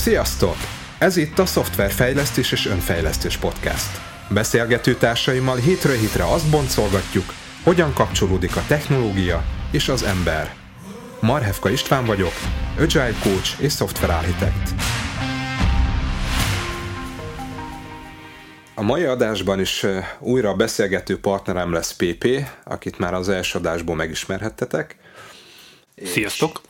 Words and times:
Sziasztok! 0.00 0.56
Ez 0.98 1.16
itt 1.16 1.38
a 1.38 1.46
Szoftverfejlesztés 1.46 2.52
és 2.52 2.66
Önfejlesztés 2.66 3.36
Podcast. 3.36 4.00
Beszélgető 4.30 4.94
társaimmal 4.94 5.56
hétről 5.56 5.96
hétre 5.96 6.24
azt 6.24 6.50
boncolgatjuk, 6.50 7.24
hogyan 7.62 7.92
kapcsolódik 7.92 8.56
a 8.56 8.64
technológia 8.68 9.44
és 9.72 9.88
az 9.88 10.02
ember. 10.02 10.54
Marhevka 11.20 11.70
István 11.70 12.04
vagyok, 12.04 12.32
Agile 12.78 13.14
Coach 13.22 13.62
és 13.62 13.72
Software 13.72 14.14
Architect. 14.14 14.70
A 18.74 18.82
mai 18.82 19.04
adásban 19.04 19.60
is 19.60 19.86
újra 20.18 20.48
a 20.48 20.54
beszélgető 20.54 21.20
partnerem 21.20 21.72
lesz 21.72 21.92
PP, 21.92 22.26
akit 22.64 22.98
már 22.98 23.14
az 23.14 23.28
első 23.28 23.58
adásból 23.58 23.96
megismerhettetek. 23.96 24.96
Sziasztok! 26.04 26.60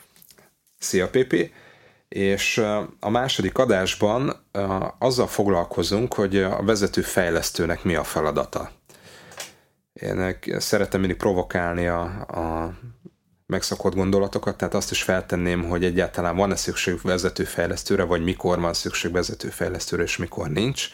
Szia 0.77 1.09
PP! 1.09 1.49
És 2.15 2.57
a 2.99 3.09
második 3.09 3.57
adásban 3.57 4.47
azzal 4.99 5.27
foglalkozunk, 5.27 6.13
hogy 6.13 6.37
a 6.37 6.63
vezető 6.63 7.01
fejlesztőnek 7.01 7.83
mi 7.83 7.95
a 7.95 8.03
feladata. 8.03 8.71
Én 9.93 10.37
szeretem 10.57 10.99
mindig 10.99 11.17
provokálni 11.17 11.87
a, 11.87 12.01
a 12.27 12.73
megszokott 13.45 13.95
gondolatokat, 13.95 14.57
tehát 14.57 14.73
azt 14.73 14.91
is 14.91 15.03
feltenném, 15.03 15.63
hogy 15.63 15.83
egyáltalán 15.83 16.35
van-e 16.35 16.55
szükség 16.55 16.99
vezetőfejlesztőre, 17.03 18.03
vagy 18.03 18.23
mikor 18.23 18.59
van 18.59 18.73
szükség 18.73 19.11
vezetőfejlesztőre, 19.11 20.03
és 20.03 20.17
mikor 20.17 20.49
nincs. 20.49 20.89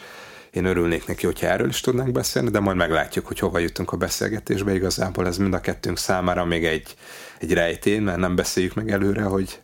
Én 0.52 0.66
örülnék 0.66 1.08
neki, 1.08 1.26
hogyha 1.26 1.48
erről 1.48 1.68
is 1.68 1.82
tudnánk 1.82 2.12
beszélni, 2.12 2.50
de 2.50 2.60
majd 2.60 2.78
meglátjuk, 2.78 3.28
hogy 3.28 3.40
hova 3.40 3.60
jutunk 3.60 3.92
a 3.92 3.98
beszélgetésbe. 3.98 4.74
Igazából 4.74 5.28
ez 5.28 5.38
mind 5.38 5.54
a 5.54 5.62
kettőnk 5.62 5.98
számára 5.98 6.46
még 6.46 6.66
egy, 6.66 6.96
egy 7.40 7.54
rejtény, 7.54 8.02
mert 8.02 8.18
nem 8.18 8.36
beszéljük 8.36 8.74
meg 8.74 8.92
előre, 8.92 9.24
hogy 9.24 9.62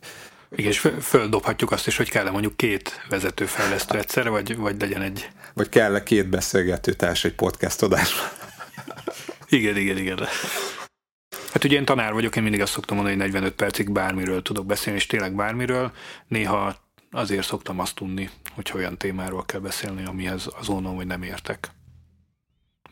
igen, 0.56 0.72
és 0.72 0.88
földobhatjuk 1.02 1.72
azt 1.72 1.88
is, 1.88 1.98
hogy 1.98 2.10
kell-e 2.10 2.32
mondjuk 2.32 2.58
két 2.58 3.06
vezetőfejlesztő 3.10 3.98
egyszerre, 3.98 4.30
vagy, 4.30 4.58
vagy 4.58 4.82
legyen 4.82 5.02
egy... 5.02 5.30
Vagy 5.54 5.70
kell-e 5.70 6.04
két 6.04 6.30
beszélgetőtárs 6.30 7.24
egy 7.26 7.36
podcast 7.36 7.82
adásban? 7.82 8.26
igen, 9.50 9.78
igen, 9.78 9.98
igen. 9.98 10.18
Hát 11.54 11.64
ugye 11.64 11.78
én 11.78 11.86
tanár 11.86 12.14
vagyok, 12.14 12.36
én 12.36 12.44
mindig 12.44 12.62
azt 12.62 12.72
szoktam 12.72 12.96
mondani, 12.96 13.18
hogy 13.18 13.26
45 13.26 13.56
percig 13.56 13.92
bármiről 13.92 14.42
tudok 14.42 14.66
beszélni, 14.66 15.00
és 15.00 15.06
tényleg 15.06 15.36
bármiről. 15.36 15.92
Néha 16.28 16.76
azért 17.12 17.46
szoktam 17.46 17.80
azt 17.80 17.96
tudni, 17.96 18.30
hogy 18.54 18.72
olyan 18.76 18.98
témáról 18.98 19.46
kell 19.46 19.60
beszélni, 19.60 20.06
amihez 20.06 20.50
azonnal, 20.60 20.96
hogy 20.96 21.08
nem 21.08 21.24
értek 21.24 21.72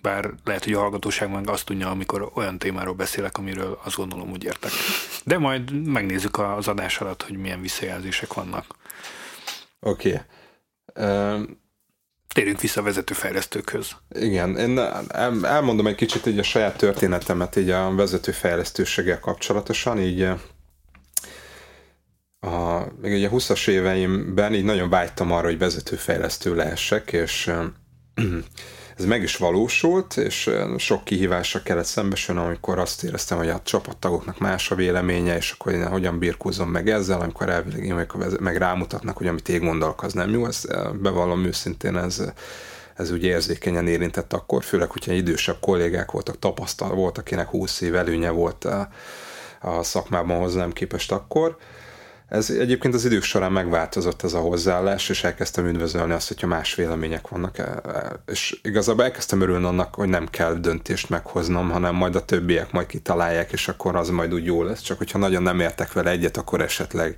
bár 0.01 0.33
lehet, 0.43 0.63
hogy 0.63 0.73
a 0.73 0.79
hallgatóság 0.79 1.31
meg 1.31 1.49
azt 1.49 1.65
tudja, 1.65 1.89
amikor 1.89 2.31
olyan 2.33 2.57
témáról 2.57 2.93
beszélek, 2.93 3.37
amiről 3.37 3.79
azt 3.83 3.95
gondolom 3.95 4.31
úgy 4.31 4.43
értek. 4.43 4.71
De 5.23 5.37
majd 5.37 5.87
megnézzük 5.87 6.39
az 6.39 6.67
adás 6.67 6.99
alatt, 6.99 7.23
hogy 7.23 7.37
milyen 7.37 7.61
visszajelzések 7.61 8.33
vannak. 8.33 8.65
Oké. 9.79 10.21
Okay. 10.93 11.05
Um, 11.07 11.59
Térjünk 12.33 12.61
vissza 12.61 12.81
a 12.81 12.83
vezetőfejlesztőkhöz. 12.83 13.91
Igen, 14.09 14.57
én 14.57 14.79
elmondom 15.41 15.87
egy 15.87 15.95
kicsit 15.95 16.25
így 16.25 16.39
a 16.39 16.43
saját 16.43 16.77
történetemet 16.77 17.55
így 17.55 17.69
a 17.69 17.95
vezetőfejlesztőséggel 17.95 19.19
kapcsolatosan, 19.19 19.99
így 19.99 20.21
a, 22.39 22.83
még 23.01 23.13
ugye 23.13 23.27
a 23.27 23.31
20-as 23.31 23.67
éveimben 23.67 24.53
így 24.53 24.63
nagyon 24.63 24.89
vágytam 24.89 25.31
arra, 25.31 25.47
hogy 25.47 25.57
vezetőfejlesztő 25.57 26.55
lehessek, 26.55 27.11
és 27.11 27.51
ez 28.97 29.05
meg 29.05 29.21
is 29.21 29.37
valósult, 29.37 30.17
és 30.17 30.49
sok 30.77 31.03
kihívásra 31.03 31.63
kellett 31.63 31.85
szembesülni, 31.85 32.41
amikor 32.41 32.79
azt 32.79 33.03
éreztem, 33.03 33.37
hogy 33.37 33.49
a 33.49 33.61
csapattagoknak 33.63 34.39
más 34.39 34.71
a 34.71 34.75
véleménye, 34.75 35.35
és 35.35 35.51
akkor 35.51 35.71
én 35.71 35.87
hogyan 35.87 36.19
birkózom 36.19 36.69
meg 36.69 36.89
ezzel, 36.89 37.21
amikor 37.21 37.49
elvileg 37.49 37.85
én 37.85 38.05
meg 38.39 38.57
rámutatnak, 38.57 39.17
hogy 39.17 39.27
amit 39.27 39.49
én 39.49 39.63
gondolok, 39.65 40.03
az 40.03 40.13
nem 40.13 40.29
jó. 40.29 40.45
Ezt 40.45 40.67
bevallom 41.01 41.45
őszintén, 41.45 41.97
ez, 41.97 42.21
ez 42.95 43.11
ugye 43.11 43.27
érzékenyen 43.27 43.87
érintett 43.87 44.33
akkor, 44.33 44.63
főleg, 44.63 44.91
hogyha 44.91 45.11
idősebb 45.11 45.57
kollégák 45.59 46.11
voltak, 46.11 46.39
tapasztal 46.39 46.95
volt, 46.95 47.17
akinek 47.17 47.47
20 47.47 47.81
év 47.81 47.95
előnye 47.95 48.29
volt 48.29 48.65
a, 48.65 48.89
a 49.61 49.83
szakmában 49.83 50.39
hozzám 50.39 50.71
képest 50.71 51.11
akkor 51.11 51.57
ez 52.31 52.49
egyébként 52.49 52.93
az 52.93 53.05
idők 53.05 53.23
során 53.23 53.51
megváltozott 53.51 54.23
ez 54.23 54.33
a 54.33 54.39
hozzáállás, 54.39 55.09
és 55.09 55.23
elkezdtem 55.23 55.65
üdvözölni 55.67 56.13
azt, 56.13 56.27
hogyha 56.27 56.47
más 56.47 56.75
vélemények 56.75 57.27
vannak. 57.27 57.57
E, 57.57 57.63
e, 57.63 58.23
és 58.27 58.59
igazából 58.63 59.03
elkezdtem 59.03 59.41
örülni 59.41 59.65
annak, 59.65 59.95
hogy 59.95 60.09
nem 60.09 60.27
kell 60.27 60.53
döntést 60.53 61.09
meghoznom, 61.09 61.69
hanem 61.69 61.95
majd 61.95 62.15
a 62.15 62.25
többiek 62.25 62.71
majd 62.71 62.87
kitalálják, 62.87 63.51
és 63.51 63.67
akkor 63.67 63.95
az 63.95 64.09
majd 64.09 64.33
úgy 64.33 64.45
jó 64.45 64.63
lesz. 64.63 64.81
Csak 64.81 64.97
hogyha 64.97 65.17
nagyon 65.17 65.43
nem 65.43 65.59
értek 65.59 65.93
vele 65.93 66.09
egyet, 66.09 66.37
akkor 66.37 66.61
esetleg 66.61 67.15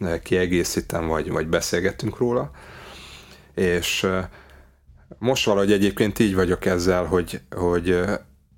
e, 0.00 0.20
kiegészítem, 0.22 1.06
vagy, 1.06 1.30
vagy 1.30 1.46
beszélgetünk 1.46 2.18
róla. 2.18 2.50
És 3.54 4.06
most 5.18 5.44
valahogy 5.44 5.72
egyébként 5.72 6.18
így 6.18 6.34
vagyok 6.34 6.66
ezzel, 6.66 7.04
hogy, 7.04 7.40
hogy, 7.50 8.00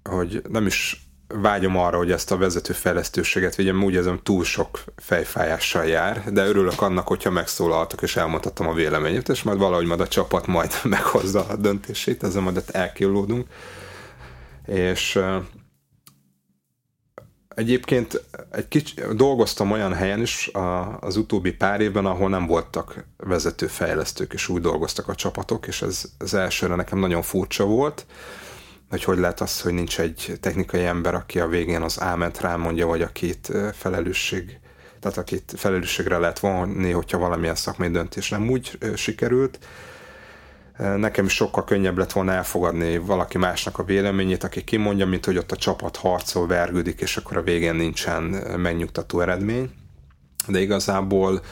hogy 0.03 0.43
nem 0.49 0.67
is 0.67 1.02
vágyom 1.32 1.76
arra, 1.76 1.97
hogy 1.97 2.10
ezt 2.10 2.31
a 2.31 2.37
vezető 2.37 2.72
fejlesztőséget 2.72 3.54
vigyem, 3.54 3.84
úgy 3.84 3.94
érzem 3.94 4.20
túl 4.22 4.44
sok 4.44 4.84
fejfájással 4.97 5.84
jár, 5.84 6.32
de 6.32 6.47
örülök 6.47 6.82
annak, 6.82 7.06
hogyha 7.06 7.31
megszólaltok 7.31 8.03
és 8.03 8.16
elmondhatom 8.16 8.69
a 8.69 8.75
véleményét, 8.75 9.28
és 9.28 9.43
majd 9.43 9.59
valahogy 9.59 9.87
majd 9.87 10.00
a 10.00 10.09
csapat 10.09 10.47
majd 10.47 10.72
meghozza 10.84 11.47
a 11.47 11.56
döntését, 11.56 12.22
ezzel 12.22 12.43
majd 12.43 12.65
elkillódunk. 12.72 13.47
És 14.66 15.19
Egyébként 17.54 18.25
egy 18.50 18.69
kicsi, 18.69 18.94
dolgoztam 19.14 19.70
olyan 19.70 19.93
helyen 19.93 20.20
is 20.20 20.49
a, 20.49 20.99
az 20.99 21.16
utóbbi 21.16 21.53
pár 21.53 21.81
évben, 21.81 22.06
ahol 22.06 22.28
nem 22.28 22.47
voltak 22.47 23.04
vezető 23.16 23.66
fejlesztők, 23.66 24.32
és 24.32 24.49
úgy 24.49 24.60
dolgoztak 24.60 25.09
a 25.09 25.14
csapatok, 25.14 25.66
és 25.66 25.82
ez, 25.82 26.04
ez 26.19 26.34
elsőre 26.34 26.75
nekem 26.75 26.99
nagyon 26.99 27.22
furcsa 27.22 27.64
volt, 27.64 28.06
hogy 28.93 29.05
hogy 29.05 29.19
lehet 29.19 29.41
az, 29.41 29.61
hogy 29.61 29.73
nincs 29.73 30.01
egy 30.01 30.39
technikai 30.41 30.85
ember, 30.85 31.15
aki 31.15 31.41
a 31.41 31.49
végén 31.49 31.83
az 31.83 32.01
áment 32.01 32.41
rámondja, 32.41 32.87
vagy 32.87 33.03
akit 33.03 33.53
felelősség, 33.73 34.59
tehát 35.01 35.19
akit 35.19 35.53
felelősségre 35.57 36.19
lehet 36.19 36.39
vonni, 36.39 36.91
hogyha 36.91 37.19
valamilyen 37.19 37.55
szakmai 37.55 37.91
döntés 37.91 38.29
nem 38.29 38.51
úgy 38.51 38.79
sikerült. 38.95 39.59
Nekem 40.77 41.25
is 41.25 41.33
sokkal 41.33 41.65
könnyebb 41.65 41.99
lett 41.99 42.13
volna 42.13 42.33
elfogadni 42.33 42.99
valaki 42.99 43.39
másnak 43.39 43.79
a 43.79 43.85
véleményét, 43.85 44.45
aki 44.45 44.65
kimondja, 44.65 45.07
mint 45.07 45.25
hogy 45.25 45.39
ott 45.39 45.53
a 45.53 45.57
csapat 45.57 45.97
harcol, 45.97 46.47
vergődik, 46.47 47.01
és 47.01 47.17
akkor 47.17 47.37
a 47.37 47.43
végén 47.43 47.75
nincsen 47.75 48.23
megnyugtató 48.59 49.21
eredmény. 49.21 49.71
De 50.47 50.61
igazából 50.61 51.43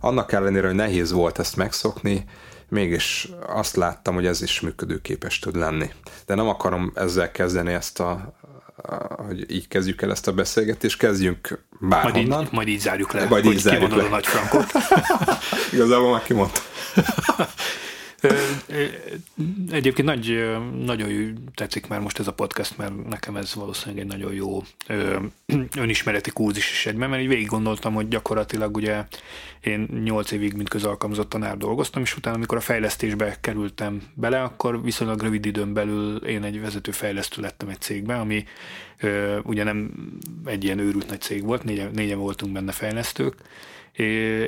annak 0.00 0.32
ellenére, 0.32 0.66
hogy 0.66 0.76
nehéz 0.76 1.12
volt 1.12 1.38
ezt 1.38 1.56
megszokni, 1.56 2.24
mégis 2.68 3.28
azt 3.46 3.76
láttam, 3.76 4.14
hogy 4.14 4.26
ez 4.26 4.42
is 4.42 4.60
működőképes 4.60 5.38
tud 5.38 5.56
lenni. 5.56 5.90
De 6.26 6.34
nem 6.34 6.48
akarom 6.48 6.92
ezzel 6.94 7.30
kezdeni 7.30 7.72
ezt 7.72 8.00
a, 8.00 8.34
hogy 9.26 9.50
így 9.50 9.68
kezdjük 9.68 10.02
el 10.02 10.10
ezt 10.10 10.28
a 10.28 10.32
beszélgetést, 10.32 10.98
kezdjünk 10.98 11.64
bárhonnan. 11.80 12.28
Majd 12.28 12.46
így, 12.46 12.52
majd 12.52 12.68
így 12.68 12.80
zárjuk 12.80 13.12
le, 13.12 13.28
majd 13.28 13.44
így 13.44 13.58
zárjuk 13.58 13.94
le. 13.94 14.04
a 14.04 14.08
nagy 14.08 14.26
frankot. 14.26 14.70
Igazából 15.72 16.10
már 16.10 16.22
kimondtam. 16.22 16.64
Egyébként 19.70 20.08
nagy, 20.08 20.56
nagyon 20.84 21.38
tetszik 21.54 21.86
már 21.86 22.00
most 22.00 22.18
ez 22.18 22.26
a 22.26 22.32
podcast, 22.32 22.76
mert 22.76 23.08
nekem 23.08 23.36
ez 23.36 23.54
valószínűleg 23.54 24.04
egy 24.04 24.10
nagyon 24.10 24.32
jó 24.32 24.62
önismereti 25.76 26.30
kúzis 26.30 26.70
is 26.70 26.86
egyben, 26.86 27.10
mert 27.10 27.22
így 27.22 27.28
végig 27.28 27.46
gondoltam, 27.46 27.94
hogy 27.94 28.08
gyakorlatilag 28.08 28.76
ugye 28.76 29.04
én 29.60 29.88
8 30.04 30.30
évig 30.30 30.52
mint 30.52 30.68
közalkalmazott 30.68 31.28
tanár 31.28 31.56
dolgoztam, 31.56 32.02
és 32.02 32.16
utána, 32.16 32.36
amikor 32.36 32.58
a 32.58 32.60
fejlesztésbe 32.60 33.36
kerültem 33.40 34.02
bele, 34.14 34.42
akkor 34.42 34.82
viszonylag 34.82 35.20
rövid 35.20 35.46
időn 35.46 35.72
belül 35.72 36.16
én 36.16 36.42
egy 36.42 36.60
vezető 36.60 36.90
fejlesztő 36.90 37.42
lettem 37.42 37.68
egy 37.68 37.80
cégbe, 37.80 38.14
ami 38.14 38.44
ugye 39.42 39.64
nem 39.64 39.90
egy 40.44 40.64
ilyen 40.64 40.78
őrült 40.78 41.08
nagy 41.08 41.20
cég 41.20 41.44
volt, 41.44 41.64
négyen, 41.64 41.90
négyen 41.94 42.18
voltunk 42.18 42.52
benne 42.52 42.72
fejlesztők, 42.72 43.34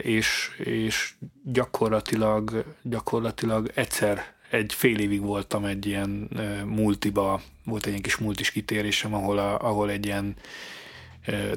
és, 0.03 0.50
és 0.65 1.15
gyakorlatilag, 1.45 2.65
gyakorlatilag 2.83 3.71
egyszer 3.75 4.37
egy 4.50 4.73
fél 4.75 4.99
évig 4.99 5.21
voltam 5.21 5.65
egy 5.65 5.87
ilyen 5.87 6.31
multiba, 6.67 7.41
volt 7.65 7.83
egy 7.83 7.91
ilyen 7.91 8.03
kis 8.03 8.17
multis 8.17 8.50
kitérésem, 8.50 9.15
ahol, 9.15 9.39
a, 9.39 9.59
ahol 9.59 9.91
egy 9.91 10.06
ilyen 10.06 10.37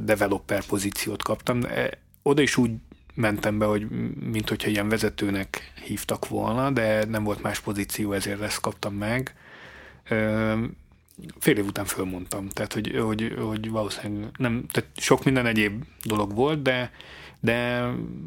developer 0.02 0.66
pozíciót 0.66 1.24
kaptam. 1.24 1.64
E, 1.64 1.90
oda 2.22 2.42
is 2.42 2.58
úgy 2.58 2.72
mentem 3.14 3.58
be, 3.58 3.66
hogy 3.66 3.90
mint 4.20 4.50
hogyha 4.50 4.70
ilyen 4.70 4.90
vezetőnek 4.90 5.74
hívtak 5.86 6.28
volna, 6.28 6.72
de 6.72 7.06
nem 7.06 7.24
volt 7.24 7.42
más 7.42 7.60
pozíció, 7.60 8.14
ezért 8.14 8.42
ezt 8.42 8.60
kaptam 8.60 8.94
meg. 8.94 9.36
Fél 11.40 11.58
év 11.58 11.66
után 11.66 11.86
fölmondtam, 11.86 12.50
tehát 12.50 12.74
hogy, 12.74 12.98
hogy, 12.98 13.36
hogy 13.40 13.70
valószínűleg 13.70 14.30
nem, 14.38 14.66
tehát 14.72 14.90
sok 14.98 15.24
minden 15.24 15.46
egyéb 15.46 15.84
dolog 16.04 16.36
volt, 16.36 16.62
de 16.62 16.92
de 17.44 17.80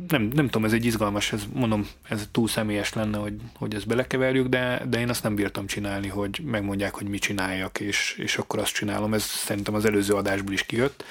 nem, 0.08 0.22
nem 0.22 0.44
tudom, 0.44 0.64
ez 0.64 0.72
egy 0.72 0.84
izgalmas, 0.84 1.32
ez, 1.32 1.44
mondom, 1.52 1.88
ez 2.08 2.28
túl 2.30 2.48
személyes 2.48 2.92
lenne, 2.92 3.18
hogy, 3.18 3.34
hogy 3.54 3.74
ezt 3.74 3.86
belekeverjük, 3.86 4.46
de, 4.46 4.82
de 4.88 5.00
én 5.00 5.08
azt 5.08 5.22
nem 5.22 5.34
bírtam 5.34 5.66
csinálni, 5.66 6.08
hogy 6.08 6.40
megmondják, 6.44 6.94
hogy 6.94 7.08
mit 7.08 7.20
csináljak, 7.20 7.80
és, 7.80 8.14
és 8.18 8.36
akkor 8.36 8.58
azt 8.58 8.74
csinálom. 8.74 9.14
Ez 9.14 9.22
szerintem 9.22 9.74
az 9.74 9.84
előző 9.84 10.14
adásból 10.14 10.52
is 10.52 10.66
kijött. 10.66 11.04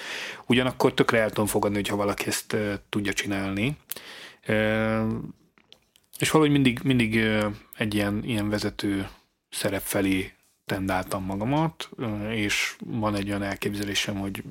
Ugyanakkor 0.46 0.94
tökre 0.94 1.20
el 1.20 1.30
tudom 1.30 1.46
fogadni, 1.46 1.78
hogyha 1.78 1.96
valaki 1.96 2.28
ezt 2.28 2.56
tudja 2.90 3.14
csinálni. 3.14 3.78
És 6.20 6.32
valahogy 6.32 6.54
mindig, 6.54 6.80
mindig 6.84 7.28
egy 7.78 7.94
ilyen, 7.94 8.24
ilyen 8.24 8.50
vezető 8.50 9.08
szerep 9.50 9.84
felé 9.84 10.32
tendáltam 10.66 11.24
magamat, 11.24 11.90
és 12.30 12.76
van 12.86 13.16
egy 13.16 13.28
olyan 13.28 13.44
elképzelésem, 13.44 14.16
hogy 14.16 14.44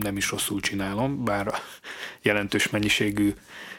nem 0.00 0.16
is 0.16 0.30
rosszul 0.30 0.60
csinálom, 0.60 1.24
bár 1.24 1.54
jelentős 2.22 2.70
mennyiségű 2.70 3.34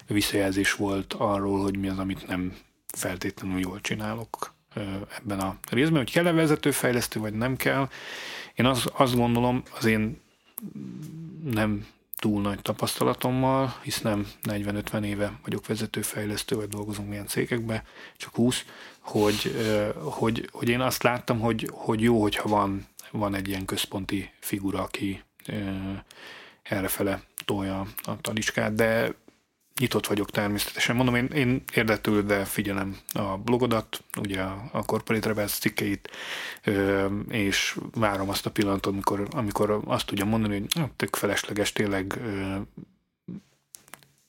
visszajelzés 0.07 0.74
volt 0.74 1.13
arról, 1.13 1.62
hogy 1.62 1.77
mi 1.77 1.88
az, 1.88 1.97
amit 1.97 2.27
nem 2.27 2.53
feltétlenül 2.88 3.59
jól 3.59 3.81
csinálok 3.81 4.53
ebben 5.18 5.39
a 5.39 5.57
részben, 5.69 5.97
hogy 5.97 6.12
kell-e 6.12 6.31
vezetőfejlesztő, 6.31 7.19
vagy 7.19 7.33
nem 7.33 7.56
kell. 7.56 7.89
Én 8.53 8.65
az, 8.65 8.85
azt 8.94 9.15
gondolom, 9.15 9.63
az 9.77 9.85
én 9.85 10.21
nem 11.44 11.85
túl 12.15 12.42
nagy 12.42 12.62
tapasztalatommal, 12.62 13.75
hisz 13.81 14.01
nem 14.01 14.27
40-50 14.44 15.04
éve 15.04 15.39
vagyok 15.44 15.68
vezetőfejlesztő, 15.68 16.56
vagy 16.56 16.68
dolgozunk 16.68 17.10
milyen 17.10 17.27
cégekben, 17.27 17.83
csak 18.18 18.36
20, 18.36 18.65
hogy, 19.00 19.56
hogy, 19.94 20.50
hogy 20.51 20.69
én 20.69 20.81
azt 20.81 21.04
láttam, 21.04 21.39
hogy, 21.39 21.69
hogy 21.71 22.01
jó, 22.01 22.21
hogyha 22.21 22.50
van, 22.50 22.88
van 23.12 23.36
egy 23.36 23.48
ilyen 23.48 23.65
központi 23.65 24.31
figura, 24.39 24.81
aki 24.81 25.24
errefele 26.63 27.21
tolja 27.45 27.88
a 28.04 28.21
talicskát, 28.21 28.75
de 28.75 29.13
nyitott 29.80 30.08
vagyok 30.08 30.30
természetesen. 30.30 30.96
Mondom, 30.96 31.16
én, 31.16 31.25
én 31.25 31.64
érdeklődve 31.74 32.46
figyelem 32.46 32.98
a 33.14 33.38
blogodat, 33.38 34.04
ugye 34.20 34.42
a, 34.42 34.70
a 34.72 34.84
Corporate 34.84 35.28
Rebels 35.28 35.52
cikkeit, 35.52 36.10
és 37.30 37.78
várom 37.94 38.30
azt 38.30 38.46
a 38.46 38.52
pillanatot, 38.52 38.94
amikor, 38.94 39.28
amikor 39.31 39.81
azt 39.86 40.06
tudja 40.06 40.25
mondani, 40.25 40.60
hogy 40.60 40.90
tök 40.96 41.16
felesleges, 41.16 41.72
tényleg 41.72 42.20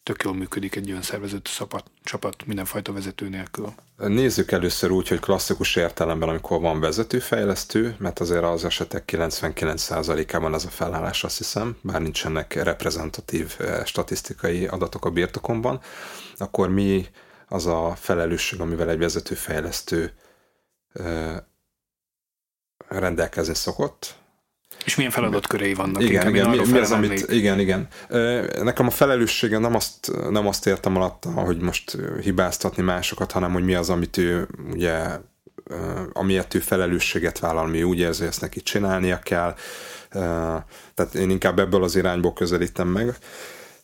tök 0.05 0.23
jól 0.23 0.35
működik 0.35 0.77
egy 0.77 0.91
olyan 0.91 1.03
szervezett 1.03 1.45
csapat, 1.45 1.91
csapat 2.03 2.47
mindenfajta 2.47 2.93
vezető 2.93 3.29
nélkül. 3.29 3.73
Nézzük 3.97 4.51
először 4.51 4.91
úgy, 4.91 5.09
hogy 5.09 5.21
klasszikus 5.21 5.77
értelemben, 5.77 6.29
amikor 6.29 6.61
van 6.61 6.81
vezetőfejlesztő, 6.81 7.97
mert 7.99 8.21
azért 8.21 8.43
az 8.43 8.65
esetek 8.65 9.11
99%-ában 9.13 10.55
az 10.55 10.65
a 10.65 10.69
felállás, 10.69 11.25
azt 11.25 11.39
hiszem, 11.39 11.77
bár 11.81 12.03
nincsenek 12.03 12.55
reprezentatív 12.55 13.57
eh, 13.59 13.85
statisztikai 13.85 14.67
adatok 14.67 15.05
a 15.05 15.11
birtokomban, 15.11 15.81
akkor 16.37 16.69
mi 16.69 17.07
az 17.49 17.67
a 17.67 17.95
felelősség, 17.95 18.61
amivel 18.61 18.91
egy 18.91 18.99
vezetőfejlesztő 18.99 20.13
eh, 20.93 21.37
rendelkezni 22.89 23.55
szokott, 23.55 24.15
és 24.85 24.97
milyen 24.97 25.11
feladatkörei 25.11 25.75
vannak? 25.75 26.03
Igen, 26.03 26.29
igen, 26.29 26.51
mi, 26.51 26.61
mi 26.71 26.79
az, 26.79 26.91
amit, 26.93 27.31
igen, 27.31 27.59
igen. 27.59 27.89
Nekem 28.63 28.87
a 28.87 28.91
felelőssége 28.91 29.59
nem 29.59 29.75
azt, 29.75 30.13
nem 30.31 30.47
azt 30.47 30.67
értem 30.67 30.97
alatta, 30.97 31.31
hogy 31.31 31.59
most 31.59 31.97
hibáztatni 32.21 32.83
másokat, 32.83 33.33
hanem 33.33 33.53
hogy 33.53 33.65
mi 33.65 33.75
az, 33.75 33.91
amit 33.91 34.17
ő 34.17 34.49
ugye 34.73 35.03
amiért 36.13 36.55
ő 36.55 36.59
felelősséget 36.59 37.39
vállal, 37.39 37.67
mi 37.67 37.83
úgy 37.83 37.99
érzi, 37.99 38.25
ezt 38.25 38.41
neki 38.41 38.63
csinálnia 38.63 39.19
kell. 39.19 39.55
Tehát 40.95 41.15
én 41.15 41.31
inkább 41.31 41.59
ebből 41.59 41.83
az 41.83 41.97
irányból 41.97 42.33
közelítem 42.33 42.89
meg. 42.89 43.17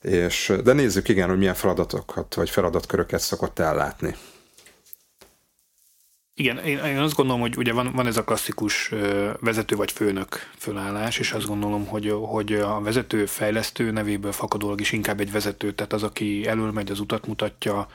És, 0.03 0.53
de 0.65 0.73
nézzük 0.73 1.09
igen, 1.09 1.29
hogy 1.29 1.39
milyen 1.39 1.55
feladatokat 1.55 2.35
vagy 2.35 2.51
feladatköröket 2.51 3.21
szokott 3.21 3.59
ellátni. 3.59 4.15
Igen, 6.41 6.59
én, 6.59 6.79
én 6.79 6.99
azt 6.99 7.15
gondolom, 7.15 7.41
hogy 7.41 7.57
ugye 7.57 7.73
van, 7.73 7.93
van 7.93 8.07
ez 8.07 8.17
a 8.17 8.25
klasszikus 8.25 8.93
vezető 9.41 9.77
vagy 9.77 9.93
főnök 9.93 10.51
fölállás, 10.57 11.19
és 11.19 11.33
azt 11.33 11.47
gondolom, 11.47 11.87
hogy, 11.87 12.15
hogy 12.23 12.53
a 12.53 12.81
vezető 12.81 13.27
fejlesztő 13.27 13.91
nevéből 13.91 14.33
fakadólag 14.33 14.81
is 14.81 14.93
inkább 14.93 15.21
egy 15.21 15.33
vezető, 15.33 15.73
tehát 15.73 15.93
az, 15.93 16.03
aki 16.03 16.47
elől 16.47 16.71
megy, 16.71 16.91
az 16.91 17.01
utat 17.01 17.27
mutatja, 17.27 17.89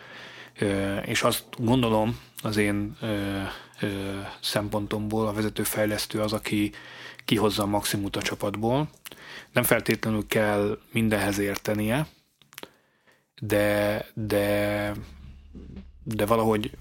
és 1.05 1.23
azt 1.23 1.43
gondolom 1.57 2.19
az 2.41 2.57
én 2.57 2.97
szempontomból 4.41 5.27
a 5.27 5.33
vezető 5.33 5.63
fejlesztő 5.63 6.19
az, 6.19 6.33
aki 6.33 6.71
kihozza 7.25 7.63
a 7.63 7.67
maximumot 7.67 8.15
a 8.15 8.21
csapatból. 8.21 8.89
Nem 9.51 9.63
feltétlenül 9.63 10.27
kell 10.27 10.79
mindenhez 10.91 11.37
értenie, 11.37 12.07
de, 13.41 14.05
de, 14.13 14.91
de 16.03 16.25
valahogy 16.25 16.71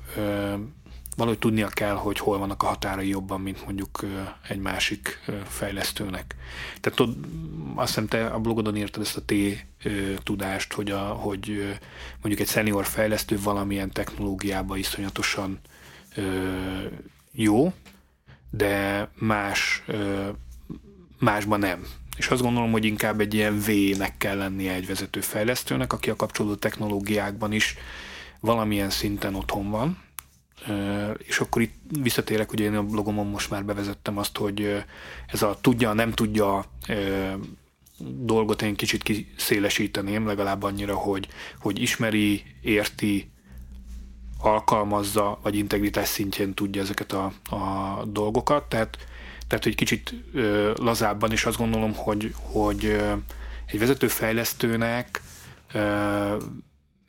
valahogy 1.17 1.39
tudnia 1.39 1.69
kell, 1.69 1.95
hogy 1.95 2.19
hol 2.19 2.39
vannak 2.39 2.63
a 2.63 2.67
határai 2.67 3.09
jobban, 3.09 3.41
mint 3.41 3.65
mondjuk 3.65 4.05
egy 4.49 4.59
másik 4.59 5.21
fejlesztőnek. 5.49 6.35
Tehát 6.81 6.99
tud, 6.99 7.17
azt 7.75 7.89
hiszem 7.89 8.07
te 8.07 8.27
a 8.27 8.39
blogodon 8.39 8.77
írtad 8.77 9.03
ezt 9.03 9.17
a 9.17 9.23
T 9.27 9.35
tudást, 10.23 10.73
hogy, 10.73 10.91
a, 10.91 11.01
hogy 11.01 11.77
mondjuk 12.21 12.41
egy 12.41 12.49
senior 12.49 12.85
fejlesztő 12.85 13.39
valamilyen 13.43 13.91
technológiában 13.91 14.79
iszonyatosan 14.79 15.61
jó, 17.33 17.73
de 18.51 19.09
más 19.15 19.83
másban 21.19 21.59
nem. 21.59 21.87
És 22.17 22.29
azt 22.29 22.43
gondolom, 22.43 22.73
hogy 22.73 22.85
inkább 22.85 23.21
egy 23.21 23.35
ilyen 23.35 23.59
V-nek 23.59 24.17
kell 24.17 24.37
lennie 24.37 24.73
egy 24.73 24.87
vezető 24.87 25.21
fejlesztőnek, 25.21 25.93
aki 25.93 26.11
a 26.11 26.17
kapcsolódó 26.17 26.55
technológiákban 26.55 27.53
is 27.53 27.77
valamilyen 28.41 28.91
szinten 28.91 29.35
otthon 29.35 29.71
van, 29.71 30.04
és 31.19 31.39
akkor 31.39 31.63
itt 31.63 31.75
visszatérek, 32.03 32.53
ugye 32.53 32.65
én 32.65 32.75
a 32.75 32.83
blogomon 32.83 33.27
most 33.27 33.51
már 33.51 33.65
bevezettem 33.65 34.19
azt, 34.19 34.37
hogy 34.37 34.85
ez 35.27 35.43
a 35.43 35.59
tudja, 35.61 35.93
nem 35.93 36.11
tudja 36.11 36.65
dolgot 37.99 38.63
én 38.63 38.75
kicsit 38.75 39.03
kiszélesíteném, 39.03 40.27
legalább 40.27 40.63
annyira, 40.63 40.95
hogy, 40.95 41.29
hogy 41.61 41.83
ismeri, 41.83 42.43
érti, 42.61 43.33
alkalmazza, 44.39 45.39
vagy 45.43 45.57
integritás 45.57 46.09
szintjén 46.09 46.55
tudja 46.55 46.83
ezeket 46.83 47.13
a, 47.13 47.33
a 47.51 48.05
dolgokat, 48.05 48.69
tehát, 48.69 48.99
tehát 49.47 49.65
hogy 49.65 49.75
kicsit 49.75 50.15
ö, 50.33 50.73
lazábban 50.77 51.33
is 51.33 51.45
azt 51.45 51.59
gondolom, 51.59 51.95
hogy, 51.95 52.35
hogy 52.35 52.85
ö, 52.85 53.13
egy 53.67 53.79
vezetőfejlesztőnek 53.79 55.23
ö, 55.73 56.37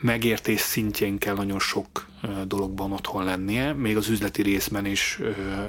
megértés 0.06 0.60
szintjén 0.60 1.18
kell 1.18 1.36
nagyon 1.36 1.60
sok 1.60 2.08
dologban 2.48 2.92
otthon 2.92 3.24
lennie, 3.24 3.74
még 3.74 3.98
az 3.98 4.10
üzleti 4.10 4.42
részben 4.42 4.86
is, 4.86 5.20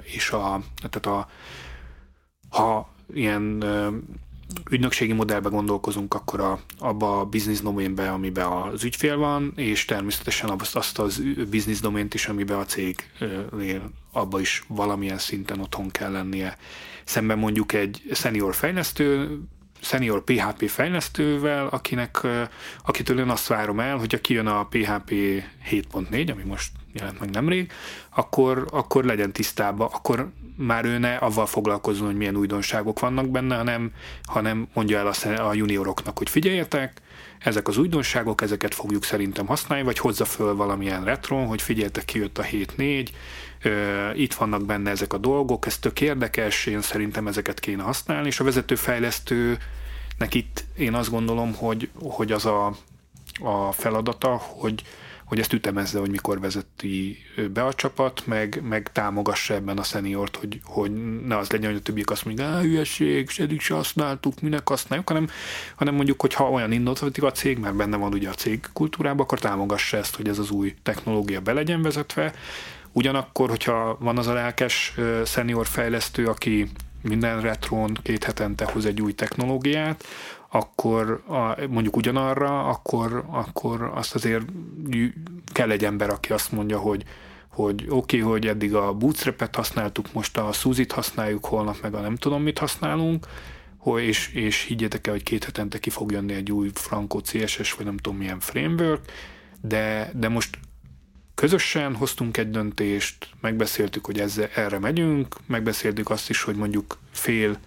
és 0.03 0.31
a, 0.31 0.61
tehát 0.91 1.07
a, 1.07 1.29
ha 2.49 2.95
ilyen 3.15 3.65
ügynökségi 4.71 5.13
modellbe 5.13 5.49
gondolkozunk, 5.49 6.15
akkor 6.15 6.41
a, 6.41 6.61
abba 6.79 7.21
a 7.21 7.25
business 7.25 7.61
domainbe, 7.61 8.11
amiben 8.11 8.47
az 8.47 8.85
ügyfél 8.85 9.17
van, 9.17 9.53
és 9.57 9.85
természetesen 9.85 10.51
azt, 10.51 10.77
azt 10.77 10.99
az 10.99 11.23
business 11.51 11.81
domaint 11.81 12.15
is, 12.15 12.27
amiben 12.27 12.59
a 12.59 12.65
cég 12.65 13.11
abba 14.13 14.41
is 14.41 14.65
valamilyen 14.69 15.19
szinten 15.19 15.61
otthon 15.61 15.91
kell 15.91 16.11
lennie. 16.11 16.57
Szemben 17.05 17.39
mondjuk 17.39 17.73
egy 17.73 18.03
senior 18.13 18.55
fejlesztő 18.55 19.39
senior 19.81 20.25
PHP 20.25 20.69
fejlesztővel, 20.69 21.67
akinek, 21.67 22.21
akitől 22.85 23.19
én 23.19 23.29
azt 23.29 23.47
várom 23.47 23.81
el, 23.81 23.97
hogyha 23.97 24.21
kijön 24.21 24.47
a 24.47 24.65
PHP 24.65 25.11
7.4, 25.71 26.33
ami 26.33 26.43
most 26.43 26.71
jelent 26.93 27.21
meg 27.21 27.31
nemrég, 27.31 27.73
akkor, 28.15 28.67
akkor 28.71 29.05
legyen 29.05 29.33
tisztában, 29.33 29.89
akkor 29.93 30.31
már 30.57 30.85
ő 30.85 30.99
ne 30.99 31.15
avval 31.15 31.47
foglalkozzon, 31.47 32.07
hogy 32.07 32.17
milyen 32.17 32.37
újdonságok 32.37 33.01
vannak 33.01 33.29
benne, 33.29 33.57
hanem, 33.57 33.93
hanem 34.23 34.69
mondja 34.75 34.99
el 34.99 35.07
a, 35.07 35.49
a 35.49 35.55
junioroknak, 35.55 36.19
hogy 36.19 36.31
figyeljetek, 36.31 37.01
ezek 37.39 37.69
az 37.69 37.77
újdonságok, 37.79 38.43
ezeket 38.43 38.75
fogjuk 38.75 39.05
szerintem 39.05 39.47
használni, 39.47 39.85
vagy 39.85 39.99
hozza 39.99 40.25
föl 40.25 40.55
valamilyen 40.55 41.05
retron, 41.05 41.47
hogy 41.47 41.63
figyeljetek, 41.63 42.05
kijött 42.05 42.39
a 42.39 42.43
7.4, 42.43 43.09
itt 44.15 44.35
vannak 44.35 44.65
benne 44.65 44.91
ezek 44.91 45.13
a 45.13 45.19
dolgok, 45.19 45.67
ez 45.67 45.79
tök 45.79 46.01
érdekes, 46.01 46.67
én 46.67 46.81
szerintem 46.81 47.27
ezeket 47.27 47.61
kéne 47.61 47.83
használni, 47.83 48.27
és 48.27 48.41
a 48.41 48.45
vezetőfejlesztőnek 48.45 50.35
itt 50.35 50.65
én 50.77 50.95
azt 50.95 51.11
gondolom, 51.11 51.55
hogy, 51.55 51.91
hogy 51.95 52.33
az 52.33 52.47
a, 52.47 52.77
a 53.41 53.73
feladata, 53.73 54.37
hogy, 54.37 54.83
hogy 55.27 55.39
ezt 55.39 55.53
ütemezze, 55.53 55.99
hogy 55.99 56.11
mikor 56.11 56.41
vezeti 56.41 57.19
be 57.53 57.65
a 57.65 57.75
csapat, 57.75 58.27
meg, 58.27 58.63
meg 58.69 58.93
támogassa 58.93 59.55
ebben 59.55 59.79
a 59.79 59.83
szeniort, 59.83 60.37
hogy, 60.37 60.61
hogy 60.65 60.93
ne 61.27 61.37
az 61.37 61.51
legyen, 61.51 61.71
hogy 61.71 61.79
a 61.79 61.83
többiek 61.83 62.11
azt 62.11 62.25
mondják, 62.25 62.55
hogy 62.55 62.65
hülyeség, 62.65 63.31
eddig 63.37 63.61
se 63.61 63.75
használtuk, 63.75 64.41
minek 64.41 64.69
használjuk, 64.69 65.09
hanem, 65.09 65.29
hanem 65.77 65.95
mondjuk, 65.95 66.21
hogy 66.21 66.35
ha 66.35 66.51
olyan 66.51 66.73
innovatív 66.73 67.25
a 67.25 67.33
cég, 67.33 67.59
mert 67.59 67.77
benne 67.77 67.97
van 67.97 68.13
ugye 68.13 68.29
a 68.29 68.35
cég 68.35 68.65
kultúrában, 68.73 69.21
akkor 69.21 69.39
támogassa 69.39 69.97
ezt, 69.97 70.17
hogy 70.17 70.29
ez 70.29 70.39
az 70.39 70.51
új 70.51 70.75
technológia 70.83 71.41
be 71.41 71.53
legyen 71.53 71.83
vezetve, 71.83 72.35
Ugyanakkor, 72.97 73.49
hogyha 73.49 73.97
van 74.01 74.19
az 74.19 74.27
a 74.27 74.33
lelkes 74.33 74.95
senior 75.25 75.67
fejlesztő, 75.67 76.27
aki 76.27 76.71
minden 77.03 77.41
retron 77.41 77.99
két 78.03 78.25
hetente 78.25 78.65
hoz 78.65 78.87
egy 78.87 79.01
új 79.01 79.15
technológiát, 79.15 80.05
akkor 80.57 81.23
a, 81.29 81.67
mondjuk 81.69 81.97
ugyanarra, 81.97 82.69
akkor, 82.69 83.25
akkor 83.31 83.91
azt 83.95 84.15
azért 84.15 84.45
kell 85.53 85.71
egy 85.71 85.85
ember, 85.85 86.11
aki 86.11 86.33
azt 86.33 86.53
mondja, 86.53 86.79
hogy 86.79 87.05
hogy 87.57 87.87
oké, 87.89 88.21
okay, 88.21 88.31
hogy 88.31 88.47
eddig 88.47 88.75
a 88.75 88.93
bootstrap-et 88.93 89.55
használtuk, 89.55 90.13
most 90.13 90.39
a 90.39 90.53
Suzy-t 90.53 90.93
használjuk, 90.93 91.45
holnap 91.45 91.77
meg 91.83 91.95
a 91.95 92.01
nem 92.01 92.17
tudom 92.17 92.43
mit 92.43 92.59
használunk, 92.59 93.27
hogy, 93.77 94.03
és, 94.03 94.33
és 94.33 94.63
higgyetek 94.63 95.07
el, 95.07 95.13
hogy 95.13 95.23
két 95.23 95.45
hetente 95.45 95.79
ki 95.79 95.91
fog 95.91 96.13
jönni 96.13 96.33
egy 96.33 96.53
új 96.53 96.71
Franco 96.75 97.21
CSS, 97.21 97.73
vagy 97.73 97.85
nem 97.85 97.97
tudom 97.97 98.19
milyen 98.19 98.41
framework, 98.41 99.05
de, 99.61 100.11
de 100.15 100.29
most 100.29 100.59
közösen 101.35 101.95
hoztunk 101.95 102.37
egy 102.37 102.51
döntést, 102.51 103.29
megbeszéltük, 103.41 104.07
hogy 104.07 104.21
ezzel, 104.21 104.49
erre 104.55 104.79
megyünk, 104.79 105.37
megbeszéltük 105.47 106.11
azt 106.11 106.31
is, 106.31 106.43
hogy 106.43 106.57
mondjuk 106.57 106.99
fél 107.11 107.59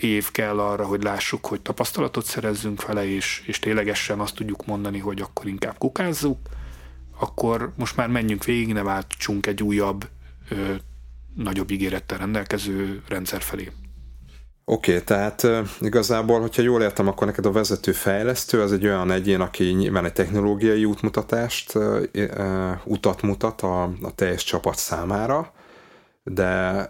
év 0.00 0.30
kell 0.30 0.60
arra, 0.60 0.84
hogy 0.84 1.02
lássuk, 1.02 1.46
hogy 1.46 1.60
tapasztalatot 1.60 2.24
szerezzünk 2.24 2.86
vele, 2.86 3.06
és, 3.06 3.42
és 3.46 3.58
ténylegesen 3.58 4.20
azt 4.20 4.34
tudjuk 4.34 4.66
mondani, 4.66 4.98
hogy 4.98 5.20
akkor 5.20 5.46
inkább 5.46 5.78
kukázzuk, 5.78 6.38
akkor 7.18 7.72
most 7.76 7.96
már 7.96 8.08
menjünk 8.08 8.44
végig, 8.44 8.72
ne 8.72 8.82
váltsunk 8.82 9.46
egy 9.46 9.62
újabb, 9.62 10.08
ö, 10.48 10.74
nagyobb 11.34 11.70
ígérettel 11.70 12.18
rendelkező 12.18 13.02
rendszer 13.08 13.42
felé. 13.42 13.72
Oké, 14.70 14.92
okay, 14.92 15.04
tehát 15.04 15.42
uh, 15.42 15.68
igazából, 15.80 16.40
hogyha 16.40 16.62
jól 16.62 16.82
értem, 16.82 17.08
akkor 17.08 17.26
neked 17.26 17.46
a 17.46 17.52
vezető 17.52 17.92
fejlesztő 17.92 18.60
az 18.60 18.72
egy 18.72 18.84
olyan 18.84 19.10
egyén, 19.10 19.40
aki 19.40 19.64
nyilván 19.64 20.04
egy 20.04 20.12
technológiai 20.12 20.84
útmutatást, 20.84 21.74
uh, 21.74 22.04
uh, 22.14 22.70
utat 22.84 23.22
mutat 23.22 23.62
a, 23.62 23.82
a 23.82 24.14
teljes 24.14 24.44
csapat 24.44 24.76
számára, 24.76 25.52
de 26.22 26.80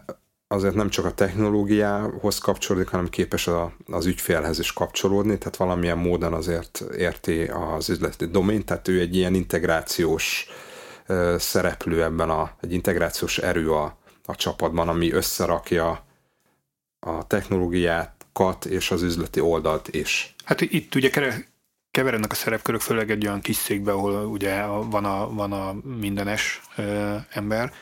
azért 0.49 0.75
nem 0.75 0.89
csak 0.89 1.05
a 1.05 1.15
technológiához 1.15 2.39
kapcsolódik, 2.39 2.89
hanem 2.89 3.09
képes 3.09 3.47
a, 3.47 3.73
az 3.87 4.07
ügyfélhez 4.07 4.59
is 4.59 4.73
kapcsolódni, 4.73 5.39
tehát 5.39 5.57
valamilyen 5.57 5.99
módon 5.99 6.33
azért 6.33 6.81
érti 6.97 7.43
az 7.43 7.89
üzleti 7.89 8.27
domént, 8.27 8.65
tehát 8.65 8.89
ő 8.89 9.01
egy 9.01 9.17
ilyen 9.17 9.35
integrációs 9.35 10.47
uh, 11.09 11.37
szereplő 11.37 12.03
ebben 12.03 12.31
a, 12.31 12.51
egy 12.61 12.73
integrációs 12.73 13.39
erő 13.39 13.73
a, 13.73 13.99
a 14.25 14.35
csapatban, 14.35 14.89
ami 14.89 15.13
összerakja 15.13 16.07
a 17.01 17.27
technológiákat 17.27 18.65
és 18.65 18.91
az 18.91 19.03
üzleti 19.03 19.41
oldalt 19.41 19.89
is. 19.89 20.35
Hát 20.45 20.61
itt 20.61 20.95
ugye 20.95 21.11
keverednek 21.91 22.33
a 22.33 22.35
szerepkörök, 22.35 22.81
főleg 22.81 23.11
egy 23.11 23.27
olyan 23.27 23.41
kis 23.41 23.57
székbe, 23.57 23.93
ahol 23.93 24.27
ugye 24.27 24.67
van 24.67 25.05
a, 25.05 25.35
van 25.35 25.53
a 25.53 25.73
mindenes 25.99 26.61
ö, 26.77 27.17
ember, 27.31 27.73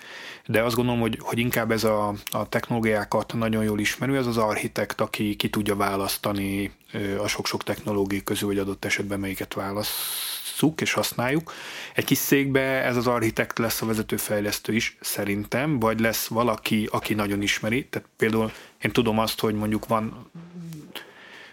de 0.46 0.62
azt 0.62 0.76
gondolom, 0.76 1.00
hogy, 1.00 1.18
hogy 1.20 1.38
inkább 1.38 1.70
ez 1.70 1.84
a, 1.84 2.14
a 2.30 2.48
technológiákat 2.48 3.34
nagyon 3.34 3.64
jól 3.64 3.80
ismerő, 3.80 4.16
ez 4.16 4.26
az 4.26 4.36
architekt, 4.36 5.00
aki 5.00 5.36
ki 5.36 5.50
tudja 5.50 5.76
választani 5.76 6.72
a 7.18 7.26
sok-sok 7.26 7.62
technológiai 7.62 8.22
közül, 8.22 8.48
hogy 8.48 8.58
adott 8.58 8.84
esetben 8.84 9.20
melyiket 9.20 9.54
válasszuk 9.54 10.80
és 10.80 10.92
használjuk. 10.92 11.52
Egy 11.94 12.04
kis 12.04 12.18
székbe 12.18 12.60
ez 12.60 12.96
az 12.96 13.06
architekt 13.06 13.58
lesz 13.58 13.82
a 13.82 13.86
vezetőfejlesztő 13.86 14.74
is, 14.74 14.96
szerintem, 15.00 15.78
vagy 15.78 16.00
lesz 16.00 16.26
valaki, 16.26 16.88
aki 16.90 17.14
nagyon 17.14 17.42
ismeri. 17.42 17.86
Tehát 17.86 18.08
például 18.16 18.52
én 18.82 18.92
tudom 18.92 19.18
azt, 19.18 19.40
hogy 19.40 19.54
mondjuk 19.54 19.86
van 19.86 20.30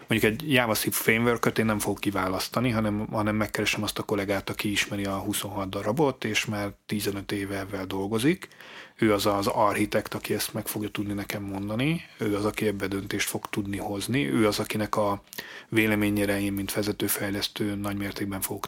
mondjuk 0.08 0.32
egy 0.32 0.54
JavaScript 0.54 0.96
framework 0.96 1.58
én 1.58 1.66
nem 1.66 1.80
fogok 1.80 2.00
kiválasztani, 2.00 2.70
hanem, 2.70 3.08
hanem 3.12 3.36
megkeresem 3.36 3.84
azt 3.84 4.00
a 4.00 4.04
kollégát, 4.04 4.50
aki 4.50 4.72
ismeri 4.72 5.06
a 5.06 5.18
26 5.18 5.70
darabot, 5.70 6.24
és 6.24 6.46
már 6.46 6.74
15 6.86 7.32
éve 7.32 7.60
ebben 7.60 7.88
dolgozik. 7.88 8.48
Ő 8.96 9.14
az 9.14 9.26
az 9.26 9.48
architekt, 9.48 10.14
aki 10.14 10.34
ezt 10.34 10.54
meg 10.54 10.68
fogja 10.68 10.90
tudni 10.90 11.14
nekem 11.14 11.44
mondani, 11.44 12.02
ő 12.18 12.36
az, 12.36 12.46
aki 12.46 12.68
ebbe 12.68 12.88
döntést 12.88 13.28
fog 13.28 13.46
tudni 13.50 13.78
hozni, 13.78 14.30
ő 14.30 14.48
az, 14.48 14.60
akinek 14.60 14.96
a 14.96 15.24
véleményére 15.70 16.42
én, 16.42 16.54
mint 16.54 16.74
vezetőfejlesztő 16.74 17.76
nagy 17.76 17.98
mértékben 17.98 18.42
fogok 18.42 18.68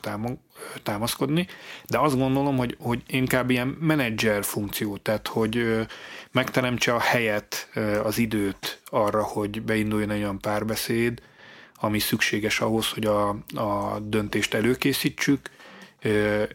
támaszkodni, 0.84 1.48
de 1.88 2.00
azt 2.00 2.17
gondolom, 2.17 2.58
hogy, 2.58 2.75
hogy 2.79 3.03
inkább 3.08 3.50
ilyen 3.50 3.67
menedzser 3.67 4.44
funkció, 4.44 4.98
tehát 4.98 5.27
hogy 5.27 5.86
megteremtse 6.32 6.94
a 6.94 7.00
helyet, 7.00 7.70
az 8.03 8.17
időt 8.17 8.82
arra, 8.86 9.24
hogy 9.24 9.62
beinduljon 9.62 10.12
egy 10.12 10.22
olyan 10.22 10.39
párbeszéd, 10.39 11.22
ami 11.75 12.00
szükséges 12.00 12.60
ahhoz, 12.60 12.89
hogy 12.89 13.05
a, 13.05 13.29
a 13.55 14.00
döntést 14.00 14.53
előkészítsük, 14.53 15.50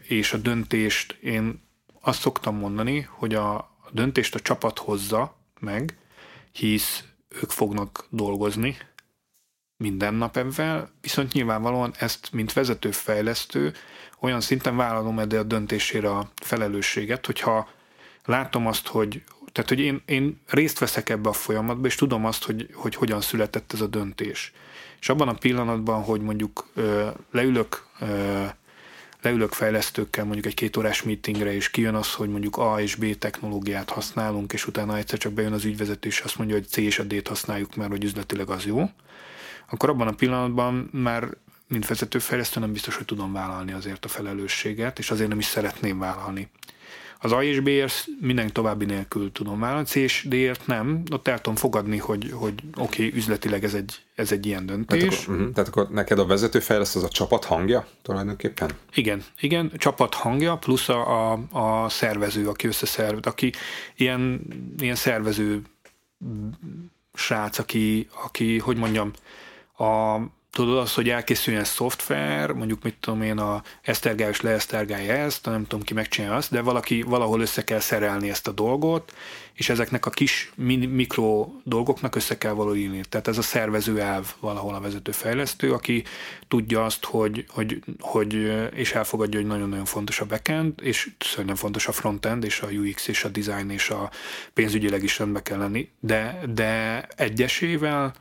és 0.07 0.33
a 0.33 0.37
döntést 0.37 1.17
én 1.21 1.69
azt 2.01 2.19
szoktam 2.19 2.57
mondani, 2.57 3.07
hogy 3.09 3.33
a 3.35 3.69
döntést 3.91 4.35
a 4.35 4.39
csapat 4.39 4.79
hozza 4.79 5.35
meg, 5.59 5.97
hisz 6.51 7.03
ők 7.29 7.49
fognak 7.49 8.05
dolgozni 8.09 8.77
minden 9.77 10.13
nap 10.13 10.37
ebben, 10.37 10.89
viszont 11.01 11.33
nyilvánvalóan 11.33 11.93
ezt, 11.99 12.31
mint 12.31 12.53
vezetőfejlesztő, 12.53 13.73
olyan 14.19 14.41
szinten 14.41 14.75
vállalom 14.75 15.19
eddig 15.19 15.37
a 15.37 15.43
döntésére 15.43 16.09
a 16.09 16.29
felelősséget, 16.35 17.25
hogyha 17.25 17.69
látom 18.25 18.67
azt, 18.67 18.87
hogy, 18.87 19.23
tehát, 19.51 19.69
hogy 19.69 19.79
én, 19.79 20.01
én 20.05 20.41
részt 20.47 20.79
veszek 20.79 21.09
ebbe 21.09 21.29
a 21.29 21.33
folyamatba, 21.33 21.87
és 21.87 21.95
tudom 21.95 22.25
azt, 22.25 22.43
hogy, 22.43 22.69
hogy 22.73 22.95
hogyan 22.95 23.21
született 23.21 23.73
ez 23.73 23.81
a 23.81 23.87
döntés. 23.87 24.53
És 24.99 25.09
abban 25.09 25.27
a 25.27 25.33
pillanatban, 25.33 26.03
hogy 26.03 26.21
mondjuk 26.21 26.69
ö, 26.73 27.09
leülök 27.31 27.85
ö, 27.99 28.45
leülök 29.21 29.53
fejlesztőkkel 29.53 30.23
mondjuk 30.23 30.45
egy 30.45 30.53
két 30.53 30.77
órás 30.77 31.03
meetingre, 31.03 31.53
és 31.53 31.69
kijön 31.69 31.95
az, 31.95 32.13
hogy 32.13 32.29
mondjuk 32.29 32.57
A 32.57 32.81
és 32.81 32.95
B 32.95 33.17
technológiát 33.17 33.89
használunk, 33.89 34.53
és 34.53 34.67
utána 34.67 34.97
egyszer 34.97 35.19
csak 35.19 35.33
bejön 35.33 35.53
az 35.53 35.65
ügyvezető, 35.65 36.09
azt 36.23 36.37
mondja, 36.37 36.55
hogy 36.55 36.67
C 36.67 36.77
és 36.77 36.99
a 36.99 37.03
D-t 37.03 37.27
használjuk, 37.27 37.75
mert 37.75 37.89
hogy 37.89 38.03
üzletileg 38.03 38.49
az 38.49 38.65
jó, 38.65 38.89
akkor 39.69 39.89
abban 39.89 40.07
a 40.07 40.13
pillanatban 40.13 40.89
már 40.91 41.29
mint 41.67 41.87
vezetőfejlesztő 41.87 42.59
nem 42.59 42.71
biztos, 42.71 42.95
hogy 42.95 43.05
tudom 43.05 43.33
vállalni 43.33 43.71
azért 43.71 44.05
a 44.05 44.07
felelősséget, 44.07 44.99
és 44.99 45.11
azért 45.11 45.29
nem 45.29 45.39
is 45.39 45.45
szeretném 45.45 45.99
vállalni. 45.99 46.49
Az 47.23 47.31
A 47.31 47.43
és 47.43 47.59
B-ért 47.59 48.05
minden 48.19 48.53
további 48.53 48.85
nélkül 48.85 49.31
tudom 49.31 49.59
vállalni, 49.59 49.85
C 49.85 49.95
és 49.95 50.25
D-ért 50.29 50.67
nem, 50.67 51.03
ott 51.11 51.27
el 51.27 51.37
tudom 51.37 51.55
fogadni, 51.55 51.97
hogy, 51.97 52.31
hogy 52.33 52.53
oké, 52.77 53.05
okay, 53.05 53.19
üzletileg 53.19 53.63
ez 53.63 53.73
egy, 53.73 54.01
ez 54.15 54.31
egy 54.31 54.45
ilyen 54.45 54.65
döntés. 54.65 54.99
Tehát 54.99 55.23
akkor, 55.23 55.35
uh-huh, 55.35 55.53
tehát 55.53 55.69
akkor 55.69 55.89
neked 55.89 56.19
a 56.19 56.25
vezetőfejlesztő 56.25 56.99
az 56.99 57.05
a 57.05 57.09
csapat 57.09 57.45
hangja 57.45 57.87
tulajdonképpen? 58.01 58.71
Igen, 58.93 59.23
igen, 59.39 59.71
csapat 59.77 60.13
hangja, 60.13 60.57
plusz 60.57 60.89
a, 60.89 61.31
a, 61.31 61.39
a 61.51 61.89
szervező, 61.89 62.47
aki 62.47 62.67
összeszervez, 62.67 63.25
aki 63.25 63.51
ilyen, 63.95 64.41
ilyen 64.79 64.95
szervező 64.95 65.61
srác, 67.13 67.59
aki, 67.59 68.07
aki, 68.23 68.59
hogy 68.59 68.77
mondjam, 68.77 69.11
a 69.77 70.17
tudod 70.51 70.77
az, 70.77 70.93
hogy 70.93 71.09
elkészüljen 71.09 71.63
szoftver, 71.63 72.51
mondjuk 72.51 72.83
mit 72.83 72.95
tudom 72.99 73.21
én, 73.21 73.37
a 73.37 73.63
esztergályos 73.81 74.41
leesztergálja 74.41 75.13
ezt, 75.13 75.45
nem 75.45 75.65
tudom 75.67 75.85
ki 75.85 75.93
megcsinálja 75.93 76.37
azt, 76.37 76.51
de 76.51 76.61
valaki 76.61 77.01
valahol 77.01 77.41
össze 77.41 77.63
kell 77.63 77.79
szerelni 77.79 78.29
ezt 78.29 78.47
a 78.47 78.51
dolgot, 78.51 79.13
és 79.53 79.69
ezeknek 79.69 80.05
a 80.05 80.09
kis 80.09 80.51
mikro 80.55 81.47
dolgoknak 81.63 82.15
össze 82.15 82.37
kell 82.37 82.51
való. 82.51 82.73
Tehát 83.09 83.27
ez 83.27 83.37
a 83.37 83.41
szervező 83.41 83.99
elv 83.99 84.33
valahol 84.39 84.73
a 84.73 84.79
vezető 84.79 85.11
fejlesztő, 85.11 85.73
aki 85.73 86.03
tudja 86.47 86.85
azt, 86.85 87.05
hogy, 87.05 87.45
hogy, 87.49 87.79
hogy 87.99 88.33
és 88.73 88.93
elfogadja, 88.93 89.39
hogy 89.39 89.47
nagyon-nagyon 89.47 89.85
fontos 89.85 90.19
a 90.19 90.25
backend, 90.25 90.73
és 90.81 91.09
szerintem 91.19 91.55
fontos 91.55 91.87
a 91.87 91.91
frontend, 91.91 92.43
és 92.43 92.61
a 92.61 92.67
UX, 92.67 93.07
és 93.07 93.23
a 93.23 93.29
design, 93.29 93.69
és 93.69 93.89
a 93.89 94.11
pénzügyileg 94.53 95.03
is 95.03 95.19
rendbe 95.19 95.41
kell 95.41 95.57
lenni, 95.57 95.89
de, 95.99 96.39
de 96.53 97.01
egyesével 97.15 98.13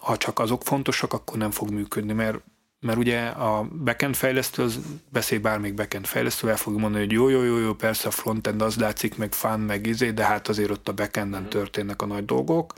ha 0.00 0.16
csak 0.16 0.38
azok 0.38 0.62
fontosak, 0.62 1.12
akkor 1.12 1.38
nem 1.38 1.50
fog 1.50 1.70
működni, 1.70 2.12
mert 2.12 2.38
mert 2.80 2.98
ugye 2.98 3.26
a 3.26 3.68
backend 3.84 4.14
fejlesztő, 4.14 4.62
az 4.62 4.80
beszél 5.08 5.40
bármelyik 5.40 5.74
backend 5.74 6.06
fejlesztő, 6.06 6.48
el 6.48 6.56
fog 6.56 6.78
mondani, 6.78 7.04
hogy 7.04 7.12
jó, 7.12 7.28
jó, 7.28 7.42
jó, 7.42 7.58
jó, 7.58 7.74
persze 7.74 8.08
a 8.08 8.10
frontend 8.10 8.62
az 8.62 8.76
látszik, 8.76 9.16
meg 9.16 9.32
fun, 9.32 9.60
meg 9.60 9.86
izé, 9.86 10.10
de 10.10 10.24
hát 10.24 10.48
azért 10.48 10.70
ott 10.70 10.88
a 10.88 10.92
backenden 10.92 11.40
mhm. 11.40 11.50
történnek 11.50 12.02
a 12.02 12.06
nagy 12.06 12.24
dolgok 12.24 12.72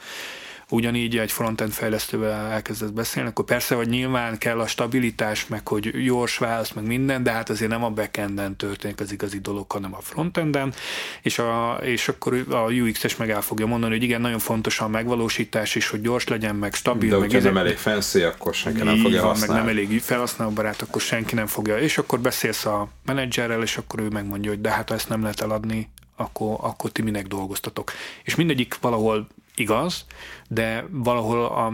ugyanígy 0.72 1.18
egy 1.18 1.32
frontend 1.32 1.72
fejlesztővel 1.72 2.50
elkezdesz 2.50 2.88
beszélni, 2.88 3.28
akkor 3.28 3.44
persze, 3.44 3.74
hogy 3.74 3.88
nyilván 3.88 4.38
kell 4.38 4.60
a 4.60 4.66
stabilitás, 4.66 5.46
meg 5.46 5.68
hogy 5.68 6.04
gyors 6.04 6.38
válasz, 6.38 6.72
meg 6.72 6.86
minden, 6.86 7.22
de 7.22 7.30
hát 7.32 7.50
azért 7.50 7.70
nem 7.70 7.84
a 7.84 7.90
backenden 7.90 8.56
történik 8.56 9.00
az 9.00 9.12
igazi 9.12 9.38
dolog, 9.38 9.70
hanem 9.70 9.94
a 9.94 10.00
frontenden, 10.00 10.74
és, 11.22 11.38
a, 11.38 11.78
és 11.82 12.08
akkor 12.08 12.44
a 12.50 12.70
UX-es 12.70 13.16
meg 13.16 13.30
el 13.30 13.40
fogja 13.40 13.66
mondani, 13.66 13.92
hogy 13.92 14.02
igen, 14.02 14.20
nagyon 14.20 14.38
fontos 14.38 14.80
a 14.80 14.88
megvalósítás 14.88 15.74
is, 15.74 15.88
hogy 15.88 16.00
gyors 16.00 16.28
legyen, 16.28 16.56
meg 16.56 16.74
stabil. 16.74 17.10
De 17.10 17.16
hogyha 17.16 17.40
nem 17.40 17.56
elég 17.56 17.76
fancy, 17.76 18.22
akkor 18.22 18.54
senki 18.54 18.82
nem 18.82 18.96
fogja 18.96 19.20
van, 19.20 19.30
használni. 19.30 19.54
meg 19.54 19.64
nem 19.64 19.76
elég 19.76 20.00
felhasználóbarát, 20.00 20.82
akkor 20.82 21.00
senki 21.00 21.34
nem 21.34 21.46
fogja. 21.46 21.78
És 21.78 21.98
akkor 21.98 22.20
beszélsz 22.20 22.64
a 22.64 22.88
menedzserrel, 23.04 23.62
és 23.62 23.76
akkor 23.76 24.00
ő 24.00 24.08
megmondja, 24.08 24.50
hogy 24.50 24.60
de 24.60 24.70
hát 24.70 24.88
ha 24.88 24.94
ezt 24.94 25.08
nem 25.08 25.22
lehet 25.22 25.40
eladni, 25.40 25.90
akkor, 26.16 26.56
akkor 26.60 26.90
ti 26.90 27.02
minek 27.02 27.26
dolgoztatok. 27.26 27.92
És 28.22 28.34
mindegyik 28.34 28.76
valahol 28.80 29.26
igaz, 29.54 30.04
de 30.48 30.86
valahol 30.90 31.44
a, 31.44 31.72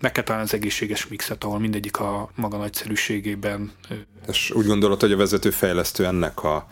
meg 0.00 0.12
kell 0.12 0.24
találni 0.24 0.46
az 0.46 0.54
egészséges 0.54 1.06
mixet, 1.06 1.44
ahol 1.44 1.58
mindegyik 1.58 2.00
a 2.00 2.30
maga 2.34 2.56
nagyszerűségében. 2.56 3.72
És 4.28 4.50
úgy 4.50 4.66
gondolod, 4.66 5.00
hogy 5.00 5.12
a 5.12 5.16
vezető 5.16 5.50
fejlesztő 5.50 6.06
ennek 6.06 6.42
a 6.42 6.66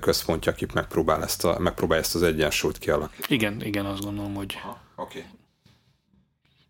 központja, 0.00 0.52
aki 0.52 0.66
megpróbál 0.74 1.22
ezt, 1.22 1.44
a, 1.44 1.58
megpróbál 1.58 1.98
ezt 1.98 2.14
az 2.14 2.22
egyensúlyt 2.22 2.78
kialakítani. 2.78 3.34
Igen, 3.34 3.62
igen, 3.62 3.84
azt 3.84 4.04
gondolom, 4.04 4.34
hogy... 4.34 4.58
Oké. 4.96 5.18
Okay. 5.18 5.30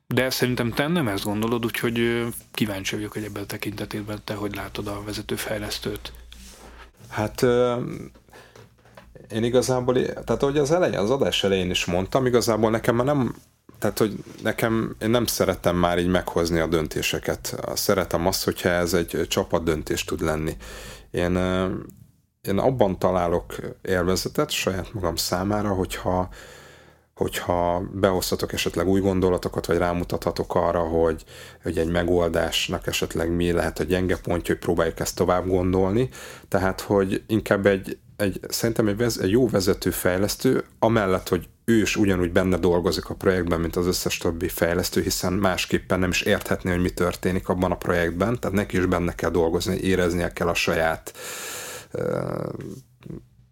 De 0.09 0.31
szerintem 0.31 0.73
te 0.73 0.87
nem 0.89 1.09
ezt 1.09 1.25
gondolod, 1.25 1.65
úgyhogy 1.65 2.27
kíváncsi 2.53 2.95
vagyok, 2.95 3.13
hogy 3.13 3.25
ebben 3.25 3.43
a 3.43 3.47
tekintetében 3.47 4.21
te 4.25 4.35
hogy 4.35 4.55
látod 4.55 4.87
a 4.87 5.03
vezetőfejlesztőt. 5.05 6.13
Hát 7.09 7.41
én 9.31 9.45
igazából, 9.45 9.95
tehát 10.03 10.43
ahogy 10.43 10.59
az 10.59 10.71
elején, 10.71 10.99
az 10.99 11.11
adás 11.11 11.45
elején 11.45 11.71
is 11.71 11.85
mondtam, 11.85 12.27
igazából 12.27 12.71
nekem 12.71 12.95
már 12.95 13.07
nem, 13.07 13.35
tehát 13.79 13.99
hogy 13.99 14.25
nekem, 14.43 14.97
én 15.01 15.11
nem 15.11 15.27
szeretem 15.27 15.77
már 15.77 15.99
így 15.99 16.09
meghozni 16.09 16.59
a 16.59 16.67
döntéseket. 16.67 17.57
Szeretem 17.75 18.27
azt, 18.27 18.45
hogyha 18.45 18.69
ez 18.69 18.95
egy 18.95 19.27
csapat 19.29 19.65
döntés 19.65 20.05
tud 20.05 20.21
lenni. 20.21 20.57
Én, 21.11 21.37
én 22.41 22.59
abban 22.59 22.99
találok 22.99 23.55
élvezetet 23.83 24.51
saját 24.51 24.93
magam 24.93 25.17
számára, 25.17 25.69
hogyha 25.69 26.29
hogyha 27.17 27.83
behozhatok 27.93 28.53
esetleg 28.53 28.89
új 28.89 29.01
gondolatokat, 29.01 29.67
vagy 29.67 29.77
rámutathatok 29.79 30.55
arra, 30.55 30.81
hogy, 30.81 31.25
hogy 31.63 31.79
egy 31.79 31.91
megoldásnak 31.91 32.87
esetleg 32.87 33.31
mi 33.31 33.53
lehet 33.53 33.79
a 33.79 33.85
gyenge 33.85 34.17
pontja, 34.17 34.55
hogy 34.55 34.65
próbáljuk 34.65 35.01
ezt 35.01 35.17
tovább 35.17 35.47
gondolni. 35.47 36.09
Tehát, 36.49 36.81
hogy 36.81 37.23
inkább 37.27 37.67
egy, 37.67 37.99
egy 38.17 38.41
szerintem 38.49 38.89
egy, 38.89 38.97
vez, 38.97 39.19
egy 39.19 39.31
jó 39.31 39.49
vezető 39.49 39.91
fejlesztő, 39.91 40.65
amellett, 40.79 41.29
hogy 41.29 41.49
ő 41.65 41.81
is 41.81 41.97
ugyanúgy 41.97 42.33
benne 42.33 42.57
dolgozik 42.57 43.09
a 43.09 43.15
projektben, 43.15 43.61
mint 43.61 43.77
az 43.77 43.87
összes 43.87 44.19
többi 44.19 44.49
fejlesztő, 44.49 45.03
hiszen 45.03 45.33
másképpen 45.33 45.99
nem 45.99 46.11
is 46.11 46.23
érthetné, 46.23 46.71
hogy 46.71 46.81
mi 46.81 46.91
történik 46.91 47.49
abban 47.49 47.71
a 47.71 47.77
projektben, 47.77 48.41
tehát 48.41 48.57
neki 48.57 48.77
is 48.77 48.87
benne 48.87 49.15
kell 49.15 49.31
dolgozni, 49.31 49.77
éreznie 49.77 50.33
kell 50.33 50.49
a 50.49 50.55
saját 50.55 51.13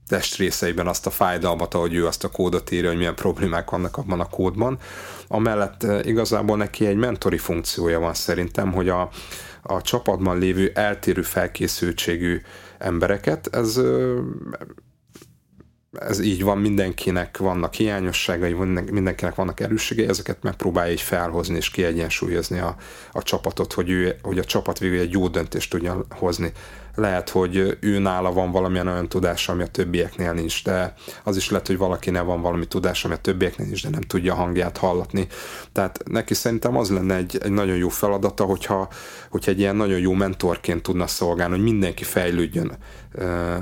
testrészeiben 0.08 0.86
azt 0.86 1.06
a 1.06 1.10
fájdalmat, 1.10 1.74
ahogy 1.74 1.94
ő 1.94 2.06
azt 2.06 2.24
a 2.24 2.28
kódot 2.28 2.70
írja, 2.70 2.88
hogy 2.88 2.98
milyen 2.98 3.14
problémák 3.14 3.70
vannak 3.70 3.96
abban 3.96 4.20
a 4.20 4.28
kódban. 4.28 4.78
Amellett 5.28 5.86
igazából 6.02 6.56
neki 6.56 6.86
egy 6.86 6.96
mentori 6.96 7.38
funkciója 7.38 8.00
van 8.00 8.14
szerintem, 8.14 8.72
hogy 8.72 8.88
a, 8.88 9.10
a 9.62 9.82
csapatban 9.82 10.38
lévő 10.38 10.70
eltérő 10.74 11.22
felkészültségű 11.22 12.40
embereket, 12.78 13.54
ez 13.54 13.80
ez 16.00 16.20
így 16.20 16.42
van, 16.42 16.58
mindenkinek 16.58 17.38
vannak 17.38 17.74
hiányosságai, 17.74 18.52
mindenkinek 18.90 19.34
vannak 19.34 19.60
erősségei, 19.60 20.08
ezeket 20.08 20.42
megpróbálja 20.42 20.92
így 20.92 21.00
felhozni 21.00 21.56
és 21.56 21.70
kiegyensúlyozni 21.70 22.58
a, 22.58 22.76
a 23.12 23.22
csapatot, 23.22 23.72
hogy, 23.72 23.90
ő, 23.90 24.16
hogy 24.22 24.38
a 24.38 24.44
csapat 24.44 24.78
végül 24.78 24.98
egy 24.98 25.12
jó 25.12 25.28
döntést 25.28 25.70
tudja 25.70 26.06
hozni. 26.10 26.52
Lehet, 26.94 27.28
hogy 27.28 27.76
ő 27.80 27.98
nála 27.98 28.32
van 28.32 28.50
valamilyen 28.50 28.86
olyan 28.86 29.08
tudása, 29.08 29.52
ami 29.52 29.62
a 29.62 29.66
többieknél 29.66 30.32
nincs, 30.32 30.64
de 30.64 30.94
az 31.24 31.36
is 31.36 31.50
lehet, 31.50 31.66
hogy 31.66 31.76
valakinek 31.76 32.22
van 32.22 32.40
valami 32.40 32.66
tudás, 32.66 33.04
ami 33.04 33.14
a 33.14 33.16
többieknél 33.18 33.66
nincs, 33.66 33.82
de 33.82 33.88
nem 33.88 34.00
tudja 34.00 34.32
a 34.32 34.36
hangját 34.36 34.76
hallatni. 34.76 35.26
Tehát 35.72 36.02
neki 36.04 36.34
szerintem 36.34 36.76
az 36.76 36.90
lenne 36.90 37.14
egy, 37.14 37.38
egy 37.42 37.52
nagyon 37.52 37.76
jó 37.76 37.88
feladata, 37.88 38.44
hogyha, 38.44 38.88
hogyha 39.30 39.50
egy 39.50 39.58
ilyen 39.58 39.76
nagyon 39.76 39.98
jó 39.98 40.12
mentorként 40.12 40.82
tudna 40.82 41.06
szolgálni, 41.06 41.54
hogy 41.54 41.64
mindenki 41.64 42.04
fejlődjön 42.04 42.76
uh, 43.14 43.56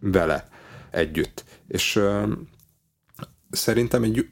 vele 0.00 0.48
együtt. 0.90 1.44
És 1.68 1.96
uh, 1.96 2.28
szerintem 3.50 4.02
egy 4.02 4.28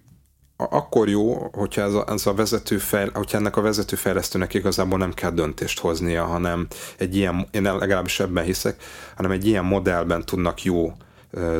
akkor 0.60 1.08
jó, 1.08 1.50
hogyha 1.52 1.82
ez 1.82 1.94
a, 1.94 2.04
ez 2.08 2.26
a 2.26 2.34
vezetőfejl, 2.34 3.10
hogyha 3.14 3.38
ennek 3.38 3.56
a 3.56 3.60
vezetőfejlesztőnek 3.60 4.54
igazából 4.54 4.98
nem 4.98 5.14
kell 5.14 5.30
döntést 5.30 5.80
hoznia, 5.80 6.24
hanem 6.24 6.66
egy 6.98 7.16
ilyen, 7.16 7.48
én 7.50 7.62
legalábbis 7.62 8.20
ebben 8.20 8.44
hiszek, 8.44 8.82
hanem 9.16 9.30
egy 9.30 9.46
ilyen 9.46 9.64
modellben 9.64 10.24
tudnak 10.24 10.62
jó 10.62 10.92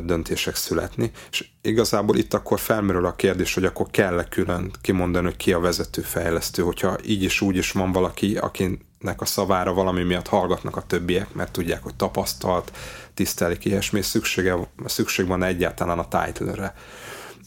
döntések 0.04 0.54
születni, 0.54 1.10
és 1.30 1.48
igazából 1.62 2.16
itt 2.16 2.34
akkor 2.34 2.60
felmerül 2.60 3.06
a 3.06 3.14
kérdés, 3.14 3.54
hogy 3.54 3.64
akkor 3.64 3.86
kell-e 3.90 4.24
külön 4.24 4.70
kimondani, 4.80 5.24
hogy 5.24 5.36
ki 5.36 5.52
a 5.52 5.60
vezetőfejlesztő, 5.60 6.62
hogyha 6.62 6.96
így 7.06 7.22
is 7.22 7.40
úgy 7.40 7.56
is 7.56 7.72
van 7.72 7.92
valaki, 7.92 8.36
akinek 8.36 9.20
a 9.20 9.24
szavára 9.24 9.72
valami 9.72 10.02
miatt 10.02 10.28
hallgatnak 10.28 10.76
a 10.76 10.82
többiek, 10.82 11.34
mert 11.34 11.52
tudják, 11.52 11.82
hogy 11.82 11.94
tapasztalt, 11.94 12.72
tisztelik 13.14 13.64
ilyesmi, 13.64 14.02
szüksége, 14.02 14.56
szükség 14.84 15.26
van 15.26 15.42
egyáltalán 15.42 15.98
a 15.98 16.08
title-re. 16.08 16.74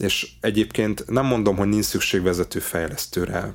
És 0.02 0.32
egyébként 0.40 1.04
nem 1.08 1.26
mondom, 1.26 1.58
hogy 1.58 1.68
nincs 1.68 1.86
szükség 1.86 2.22
vezető 2.22 2.60
fejlesztőre, 2.60 3.54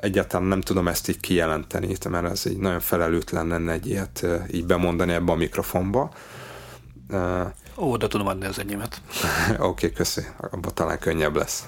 egyáltalán 0.00 0.46
nem 0.46 0.60
tudom 0.60 0.88
ezt 0.88 1.08
így 1.08 1.20
kijelenteni, 1.20 1.96
mert 2.08 2.30
ez 2.30 2.46
így 2.46 2.58
nagyon 2.58 2.80
felelőtlen 2.80 3.46
lenne 3.46 3.72
egy 3.72 3.86
ilyet 3.86 4.26
így 4.52 4.66
bemondani 4.66 5.12
ebbe 5.12 5.32
a 5.32 5.36
mikrofonba. 5.36 6.12
Ó, 7.76 7.96
de 7.96 8.08
tudom 8.08 8.26
adni 8.26 8.46
az 8.46 8.58
enyémet. 8.58 9.00
Oké, 9.50 9.62
okay, 9.62 9.92
köszi. 9.92 10.22
Abban 10.50 10.74
talán 10.74 10.98
könnyebb 10.98 11.36
lesz. 11.36 11.64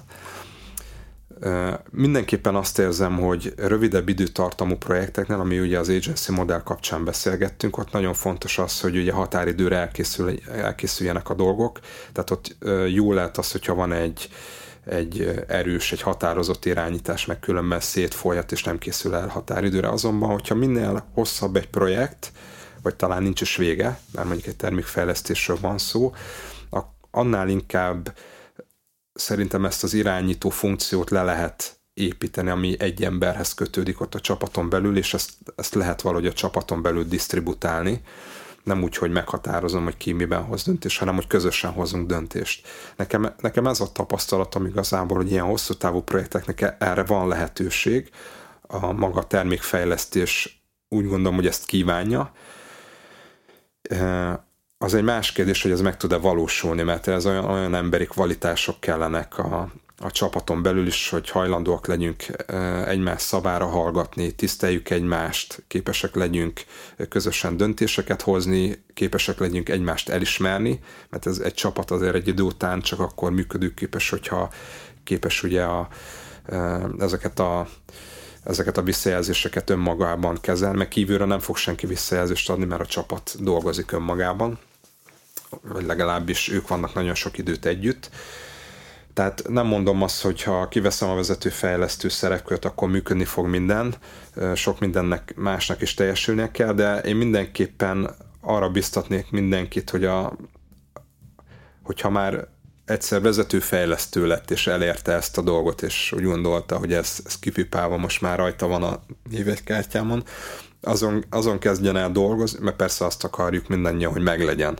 Mindenképpen 1.91 2.55
azt 2.55 2.79
érzem, 2.79 3.19
hogy 3.19 3.53
rövidebb 3.57 4.09
időtartamú 4.09 4.77
projekteknél, 4.77 5.41
ami 5.41 5.61
ugye 5.61 5.79
az 5.79 5.89
agency 5.89 6.33
modell 6.33 6.63
kapcsán 6.63 7.05
beszélgettünk, 7.05 7.79
ott 7.79 7.93
nagyon 7.93 8.15
fontos 8.15 8.59
az, 8.59 8.81
hogy 8.81 8.97
ugye 8.97 9.13
határidőre 9.13 9.77
elkészül, 9.77 10.35
elkészüljenek 10.53 11.31
a 11.31 11.35
dolgok, 11.35 11.81
tehát 12.13 12.31
ott 12.31 12.57
jó 12.89 13.13
lehet 13.13 13.39
az, 13.39 13.53
hogyha 13.53 13.75
van 13.75 13.93
egy, 13.93 14.29
egy 14.85 15.45
erős, 15.49 15.93
egy 15.93 16.03
határozott 16.03 16.65
irányítás, 16.65 17.27
meg 17.27 17.39
különben 17.39 17.81
szétfolyat, 17.81 18.53
és 18.53 18.65
nem 18.65 18.79
készül 18.79 19.15
el 19.15 19.29
határidőre. 19.29 19.89
Azonban, 19.89 20.31
hogyha 20.31 20.55
minél 20.55 21.05
hosszabb 21.15 21.57
egy 21.57 21.69
projekt, 21.69 22.33
vagy 22.83 22.95
talán 22.95 23.23
nincs 23.23 23.41
is 23.41 23.57
vége, 23.57 23.99
mert 24.13 24.27
mondjuk 24.27 24.47
egy 24.47 24.57
termékfejlesztésről 24.57 25.59
van 25.61 25.79
szó, 25.79 26.13
annál 27.15 27.49
inkább 27.49 28.15
szerintem 29.15 29.65
ezt 29.65 29.83
az 29.83 29.95
irányító 29.95 30.49
funkciót 30.49 31.11
le 31.11 31.23
lehet 31.23 31.81
építeni, 31.95 32.51
ami 32.51 32.77
egy 32.79 33.05
emberhez 33.05 33.55
kötődik 33.55 34.01
ott 34.01 34.15
a 34.15 34.21
csapaton 34.21 34.69
belül, 34.69 34.97
és 34.97 35.15
ezt, 35.15 35.33
ezt 35.57 35.75
lehet 35.75 36.03
valahogy 36.03 36.27
a 36.27 36.33
csapaton 36.33 36.83
belül 36.83 37.05
disztributálni. 37.05 38.03
Nem 38.63 38.83
úgy, 38.83 38.97
hogy 38.97 39.11
meghatározom, 39.11 39.85
hogy 39.85 39.97
ki 39.97 40.13
miben 40.13 40.43
hoz 40.43 40.65
döntést, 40.65 40.99
hanem 40.99 41.15
hogy 41.15 41.27
közösen 41.27 41.73
hozunk 41.73 42.07
döntést. 42.07 42.67
Nekem, 42.97 43.35
nekem 43.41 43.67
ez 43.67 43.81
a 43.81 43.93
tapasztalatom 43.93 44.67
igazából, 44.67 45.17
hogy 45.17 45.31
ilyen 45.31 45.45
hosszú 45.45 45.75
távú 45.75 46.01
projekteknek 46.01 46.75
erre 46.79 47.03
van 47.03 47.29
lehetőség. 47.29 48.11
A 48.61 48.93
maga 48.93 49.27
termékfejlesztés 49.27 50.63
úgy 50.89 51.07
gondolom, 51.07 51.35
hogy 51.35 51.47
ezt 51.47 51.65
kívánja 51.65 52.33
az 54.83 54.95
egy 54.95 55.03
más 55.03 55.33
kérdés, 55.33 55.63
hogy 55.63 55.71
ez 55.71 55.81
meg 55.81 55.97
tud-e 55.97 56.17
valósulni, 56.17 56.83
mert 56.83 57.09
ez 57.09 57.27
olyan, 57.27 57.45
olyan 57.45 57.75
emberi 57.75 58.07
kvalitások 58.07 58.81
kellenek 58.81 59.39
a, 59.39 59.73
a 59.99 60.11
csapaton 60.11 60.63
belül 60.63 60.87
is, 60.87 61.09
hogy 61.09 61.31
hajlandóak 61.31 61.87
legyünk 61.87 62.25
egymás 62.87 63.23
szavára 63.23 63.67
hallgatni, 63.67 64.33
tiszteljük 64.33 64.91
egymást, 64.91 65.63
képesek 65.69 66.15
legyünk 66.15 66.61
közösen 67.09 67.57
döntéseket 67.57 68.23
hozni, 68.23 68.85
képesek 68.95 69.39
legyünk 69.39 69.69
egymást 69.69 70.09
elismerni, 70.09 70.81
mert 71.11 71.27
ez 71.27 71.39
egy 71.39 71.55
csapat 71.55 71.91
azért 71.91 72.15
egy 72.15 72.29
idő 72.29 72.43
után 72.43 72.81
csak 72.81 73.01
akkor 73.01 73.31
működőképes, 73.33 74.11
hogyha 74.11 74.51
képes 75.05 75.43
ugye 75.43 75.63
a, 75.63 75.89
ezeket 76.99 77.39
a 77.39 77.67
ezeket 78.45 78.79
a 78.79 78.83
visszajelzéseket 78.83 79.71
önmagában 79.71 80.39
kezel, 80.41 80.73
meg 80.73 80.89
kívülre 80.89 81.25
nem 81.25 81.39
fog 81.39 81.57
senki 81.57 81.87
visszajelzést 81.87 82.51
adni, 82.51 82.65
mert 82.65 82.81
a 82.81 82.87
csapat 82.87 83.37
dolgozik 83.41 83.93
önmagában 83.93 84.59
vagy 85.63 85.87
legalábbis 85.87 86.49
ők 86.49 86.69
vannak 86.69 86.95
nagyon 86.95 87.15
sok 87.15 87.39
időt 87.39 87.67
együtt. 87.67 88.11
Tehát 89.15 89.43
nem 89.49 89.67
mondom 89.67 90.03
azt, 90.03 90.23
hogy 90.23 90.43
ha 90.43 90.69
kiveszem 90.69 91.09
a 91.09 91.15
vezető 91.15 91.49
fejlesztő 91.49 92.09
szerepkört, 92.09 92.65
akkor 92.65 92.89
működni 92.89 93.25
fog 93.25 93.47
minden, 93.47 93.95
sok 94.55 94.81
mindennek 94.81 95.35
másnak 95.37 95.83
is 95.83 95.95
teljesülnie 95.95 96.51
kell, 96.51 96.73
de 96.73 96.99
én 96.99 97.17
mindenképpen 97.17 98.15
arra 98.41 98.69
biztatnék 98.69 99.31
mindenkit, 99.31 99.91
hogy 99.91 100.05
a, 100.05 100.37
hogyha 101.83 102.11
már 102.11 102.49
egyszer 102.85 103.21
vezető 103.21 103.59
fejlesztő 103.59 104.27
lett, 104.27 104.51
és 104.51 104.67
elérte 104.67 105.13
ezt 105.13 105.39
a 105.39 105.43
dolgot, 105.43 105.83
és 105.83 106.13
úgy 106.13 106.25
gondolta, 106.25 106.77
hogy 106.79 106.93
ez, 106.93 107.21
ez 107.25 107.39
kipipálva 107.39 107.97
most 107.97 108.21
már 108.21 108.39
rajta 108.39 108.67
van 108.67 108.83
a 108.83 109.01
névegykártyámon, 109.31 110.25
azon, 110.81 111.25
azon 111.31 111.59
kezdjen 111.59 111.97
el 111.97 112.13
dolgozni, 112.13 112.59
mert 112.63 112.77
persze 112.77 113.05
azt 113.05 113.25
akarjuk 113.25 113.69
mindannyian, 113.69 114.13
hogy 114.13 114.23
meglegyen 114.23 114.79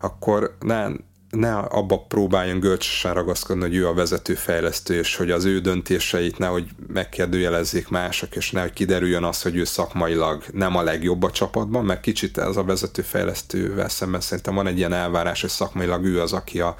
akkor 0.00 0.56
ne, 0.60 0.88
ne 1.30 1.56
abba 1.58 2.04
próbáljon 2.08 2.60
görcsösen 2.60 3.14
ragaszkodni, 3.14 3.62
hogy 3.62 3.74
ő 3.74 3.88
a 3.88 3.94
vezető 3.94 4.34
fejlesztő, 4.34 4.98
és 4.98 5.16
hogy 5.16 5.30
az 5.30 5.44
ő 5.44 5.60
döntéseit 5.60 6.38
nehogy 6.38 6.68
megkérdőjelezzék 6.92 7.88
mások, 7.88 8.36
és 8.36 8.50
nehogy 8.50 8.72
kiderüljön 8.72 9.24
az, 9.24 9.42
hogy 9.42 9.56
ő 9.56 9.64
szakmailag 9.64 10.44
nem 10.52 10.76
a 10.76 10.82
legjobb 10.82 11.22
a 11.22 11.30
csapatban, 11.30 11.84
mert 11.84 12.00
kicsit 12.00 12.38
ez 12.38 12.56
a 12.56 12.64
vezető 12.64 13.02
fejlesztővel 13.02 13.88
szemben 13.88 14.20
szerintem 14.20 14.54
van 14.54 14.66
egy 14.66 14.78
ilyen 14.78 14.92
elvárás, 14.92 15.40
hogy 15.40 15.50
szakmailag 15.50 16.04
ő 16.04 16.20
az, 16.20 16.32
aki 16.32 16.60
a, 16.60 16.76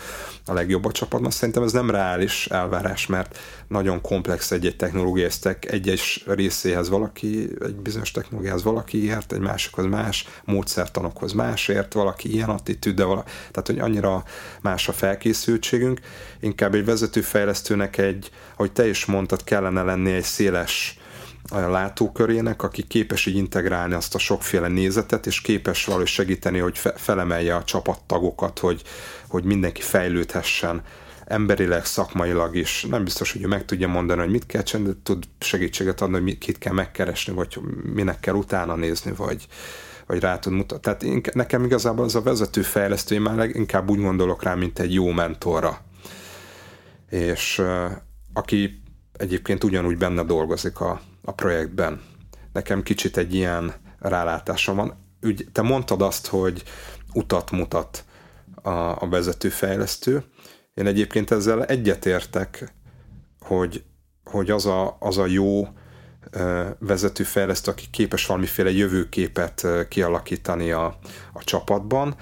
a 0.47 0.53
legjobb 0.53 0.85
a 0.85 0.93
csapatban. 0.93 1.31
Szerintem 1.31 1.63
ez 1.63 1.73
nem 1.73 1.91
reális 1.91 2.47
elvárás, 2.47 3.07
mert 3.07 3.39
nagyon 3.69 4.01
komplex 4.01 4.51
egy-egy 4.51 4.77
technológiai 4.77 5.31
stack, 5.31 5.73
egy-egy 5.73 6.23
részéhez 6.27 6.89
valaki, 6.89 7.49
egy 7.65 7.75
bizonyos 7.75 8.11
technológiához 8.11 8.63
valaki 8.63 9.05
ért, 9.05 9.33
egy 9.33 9.41
másikhoz 9.41 9.87
más, 9.87 10.29
módszertanokhoz 10.45 11.33
másért, 11.33 11.93
valaki 11.93 12.33
ilyen 12.33 12.49
attitűd, 12.49 13.03
vala, 13.03 13.25
tehát 13.51 13.67
hogy 13.67 13.79
annyira 13.79 14.25
más 14.61 14.89
a 14.89 14.93
felkészültségünk, 14.93 16.01
inkább 16.41 16.75
egy 16.75 16.85
vezetőfejlesztőnek 16.85 17.99
egy, 17.99 18.31
ahogy 18.55 18.73
te 18.73 18.89
is 18.89 19.05
mondtad, 19.05 19.45
kellene 19.45 19.83
lenni 19.83 20.13
egy 20.13 20.23
széles 20.23 20.99
látókörének, 21.51 22.63
aki 22.63 22.83
képes 22.83 23.27
így 23.27 23.37
integrálni 23.37 23.95
azt 23.95 24.15
a 24.15 24.19
sokféle 24.19 24.69
nézetet, 24.69 25.27
és 25.27 25.41
képes 25.41 25.85
valahogy 25.85 26.07
segíteni, 26.07 26.59
hogy 26.59 26.81
felemelje 26.97 27.57
a 27.57 27.65
csapattagokat, 27.65 28.59
hogy, 28.59 28.83
hogy 29.29 29.45
mindenki 29.45 29.81
fejlődhessen 29.81 30.83
emberileg, 31.31 31.85
szakmailag 31.85 32.57
is. 32.57 32.87
Nem 32.91 33.05
biztos, 33.05 33.33
hogy 33.33 33.43
ő 33.43 33.47
meg 33.47 33.65
tudja 33.65 33.89
mondani, 33.89 34.21
hogy 34.21 34.31
mit 34.31 34.47
kell 34.47 34.63
csinálni, 34.63 34.93
de 34.93 34.99
tud 35.03 35.25
segítséget 35.39 36.01
adni, 36.01 36.21
hogy 36.21 36.39
kit 36.39 36.59
kell 36.59 36.73
megkeresni, 36.73 37.33
vagy 37.33 37.59
minek 37.95 38.21
kell 38.21 38.35
utána 38.35 38.75
nézni, 38.75 39.13
vagy, 39.13 39.47
vagy 40.11 40.21
rá 40.21 40.39
tud 40.39 40.53
mutatni. 40.53 40.81
Tehát 40.83 41.03
én, 41.03 41.21
nekem 41.33 41.65
igazából 41.65 42.05
az 42.05 42.15
a 42.15 42.23
vezető 42.23 42.63
fejlesztő, 42.63 43.15
én 43.15 43.21
már 43.21 43.49
inkább 43.49 43.91
úgy 43.91 44.01
gondolok 44.01 44.43
rá, 44.43 44.55
mint 44.55 44.79
egy 44.79 44.95
jó 44.95 45.11
mentorra. 45.11 45.79
És 47.11 47.63
aki 48.33 48.83
egyébként 49.13 49.65
ugyanúgy 49.65 49.97
benne 49.97 50.23
dolgozik 50.23 50.81
a, 50.81 51.01
a 51.25 51.33
projektben. 51.33 52.01
Nekem 52.53 52.83
kicsit 52.83 53.17
egy 53.17 53.35
ilyen 53.35 53.75
rálátásom 53.99 54.77
van. 54.77 54.95
Úgy, 55.23 55.49
te 55.53 55.63
mondtad 55.63 56.03
azt, 56.03 56.27
hogy 56.27 56.63
utat 57.15 57.51
mutat 57.51 58.05
a, 58.63 58.71
a 58.71 59.09
vezetőfejlesztő. 59.11 60.25
Én 60.75 60.87
egyébként 60.87 61.31
ezzel 61.31 61.65
egyetértek, 61.65 62.73
hogy, 63.41 63.85
hogy 64.25 64.51
az, 64.51 64.67
a, 64.67 64.97
az 65.01 65.19
a 65.19 65.27
jó 65.27 65.69
vezetőfejlesztő, 66.79 67.71
aki 67.71 67.85
képes 67.91 68.27
valamiféle 68.27 68.71
jövőképet 68.71 69.67
kialakítani 69.89 70.71
a, 70.71 70.99
a 71.33 71.45
csapatban, 71.45 72.15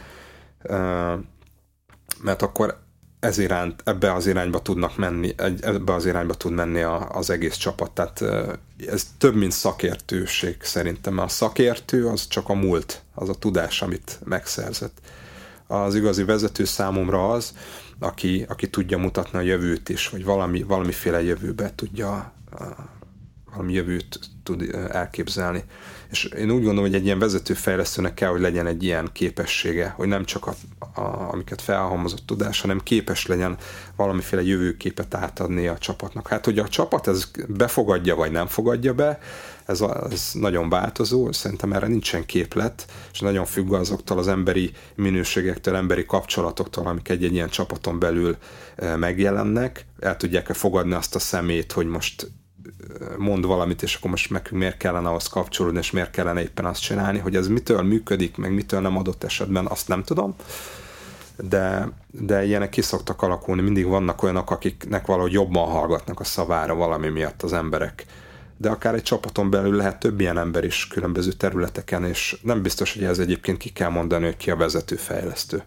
mert 2.23 2.43
akkor 2.43 2.79
ez 3.21 3.39
iránt, 3.39 3.83
ebbe 3.85 4.13
az 4.13 4.27
irányba 4.27 4.63
tudnak 4.63 4.97
menni, 4.97 5.35
ebbe 5.61 5.95
az 5.95 6.07
irányba 6.07 6.35
tud 6.35 6.53
menni 6.53 6.81
a, 6.81 7.09
az 7.11 7.31
egész 7.31 7.57
csapat. 7.57 7.91
Tehát 7.91 8.25
ez 8.87 9.07
több, 9.19 9.35
mint 9.35 9.53
szakértőség 9.53 10.57
szerintem, 10.61 11.19
a 11.19 11.29
szakértő 11.29 12.07
az 12.07 12.27
csak 12.29 12.49
a 12.49 12.55
múlt, 12.55 13.03
az 13.15 13.29
a 13.29 13.35
tudás, 13.35 13.83
amit 13.83 14.19
megszerzett. 14.25 15.01
Az 15.67 15.95
igazi 15.95 16.25
vezető 16.25 16.65
számomra 16.65 17.31
az, 17.31 17.53
aki, 17.99 18.45
aki 18.49 18.71
tudja 18.71 18.99
mutatni 18.99 19.39
a 19.39 19.43
jövőt 19.43 19.89
is, 19.89 20.09
vagy 20.09 20.25
valami, 20.25 20.63
valamiféle 20.63 21.23
jövőbe 21.23 21.73
tudja 21.75 22.33
valami 23.51 23.73
jövőt 23.73 24.19
tud 24.43 24.75
elképzelni. 24.91 25.65
És 26.11 26.25
én 26.25 26.51
úgy 26.51 26.65
gondolom, 26.65 26.85
hogy 26.85 26.95
egy 26.95 27.05
ilyen 27.05 27.19
vezetőfejlesztőnek 27.19 28.15
kell, 28.15 28.31
hogy 28.31 28.41
legyen 28.41 28.67
egy 28.67 28.83
ilyen 28.83 29.09
képessége, 29.13 29.89
hogy 29.97 30.09
nem 30.09 30.25
csak 30.25 30.47
a, 30.47 30.55
a, 31.01 31.33
amiket 31.33 31.63
felhalmozott 31.63 32.27
tudás, 32.27 32.61
hanem 32.61 32.81
képes 32.83 33.27
legyen 33.27 33.57
valamiféle 33.97 34.43
jövőképet 34.43 35.15
átadni 35.15 35.67
a 35.67 35.79
csapatnak. 35.79 36.29
Hát, 36.29 36.45
hogy 36.45 36.59
a 36.59 36.69
csapat 36.69 37.07
ez 37.07 37.31
befogadja, 37.49 38.17
vagy 38.17 38.31
nem 38.31 38.47
fogadja 38.47 38.95
be, 38.95 39.19
ez, 39.67 39.81
ez 40.11 40.31
nagyon 40.33 40.69
változó, 40.69 41.33
szerintem 41.33 41.73
erre 41.73 41.87
nincsen 41.87 42.27
képlet, 42.27 42.87
és 43.13 43.21
nagyon 43.21 43.45
függ 43.45 43.73
azoktól 43.73 44.19
az 44.19 44.29
emberi 44.29 44.73
minőségektől, 44.95 45.77
emberi 45.77 46.05
kapcsolatoktól, 46.05 46.87
amik 46.87 47.09
egy-egy 47.09 47.33
ilyen 47.33 47.49
csapaton 47.49 47.99
belül 47.99 48.37
megjelennek, 48.97 49.87
el 50.01 50.17
tudják-e 50.17 50.53
fogadni 50.53 50.95
azt 50.95 51.15
a 51.15 51.19
szemét, 51.19 51.73
hogy 51.73 51.87
most 51.87 52.31
mond 53.19 53.47
valamit, 53.47 53.83
és 53.83 53.95
akkor 53.95 54.11
most 54.11 54.31
meg 54.31 54.49
miért 54.51 54.77
kellene 54.77 55.09
ahhoz 55.09 55.27
kapcsolódni, 55.27 55.79
és 55.79 55.91
miért 55.91 56.11
kellene 56.11 56.41
éppen 56.41 56.65
azt 56.65 56.83
csinálni, 56.83 57.19
hogy 57.19 57.37
ez 57.37 57.49
mitől 57.49 57.83
működik, 57.83 58.37
meg 58.37 58.55
mitől 58.55 58.81
nem 58.81 58.97
adott 58.97 59.25
esetben, 59.25 59.67
azt 59.67 59.89
nem 59.89 60.03
tudom. 60.03 60.35
De, 61.37 61.89
de 62.11 62.45
ilyenek 62.45 62.69
ki 62.69 62.81
szoktak 62.81 63.23
alakulni, 63.23 63.63
mindig 63.63 63.87
vannak 63.87 64.23
olyanok, 64.23 64.51
akiknek 64.51 65.07
valahogy 65.07 65.33
jobban 65.33 65.69
hallgatnak 65.69 66.21
a 66.21 66.25
szavára 66.25 66.75
valami 66.75 67.09
miatt 67.09 67.43
az 67.43 67.53
emberek. 67.53 68.07
De 68.57 68.71
akár 68.71 68.95
egy 68.95 69.03
csapaton 69.03 69.51
belül 69.51 69.77
lehet 69.77 69.99
több 69.99 70.21
ilyen 70.21 70.39
ember 70.39 70.65
is 70.65 70.89
különböző 70.89 71.33
területeken, 71.33 72.05
és 72.05 72.39
nem 72.43 72.63
biztos, 72.63 72.95
hogy 72.95 73.05
ez 73.05 73.19
egyébként 73.19 73.59
ki 73.59 73.69
kell 73.71 73.91
mondani, 73.91 74.25
hogy 74.25 74.37
ki 74.37 74.51
a 74.51 74.57
vezető 74.57 74.97
fejlesztő. 74.97 75.63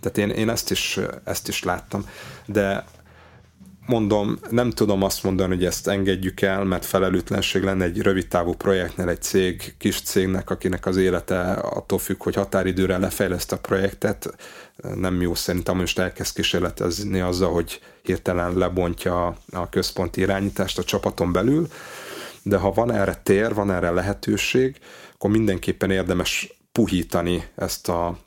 Tehát 0.00 0.18
én, 0.18 0.36
én 0.36 0.48
ezt, 0.48 0.70
is, 0.70 0.98
ezt 1.24 1.48
is 1.48 1.62
láttam, 1.62 2.06
de 2.46 2.84
mondom, 3.86 4.38
nem 4.50 4.70
tudom 4.70 5.02
azt 5.02 5.22
mondani, 5.22 5.54
hogy 5.54 5.64
ezt 5.64 5.88
engedjük 5.88 6.40
el, 6.40 6.64
mert 6.64 6.84
felelőtlenség 6.84 7.62
lenne 7.62 7.84
egy 7.84 8.00
rövid 8.00 8.28
távú 8.28 8.54
projektnél 8.54 9.08
egy 9.08 9.22
cég, 9.22 9.74
kis 9.78 10.02
cégnek, 10.02 10.50
akinek 10.50 10.86
az 10.86 10.96
élete 10.96 11.52
attól 11.52 11.98
függ, 11.98 12.22
hogy 12.22 12.34
határidőre 12.34 12.98
lefejleszt 12.98 13.52
a 13.52 13.58
projektet. 13.58 14.36
Nem 14.94 15.20
jó 15.20 15.34
szerintem, 15.34 15.76
most 15.76 15.98
elkezd 15.98 16.34
kísérletezni 16.34 17.20
azzal, 17.20 17.52
hogy 17.52 17.80
hirtelen 18.02 18.58
lebontja 18.58 19.36
a 19.52 19.68
központi 19.68 20.20
irányítást 20.20 20.78
a 20.78 20.84
csapaton 20.84 21.32
belül, 21.32 21.68
de 22.42 22.56
ha 22.56 22.72
van 22.72 22.92
erre 22.92 23.20
tér, 23.22 23.54
van 23.54 23.70
erre 23.70 23.90
lehetőség, 23.90 24.76
akkor 25.14 25.30
mindenképpen 25.30 25.90
érdemes 25.90 26.58
puhítani 26.72 27.44
ezt 27.56 27.88
a 27.88 28.18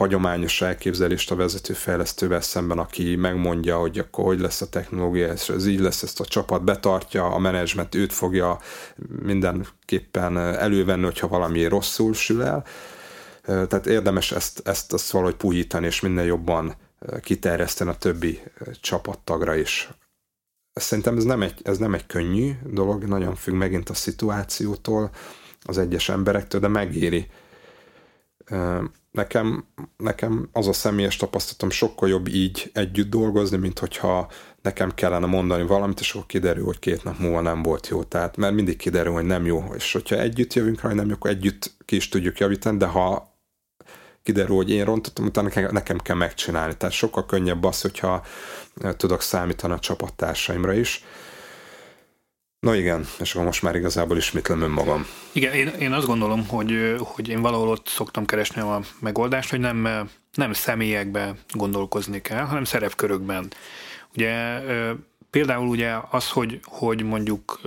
hagyományos 0.00 0.60
elképzelést 0.60 1.30
a 1.30 1.36
vezetőfejlesztővel 1.36 2.40
szemben, 2.40 2.78
aki 2.78 3.16
megmondja, 3.16 3.78
hogy 3.78 3.98
akkor 3.98 4.24
hogy 4.24 4.40
lesz 4.40 4.60
a 4.60 4.68
technológia, 4.68 5.28
ez 5.28 5.66
így 5.66 5.80
lesz, 5.80 6.02
ezt 6.02 6.20
a 6.20 6.24
csapat 6.24 6.64
betartja, 6.64 7.24
a 7.24 7.38
menedzsment 7.38 7.94
őt 7.94 8.12
fogja 8.12 8.58
mindenképpen 9.22 10.38
elővenni, 10.38 11.04
hogyha 11.04 11.28
valami 11.28 11.64
rosszul 11.64 12.14
sül 12.14 12.42
el. 12.42 12.64
Tehát 13.42 13.86
érdemes 13.86 14.32
ezt, 14.32 14.68
ezt, 14.68 14.92
ezt 14.92 15.10
valahogy 15.10 15.34
puhítani, 15.34 15.86
és 15.86 16.00
minél 16.00 16.24
jobban 16.24 16.74
kiterjeszteni 17.20 17.90
a 17.90 17.94
többi 17.94 18.42
csapattagra 18.80 19.54
is. 19.54 19.90
Szerintem 20.72 21.16
ez 21.16 21.24
nem, 21.24 21.42
egy, 21.42 21.60
ez 21.62 21.78
nem 21.78 21.94
egy 21.94 22.06
könnyű 22.06 22.52
dolog, 22.64 23.04
nagyon 23.04 23.34
függ 23.34 23.54
megint 23.54 23.88
a 23.88 23.94
szituációtól, 23.94 25.10
az 25.62 25.78
egyes 25.78 26.08
emberektől, 26.08 26.60
de 26.60 26.68
megéri 26.68 27.26
nekem, 29.10 29.64
nekem 29.96 30.48
az 30.52 30.68
a 30.68 30.72
személyes 30.72 31.16
tapasztalatom 31.16 31.70
sokkal 31.70 32.08
jobb 32.08 32.28
így 32.28 32.70
együtt 32.74 33.10
dolgozni, 33.10 33.56
mint 33.56 33.78
hogyha 33.78 34.30
nekem 34.62 34.94
kellene 34.94 35.26
mondani 35.26 35.62
valamit, 35.62 36.00
és 36.00 36.12
akkor 36.12 36.26
kiderül, 36.26 36.64
hogy 36.64 36.78
két 36.78 37.04
nap 37.04 37.18
múlva 37.18 37.40
nem 37.40 37.62
volt 37.62 37.88
jó. 37.88 38.02
Tehát, 38.02 38.36
mert 38.36 38.54
mindig 38.54 38.76
kiderül, 38.76 39.12
hogy 39.12 39.24
nem 39.24 39.46
jó. 39.46 39.64
És 39.74 39.92
hogyha 39.92 40.18
együtt 40.18 40.54
jövünk 40.54 40.80
rá, 40.80 40.88
hogy 40.88 40.96
nem 40.96 41.08
jó, 41.08 41.14
akkor 41.14 41.30
együtt 41.30 41.72
ki 41.84 41.96
is 41.96 42.08
tudjuk 42.08 42.38
javítani, 42.38 42.76
de 42.76 42.86
ha 42.86 43.34
kiderül, 44.22 44.56
hogy 44.56 44.70
én 44.70 44.84
rontottam, 44.84 45.24
utána 45.24 45.48
nekem, 45.48 45.72
nekem 45.72 45.98
kell 45.98 46.16
megcsinálni. 46.16 46.76
Tehát 46.76 46.94
sokkal 46.94 47.26
könnyebb 47.26 47.64
az, 47.64 47.80
hogyha 47.80 48.24
tudok 48.96 49.22
számítani 49.22 49.72
a 49.72 49.78
csapattársaimra 49.78 50.72
is. 50.72 51.04
No 52.60 52.72
igen, 52.72 53.06
és 53.20 53.32
akkor 53.32 53.44
most 53.44 53.62
már 53.62 53.74
igazából 53.74 54.16
ismétlem 54.16 54.62
önmagam. 54.62 55.06
Igen, 55.32 55.52
én, 55.52 55.66
én 55.66 55.92
azt 55.92 56.06
gondolom, 56.06 56.48
hogy, 56.48 56.96
hogy 56.98 57.28
én 57.28 57.40
valahol 57.40 57.68
ott 57.68 57.88
szoktam 57.88 58.24
keresni 58.24 58.60
a 58.60 58.80
megoldást, 58.98 59.50
hogy 59.50 59.60
nem, 59.60 60.08
nem 60.34 60.52
személyekbe 60.52 61.34
gondolkozni 61.52 62.20
kell, 62.20 62.44
hanem 62.44 62.64
szerepkörökben. 62.64 63.52
Ugye 64.16 64.60
például 65.30 65.68
ugye 65.68 65.94
az, 66.10 66.30
hogy, 66.30 66.60
hogy 66.64 67.02
mondjuk 67.02 67.60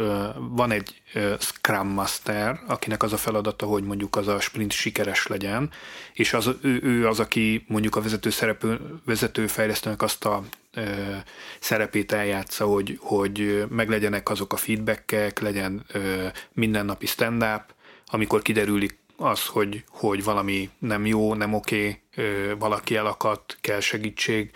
van 0.49 0.71
egy 0.71 1.01
Scrum 1.39 1.87
Master, 1.87 2.59
akinek 2.67 3.03
az 3.03 3.13
a 3.13 3.17
feladata, 3.17 3.65
hogy 3.65 3.83
mondjuk 3.83 4.15
az 4.15 4.27
a 4.27 4.39
sprint 4.39 4.71
sikeres 4.71 5.27
legyen, 5.27 5.71
és 6.13 6.33
az, 6.33 6.49
ő, 6.61 6.79
ő 6.83 7.07
az, 7.07 7.19
aki 7.19 7.65
mondjuk 7.67 7.95
a 7.95 8.01
vezető 8.01 8.29
szerepő, 8.29 8.79
vezető 9.05 9.47
fejlesztőnek 9.47 10.01
azt 10.01 10.25
a 10.25 10.43
szerepét 11.59 12.11
eljátsza, 12.11 12.65
hogy, 12.65 12.97
hogy 13.01 13.65
meglegyenek 13.69 14.29
azok 14.29 14.53
a 14.53 14.57
feedbackek, 14.57 15.39
legyen 15.39 15.85
mindennapi 16.53 17.05
stand-up, 17.05 17.63
amikor 18.05 18.41
kiderülik 18.41 18.97
az, 19.17 19.45
hogy, 19.45 19.83
hogy 19.89 20.23
valami 20.23 20.69
nem 20.79 21.05
jó, 21.05 21.33
nem 21.33 21.53
oké, 21.53 22.01
okay, 22.11 22.53
valaki 22.57 22.95
elakadt, 22.95 23.57
kell 23.61 23.79
segítség, 23.79 24.51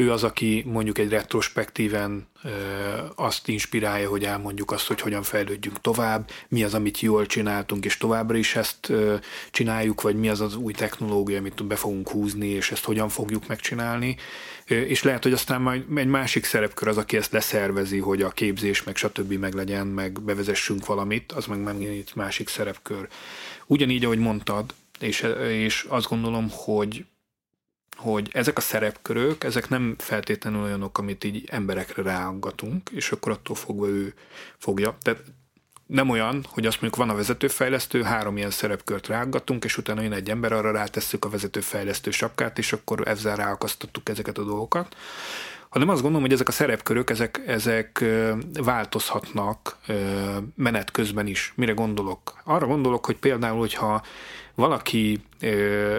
ő 0.00 0.12
az, 0.12 0.24
aki 0.24 0.64
mondjuk 0.66 0.98
egy 0.98 1.08
retrospektíven 1.08 2.28
azt 3.14 3.48
inspirálja, 3.48 4.08
hogy 4.08 4.24
elmondjuk 4.24 4.70
azt, 4.70 4.86
hogy 4.86 5.00
hogyan 5.00 5.22
fejlődjünk 5.22 5.80
tovább, 5.80 6.30
mi 6.48 6.64
az, 6.64 6.74
amit 6.74 7.00
jól 7.00 7.26
csináltunk, 7.26 7.84
és 7.84 7.96
továbbra 7.96 8.36
is 8.36 8.56
ezt 8.56 8.92
csináljuk, 9.50 10.00
vagy 10.00 10.16
mi 10.16 10.28
az 10.28 10.40
az 10.40 10.56
új 10.56 10.72
technológia, 10.72 11.38
amit 11.38 11.66
be 11.66 11.76
fogunk 11.76 12.08
húzni, 12.08 12.46
és 12.46 12.70
ezt 12.70 12.84
hogyan 12.84 13.08
fogjuk 13.08 13.46
megcsinálni. 13.46 14.16
És 14.64 15.02
lehet, 15.02 15.22
hogy 15.22 15.32
aztán 15.32 15.60
majd 15.60 15.84
egy 15.94 16.06
másik 16.06 16.44
szerepkör 16.44 16.88
az, 16.88 16.96
aki 16.96 17.16
ezt 17.16 17.32
leszervezi, 17.32 17.98
hogy 17.98 18.22
a 18.22 18.30
képzés, 18.30 18.82
meg 18.82 18.96
stb. 18.96 19.32
meg 19.32 19.54
legyen, 19.54 19.86
meg 19.86 20.22
bevezessünk 20.22 20.86
valamit, 20.86 21.32
az 21.32 21.46
meg 21.46 21.58
megint 21.58 22.14
másik 22.14 22.48
szerepkör. 22.48 23.08
Ugyanígy, 23.66 24.04
ahogy 24.04 24.18
mondtad, 24.18 24.74
és, 25.00 25.26
és 25.48 25.86
azt 25.88 26.08
gondolom, 26.08 26.50
hogy 26.50 27.04
hogy 28.00 28.30
ezek 28.32 28.56
a 28.56 28.60
szerepkörök, 28.60 29.44
ezek 29.44 29.68
nem 29.68 29.94
feltétlenül 29.98 30.62
olyanok, 30.62 30.98
amit 30.98 31.24
így 31.24 31.44
emberekre 31.50 32.02
ráangatunk, 32.02 32.90
és 32.90 33.12
akkor 33.12 33.32
attól 33.32 33.56
fogva 33.56 33.86
ő 33.86 34.14
fogja. 34.58 34.96
Tehát 35.02 35.22
nem 35.86 36.08
olyan, 36.08 36.44
hogy 36.48 36.66
azt 36.66 36.80
mondjuk 36.80 37.04
van 37.04 37.14
a 37.14 37.16
vezetőfejlesztő, 37.16 38.02
három 38.02 38.36
ilyen 38.36 38.50
szerepkört 38.50 39.06
ráaggatunk, 39.06 39.64
és 39.64 39.76
utána 39.76 40.02
jön 40.02 40.12
egy 40.12 40.30
ember, 40.30 40.52
arra 40.52 40.70
rátesszük 40.70 41.24
a 41.24 41.28
vezetőfejlesztő 41.28 42.10
sapkát, 42.10 42.58
és 42.58 42.72
akkor 42.72 43.08
ezzel 43.08 43.36
ráakasztottuk 43.36 44.08
ezeket 44.08 44.38
a 44.38 44.44
dolgokat. 44.44 44.96
Hanem 45.68 45.88
azt 45.88 46.00
gondolom, 46.00 46.24
hogy 46.24 46.34
ezek 46.34 46.48
a 46.48 46.52
szerepkörök, 46.52 47.10
ezek, 47.10 47.40
ezek 47.46 48.04
változhatnak 48.52 49.78
menet 50.54 50.90
közben 50.90 51.26
is. 51.26 51.52
Mire 51.56 51.72
gondolok? 51.72 52.40
Arra 52.44 52.66
gondolok, 52.66 53.06
hogy 53.06 53.16
például, 53.16 53.58
hogyha 53.58 54.02
valaki 54.60 55.18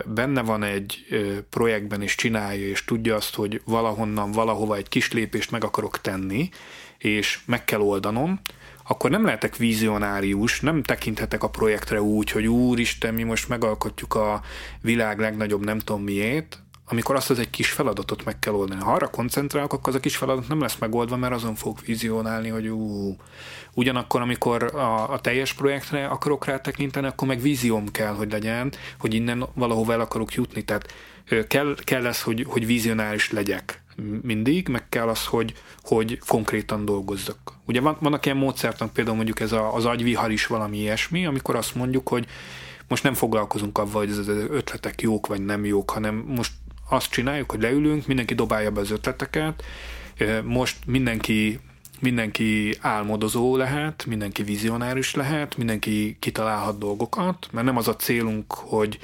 benne 0.06 0.42
van 0.42 0.64
egy 0.64 1.06
projektben 1.50 2.02
és 2.02 2.16
csinálja, 2.16 2.68
és 2.68 2.86
tudja 2.86 3.16
azt, 3.16 3.36
hogy 3.36 3.62
valahonnan, 3.66 4.32
valahova 4.32 4.76
egy 4.76 4.90
kis 4.90 5.12
lépést 5.12 5.52
meg 5.52 5.64
akarok 5.64 6.02
tenni, 6.02 6.50
és 6.98 7.40
meg 7.46 7.66
kell 7.66 7.80
oldanom, 7.80 8.42
akkor 8.88 9.10
nem 9.10 9.26
lehetek 9.26 9.56
vizionárius, 9.56 10.60
nem 10.60 10.84
tekinthetek 10.84 11.44
a 11.44 11.50
projektre 11.50 12.02
úgy, 12.02 12.32
hogy 12.32 12.48
úristen, 12.48 13.14
mi 13.14 13.24
most 13.24 13.50
megalkotjuk 13.50 14.14
a 14.14 14.42
világ 14.82 15.20
legnagyobb 15.20 15.66
nem 15.66 15.80
tudom 15.80 16.04
miért, 16.04 16.60
amikor 16.92 17.16
azt 17.16 17.30
az 17.30 17.40
egy 17.40 17.50
kis 17.50 17.72
feladatot 17.72 18.26
meg 18.26 18.40
kell 18.40 18.54
oldani. 18.54 18.82
Ha 18.82 18.94
arra 18.94 19.10
koncentrálok, 19.10 19.74
akkor 19.74 19.90
az 19.90 19.96
a 19.96 20.00
kis 20.00 20.18
feladat 20.18 20.48
nem 20.48 20.62
lesz 20.62 20.78
megoldva, 20.80 21.18
mert 21.18 21.34
azon 21.34 21.56
fog 21.56 21.78
vizionálni, 21.86 22.50
hogy 22.50 22.68
ú. 22.68 23.16
Ugyanakkor, 23.74 24.22
amikor 24.22 24.64
a, 24.64 25.14
a 25.14 25.20
teljes 25.20 25.54
projektre 25.54 26.08
akarok 26.08 26.46
rá 26.46 26.62
tekinteni, 26.62 27.08
akkor 27.08 27.28
meg 27.28 27.42
vízióm 27.42 27.92
kell, 27.92 28.14
hogy 28.14 28.32
legyen, 28.32 28.74
hogy 29.00 29.14
innen 29.14 29.46
valahova 29.54 29.94
el 29.94 30.00
akarok 30.00 30.34
jutni. 30.34 30.64
Tehát 30.64 30.94
kell, 31.48 31.76
kell 31.84 32.06
ez, 32.06 32.22
hogy, 32.22 32.46
hogy 32.48 32.66
vizionáris 32.66 33.32
legyek 33.32 33.84
mindig, 34.22 34.68
meg 34.68 34.90
kell 34.90 35.08
az, 35.08 35.26
hogy, 35.26 35.54
hogy 35.84 36.20
konkrétan 36.28 36.86
dolgozzak. 36.86 37.38
Ugye 37.66 37.82
van, 37.82 37.98
vannak 38.00 38.26
ilyen 38.26 38.38
módszertan, 38.38 38.92
például 38.92 39.16
mondjuk 39.16 39.40
ez 39.40 39.52
a, 39.52 39.76
az 39.76 39.86
agyvihar 39.86 40.32
is 40.32 40.48
valami 40.48 40.78
ilyesmi, 40.78 41.26
amikor 41.26 41.56
azt 41.56 41.76
mondjuk, 41.76 42.08
hogy 42.08 42.28
most 42.88 43.04
nem 43.04 43.14
foglalkozunk 43.14 43.78
avval, 43.78 44.06
hogy 44.06 44.18
az 44.18 44.28
ötletek 44.28 45.02
jók 45.02 45.28
vagy 45.28 45.46
nem 45.46 45.66
jók, 45.66 45.92
hanem 45.92 46.16
most 46.16 46.52
azt 46.92 47.12
csináljuk, 47.12 47.52
hogy 47.52 47.62
leülünk, 47.62 48.08
mindenki 48.08 48.34
dobálja 48.34 48.72
be 48.72 48.80
az 48.80 48.92
ötleteket, 48.92 49.64
most 50.44 50.78
mindenki 50.86 51.60
mindenki 52.00 52.78
álmodozó 52.80 53.56
lehet, 53.56 54.06
mindenki 54.06 54.44
vizionáris 54.44 55.16
lehet, 55.16 55.58
mindenki 55.58 56.18
kitalálhat 56.20 56.78
dolgokat, 56.78 57.48
mert 57.52 57.66
nem 57.66 57.78
az 57.78 57.88
a 57.88 57.96
célunk, 57.96 58.54
hogy 58.54 59.00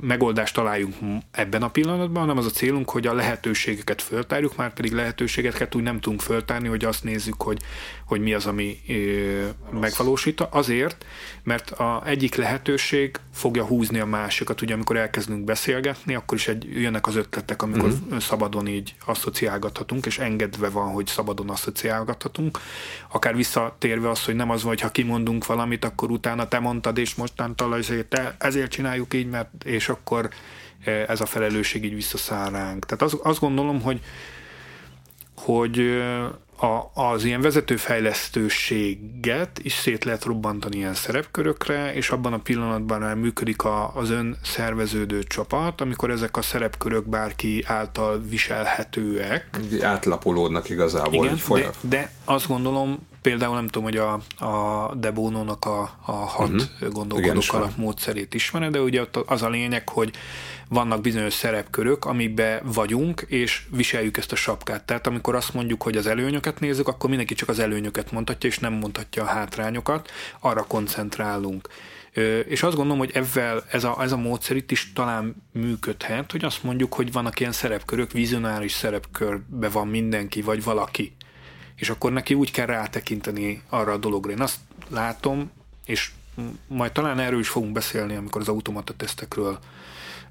megoldást 0.00 0.54
találjunk 0.54 0.94
ebben 1.30 1.62
a 1.62 1.68
pillanatban, 1.68 2.20
hanem 2.20 2.36
az 2.36 2.46
a 2.46 2.50
célunk, 2.50 2.90
hogy 2.90 3.06
a 3.06 3.14
lehetőségeket 3.14 4.02
föltárjuk, 4.02 4.56
már 4.56 4.72
pedig 4.72 4.92
lehetőségeket 4.92 5.74
úgy 5.74 5.82
nem 5.82 6.00
tudunk 6.00 6.20
föltárni, 6.20 6.68
hogy 6.68 6.84
azt 6.84 7.04
nézzük, 7.04 7.42
hogy, 7.42 7.62
hogy 8.06 8.20
mi 8.20 8.34
az, 8.34 8.46
ami 8.46 8.80
megvalósít. 9.80 10.40
Azért, 10.40 11.04
mert 11.42 11.70
a 11.70 12.02
egyik 12.06 12.34
lehetőség 12.34 13.16
fogja 13.32 13.64
húzni 13.64 13.98
a 13.98 14.06
másikat. 14.06 14.60
Ugye 14.60 14.74
amikor 14.74 14.96
elkezdünk 14.96 15.44
beszélgetni, 15.44 16.14
akkor 16.14 16.38
is 16.38 16.48
egy, 16.48 16.80
jönnek 16.80 17.06
az 17.06 17.16
ötletek, 17.16 17.62
amikor 17.62 17.88
uh-huh. 17.88 18.18
szabadon 18.18 18.66
így 18.66 18.94
asszociálgathatunk, 19.04 20.06
és 20.06 20.18
engedve 20.18 20.68
van, 20.68 20.92
hogy 20.92 21.06
szabadon 21.06 21.50
asszociálgathatunk. 21.50 22.58
Akár 23.12 23.36
visszatérve 23.36 24.10
az, 24.10 24.24
hogy 24.24 24.34
nem 24.34 24.50
az, 24.50 24.62
hogy 24.62 24.80
ha 24.80 24.90
kimondunk 24.90 25.46
valamit, 25.46 25.84
akkor 25.84 26.10
utána 26.10 26.48
te 26.48 26.58
mondtad, 26.58 26.98
és 26.98 27.14
mostantól 27.14 27.72
azért 27.72 28.06
te, 28.06 28.36
ezért 28.38 28.70
csináljuk 28.70 29.14
így, 29.14 29.28
mert 29.28 29.61
és 29.64 29.88
akkor 29.88 30.28
eh, 30.84 31.04
ez 31.08 31.20
a 31.20 31.26
felelősség 31.26 31.84
így 31.84 31.94
visszaszáll 31.94 32.50
ránk. 32.50 32.86
Tehát 32.86 33.02
az, 33.02 33.18
azt 33.22 33.40
gondolom, 33.40 33.82
hogy 33.82 34.00
hogy 35.36 35.78
eh, 35.78 36.28
a, 36.62 36.90
az 36.94 37.24
ilyen 37.24 37.40
vezetőfejlesztőséget 37.40 39.58
is 39.62 39.72
szét 39.72 40.04
lehet 40.04 40.24
robbantani 40.24 40.76
ilyen 40.76 40.94
szerepkörökre, 40.94 41.94
és 41.94 42.10
abban 42.10 42.32
a 42.32 42.38
pillanatban 42.38 43.00
már 43.00 43.14
működik 43.14 43.62
a, 43.62 43.96
az 43.96 44.10
ön 44.10 44.36
szerveződő 44.42 45.22
csapat, 45.22 45.80
amikor 45.80 46.10
ezek 46.10 46.36
a 46.36 46.42
szerepkörök 46.42 47.08
bárki 47.08 47.64
által 47.66 48.22
viselhetőek. 48.28 49.60
Átlapolódnak 49.80 50.68
igazából. 50.68 51.24
Igen, 51.24 51.38
de, 51.48 51.70
de 51.80 52.12
azt 52.24 52.46
gondolom, 52.46 52.98
például 53.22 53.54
nem 53.54 53.66
tudom, 53.66 53.82
hogy 53.82 53.96
a, 53.96 54.12
a 54.44 54.94
Debonónak 54.94 55.64
a, 55.64 55.80
a 56.04 56.12
hat 56.12 56.50
uh-huh. 56.50 56.92
gondolkodók 56.92 57.52
alap 57.52 57.76
módszerét 57.76 58.34
ismered, 58.34 58.72
de 58.72 58.80
ugye 58.80 59.00
ott 59.00 59.16
az 59.16 59.42
a 59.42 59.48
lényeg, 59.48 59.88
hogy 59.88 60.14
vannak 60.68 61.00
bizonyos 61.00 61.34
szerepkörök, 61.34 62.04
amiben 62.04 62.60
vagyunk, 62.64 63.24
és 63.28 63.62
viseljük 63.70 64.16
ezt 64.16 64.32
a 64.32 64.36
sapkát. 64.36 64.84
Tehát 64.84 65.06
amikor 65.06 65.34
azt 65.34 65.54
mondjuk, 65.54 65.82
hogy 65.82 65.96
az 65.96 66.06
előnyöket 66.06 66.60
nézzük, 66.60 66.88
akkor 66.88 67.08
mindenki 67.08 67.34
csak 67.34 67.48
az 67.48 67.58
előnyöket 67.58 68.12
mondhatja, 68.12 68.48
és 68.48 68.58
nem 68.58 68.72
mondhatja 68.72 69.22
a 69.22 69.26
hátrányokat, 69.26 70.10
arra 70.40 70.62
koncentrálunk. 70.62 71.68
És 72.46 72.62
azt 72.62 72.74
gondolom, 72.74 72.98
hogy 72.98 73.10
ezzel 73.14 73.64
ez 73.70 73.84
a, 73.84 73.96
ez 74.00 74.12
a 74.12 74.16
módszer 74.16 74.56
itt 74.56 74.70
is 74.70 74.92
talán 74.92 75.36
működhet, 75.52 76.30
hogy 76.30 76.44
azt 76.44 76.62
mondjuk, 76.62 76.94
hogy 76.94 77.12
vannak 77.12 77.40
ilyen 77.40 77.52
szerepkörök, 77.52 78.12
vizionáris 78.12 78.72
szerepkörbe 78.72 79.68
van 79.68 79.88
mindenki, 79.88 80.42
vagy 80.42 80.64
valaki. 80.64 81.12
És 81.82 81.90
akkor 81.90 82.12
neki 82.12 82.34
úgy 82.34 82.50
kell 82.50 82.66
rátekinteni 82.66 83.62
arra 83.68 83.92
a 83.92 83.96
dologra. 83.96 84.30
Én 84.30 84.40
azt 84.40 84.58
látom, 84.88 85.50
és 85.84 86.10
majd 86.66 86.92
talán 86.92 87.18
erről 87.18 87.40
is 87.40 87.48
fogunk 87.48 87.72
beszélni, 87.72 88.14
amikor 88.14 88.40
az 88.40 88.48
automata 88.48 88.92
tesztekről 88.92 89.58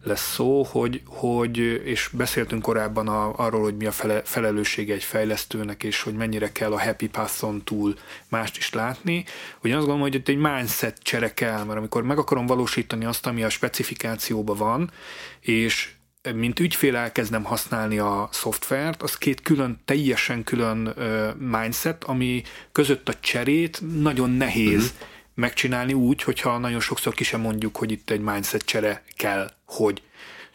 lesz 0.03 0.33
szó, 0.33 0.63
hogy, 0.63 1.01
hogy 1.05 1.57
és 1.85 2.09
beszéltünk 2.13 2.61
korábban 2.61 3.07
a, 3.07 3.33
arról, 3.35 3.61
hogy 3.61 3.75
mi 3.75 3.85
a 3.85 3.91
fele, 3.91 4.21
felelőssége 4.23 4.93
egy 4.93 5.03
fejlesztőnek, 5.03 5.83
és 5.83 6.01
hogy 6.01 6.13
mennyire 6.13 6.51
kell 6.51 6.73
a 6.73 6.81
happy 6.81 7.07
pathon 7.07 7.63
túl 7.63 7.95
mást 8.27 8.57
is 8.57 8.73
látni, 8.73 9.25
hogy 9.59 9.69
én 9.69 9.75
azt 9.75 9.85
gondolom, 9.85 10.09
hogy 10.09 10.19
itt 10.19 10.27
egy 10.27 10.37
mindset 10.37 10.97
csere 11.01 11.33
kell, 11.33 11.63
mert 11.63 11.77
amikor 11.77 12.03
meg 12.03 12.17
akarom 12.17 12.45
valósítani 12.45 13.05
azt, 13.05 13.27
ami 13.27 13.43
a 13.43 13.49
specifikációban 13.49 14.57
van, 14.57 14.91
és 15.39 15.93
mint 16.33 16.59
ügyfél 16.59 16.95
elkezdem 16.95 17.43
használni 17.43 17.97
a 17.97 18.29
szoftvert, 18.31 19.01
az 19.01 19.17
két 19.17 19.41
külön, 19.41 19.81
teljesen 19.85 20.43
külön 20.43 20.95
mindset, 21.37 22.03
ami 22.03 22.43
között 22.71 23.09
a 23.09 23.13
cserét 23.19 23.81
nagyon 24.01 24.29
nehéz 24.29 24.83
uh-huh 24.83 25.09
megcsinálni 25.33 25.93
úgy, 25.93 26.23
hogyha 26.23 26.57
nagyon 26.57 26.79
sokszor 26.79 27.13
ki 27.13 27.23
sem 27.23 27.41
mondjuk, 27.41 27.75
hogy 27.75 27.91
itt 27.91 28.09
egy 28.09 28.21
mindset 28.21 28.61
csere 28.61 29.03
kell, 29.15 29.51
hogy 29.65 30.01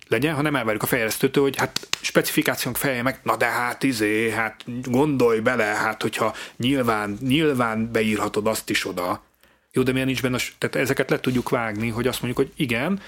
legyen, 0.09 0.35
hanem 0.35 0.57
elvárjuk 0.57 0.83
a 0.83 0.87
fejlesztőtől, 0.87 1.43
hogy 1.43 1.57
hát 1.57 1.89
specifikációnk 2.01 2.77
feje 2.77 3.03
meg, 3.03 3.21
na 3.23 3.37
de 3.37 3.47
hát 3.47 3.83
izé, 3.83 4.31
hát 4.31 4.65
gondolj 4.91 5.41
bele, 5.41 5.65
hát 5.65 6.03
hogyha 6.03 6.35
nyilván, 6.57 7.19
nyilván 7.21 7.93
beírhatod 7.93 8.47
azt 8.47 8.71
is 8.71 8.87
oda. 8.87 9.25
Jó, 9.73 9.83
de 9.83 9.93
miért 9.93 10.07
nincs 10.07 10.23
benne, 10.23 10.39
tehát 10.59 10.77
ezeket 10.77 11.11
le 11.11 11.21
tudjuk 11.21 11.49
vágni, 11.49 11.89
hogy 11.89 12.07
azt 12.07 12.23
mondjuk, 12.23 12.47
hogy 12.47 12.63
igen, 12.65 13.01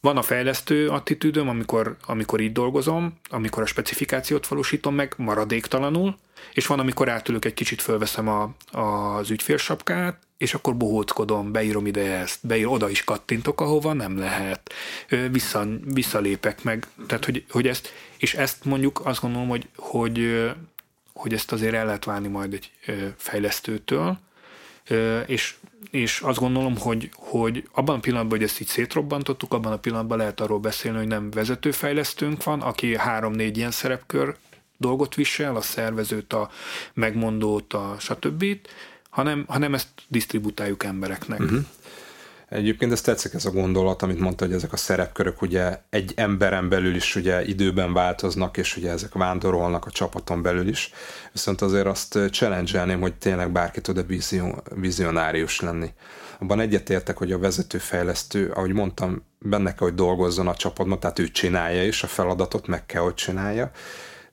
van 0.00 0.16
a 0.16 0.22
fejlesztő 0.22 0.88
attitűdöm, 0.88 1.48
amikor, 1.48 1.96
amikor 2.06 2.40
így 2.40 2.52
dolgozom, 2.52 3.18
amikor 3.28 3.62
a 3.62 3.66
specifikációt 3.66 4.46
valósítom 4.46 4.94
meg 4.94 5.14
maradéktalanul, 5.16 6.16
és 6.52 6.66
van, 6.66 6.78
amikor 6.78 7.08
átülök 7.08 7.44
egy 7.44 7.54
kicsit, 7.54 7.82
fölveszem 7.82 8.28
a, 8.28 8.54
az 8.78 9.30
ügyfélsapkát, 9.30 10.18
és 10.36 10.54
akkor 10.54 10.76
bohóckodom, 10.76 11.52
beírom 11.52 11.86
ide 11.86 12.16
ezt, 12.16 12.46
beír, 12.46 12.66
oda 12.66 12.90
is 12.90 13.04
kattintok, 13.04 13.60
ahova 13.60 13.92
nem 13.92 14.18
lehet, 14.18 14.72
vissza, 15.30 15.66
visszalépek 15.84 16.62
meg, 16.62 16.86
tehát 17.06 17.24
hogy, 17.24 17.44
hogy 17.50 17.66
ezt, 17.66 17.92
és 18.16 18.34
ezt 18.34 18.64
mondjuk 18.64 19.00
azt 19.04 19.20
gondolom, 19.20 19.48
hogy, 19.48 19.68
hogy, 19.76 20.50
hogy 21.12 21.32
ezt 21.32 21.52
azért 21.52 21.74
el 21.74 21.84
lehet 21.84 22.04
válni 22.04 22.28
majd 22.28 22.52
egy 22.52 22.70
fejlesztőtől, 23.16 24.18
és, 25.26 25.54
és 25.90 26.20
azt 26.20 26.38
gondolom, 26.38 26.78
hogy, 26.78 27.10
hogy 27.14 27.68
abban 27.72 27.96
a 27.96 28.00
pillanatban, 28.00 28.38
hogy 28.38 28.46
ezt 28.46 28.60
így 28.60 28.66
szétrobbantottuk, 28.66 29.54
abban 29.54 29.72
a 29.72 29.78
pillanatban 29.78 30.18
lehet 30.18 30.40
arról 30.40 30.58
beszélni, 30.58 30.98
hogy 30.98 31.06
nem 31.06 31.30
vezetőfejlesztőnk 31.30 32.44
van, 32.44 32.60
aki 32.60 32.96
három-négy 32.96 33.56
ilyen 33.56 33.70
szerepkör 33.70 34.36
dolgot 34.76 35.14
visel, 35.14 35.56
a 35.56 35.60
szervezőt, 35.60 36.32
a 36.32 36.50
megmondót, 36.94 37.72
a 37.72 37.96
stb., 37.98 38.44
hanem, 39.10 39.44
hanem 39.48 39.74
ezt 39.74 39.88
disztributáljuk 40.08 40.84
embereknek. 40.84 41.40
Uh-huh. 41.40 41.64
Egyébként 42.48 42.92
ez 42.92 43.00
tetszik 43.00 43.34
ez 43.34 43.44
a 43.44 43.50
gondolat, 43.50 44.02
amit 44.02 44.18
mondta, 44.18 44.44
hogy 44.44 44.54
ezek 44.54 44.72
a 44.72 44.76
szerepkörök 44.76 45.42
ugye 45.42 45.78
egy 45.90 46.12
emberen 46.16 46.68
belül 46.68 46.94
is 46.94 47.16
ugye 47.16 47.44
időben 47.44 47.92
változnak, 47.92 48.56
és 48.56 48.76
ugye 48.76 48.90
ezek 48.90 49.14
vándorolnak 49.14 49.86
a 49.86 49.90
csapaton 49.90 50.42
belül 50.42 50.68
is. 50.68 50.90
Viszont 51.32 51.60
azért 51.60 51.86
azt 51.86 52.18
challenge 52.30 52.94
hogy 52.94 53.14
tényleg 53.14 53.52
bárki 53.52 53.80
tud-e 53.80 54.04
vizionárius 54.74 55.60
lenni. 55.60 55.92
Abban 56.38 56.60
egyetértek, 56.60 57.16
hogy 57.16 57.32
a 57.32 57.38
vezetőfejlesztő, 57.38 58.50
ahogy 58.50 58.72
mondtam, 58.72 59.22
benne 59.38 59.74
kell, 59.74 59.86
hogy 59.86 59.94
dolgozzon 59.94 60.48
a 60.48 60.54
csapatban, 60.54 61.00
tehát 61.00 61.18
ő 61.18 61.28
csinálja 61.28 61.84
is 61.84 62.02
a 62.02 62.06
feladatot, 62.06 62.66
meg 62.66 62.86
kell, 62.86 63.02
hogy 63.02 63.14
csinálja 63.14 63.70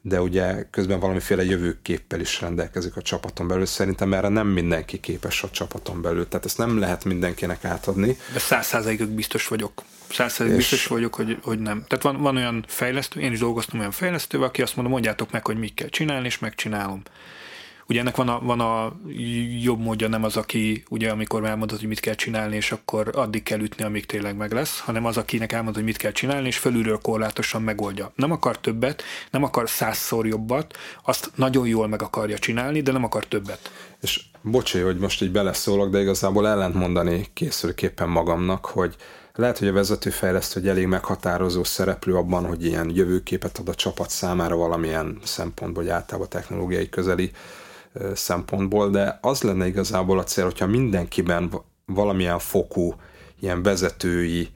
de 0.06 0.22
ugye 0.22 0.64
közben 0.70 1.00
valamiféle 1.00 1.44
jövőképpel 1.44 2.20
is 2.20 2.42
rendelkezik 2.42 2.96
a 2.96 3.02
csapaton 3.02 3.48
belül. 3.48 3.66
Szerintem 3.66 4.14
erre 4.14 4.28
nem 4.28 4.48
mindenki 4.48 5.00
képes 5.00 5.44
a 5.44 5.50
csapaton 5.50 6.02
belül, 6.02 6.28
tehát 6.28 6.46
ezt 6.46 6.58
nem 6.58 6.80
lehet 6.80 7.04
mindenkinek 7.04 7.66
átadni. 7.66 8.18
De 8.34 8.40
száz 8.40 8.66
százalékig 8.66 9.08
biztos 9.08 9.48
vagyok. 9.48 9.84
Száz 10.10 10.32
százalékig 10.32 10.58
biztos 10.58 10.88
vagyok, 10.88 11.16
hogy, 11.16 11.38
hogy 11.44 11.60
nem. 11.60 11.84
Tehát 11.88 12.04
van, 12.04 12.22
van 12.22 12.36
olyan 12.36 12.66
fejlesztő, 12.68 13.20
én 13.20 13.32
is 13.32 13.40
dolgoztam 13.40 13.80
olyan 13.80 13.92
fejlesztővel, 13.92 14.48
aki 14.48 14.62
azt 14.62 14.76
mondja, 14.76 14.94
mondjátok 14.94 15.32
meg, 15.32 15.46
hogy 15.46 15.58
mit 15.58 15.74
kell 15.74 15.90
csinálni, 15.90 16.26
és 16.26 16.40
megcsinálom. 16.40 17.02
Ugye 17.88 18.00
ennek 18.00 18.16
van 18.16 18.30
a, 18.30 18.40
van 18.40 18.60
a 18.60 18.94
jobb 19.62 19.80
módja, 19.80 20.08
nem 20.08 20.24
az, 20.24 20.38
aki 20.38 20.84
ugye 20.90 21.10
amikor 21.10 21.46
elmondod, 21.46 21.80
hogy 21.80 21.88
mit 21.88 22.00
kell 22.00 22.14
csinálni, 22.14 22.56
és 22.56 22.72
akkor 22.72 23.10
addig 23.16 23.44
kell 23.44 23.60
ütni, 23.60 23.84
amíg 23.84 24.06
tényleg 24.06 24.36
meg 24.36 24.52
lesz, 24.52 24.80
hanem 24.80 25.06
az, 25.06 25.18
akinek 25.18 25.52
elmondod, 25.52 25.76
hogy 25.76 25.84
mit 25.84 25.98
kell 25.98 26.12
csinálni, 26.12 26.48
és 26.48 26.58
fölülről 26.58 27.00
korlátosan 27.02 27.62
megoldja. 27.62 28.12
Nem 28.16 28.32
akar 28.32 28.60
többet, 28.60 29.04
nem 29.32 29.44
akar 29.44 29.70
százszor 29.70 30.28
jobbat, 30.28 30.78
azt 31.04 31.32
nagyon 31.36 31.68
jól 31.68 31.88
meg 31.88 32.02
akarja 32.02 32.38
csinálni, 32.38 32.82
de 32.82 32.92
nem 32.92 33.04
akar 33.04 33.26
többet. 33.26 33.72
És 34.02 34.22
bocsánat, 34.42 34.88
hogy 34.88 34.98
most 34.98 35.22
így 35.22 35.32
beleszólok, 35.32 35.90
de 35.90 36.02
igazából 36.02 36.48
ellent 36.48 36.74
mondani 36.74 37.28
készülképpen 37.34 38.10
magamnak, 38.10 38.66
hogy 38.66 38.96
lehet, 39.36 39.58
hogy 39.58 39.68
a 39.68 39.74
vezetőfejlesztő 39.74 40.60
egy 40.60 40.68
elég 40.68 40.88
meghatározó 40.88 41.64
szereplő 41.64 42.16
abban, 42.16 42.46
hogy 42.46 42.66
ilyen 42.66 42.92
jövőképet 42.94 43.58
ad 43.58 43.68
a 43.68 43.76
csapat 43.76 44.10
számára 44.10 44.56
valamilyen 44.56 45.20
szempontból, 45.24 45.84
vagy 45.84 45.92
általában 45.92 46.30
technológiai 46.30 46.90
közeli 46.90 47.32
szempontból, 48.14 48.90
de 48.90 49.20
az 49.22 49.42
lenne 49.42 49.68
igazából 49.68 50.20
a 50.20 50.24
cél, 50.24 50.44
hogyha 50.44 50.68
mindenkiben 50.68 51.52
valamilyen 51.86 52.40
fokú 52.40 52.96
ilyen 53.40 53.64
vezetői 53.64 54.50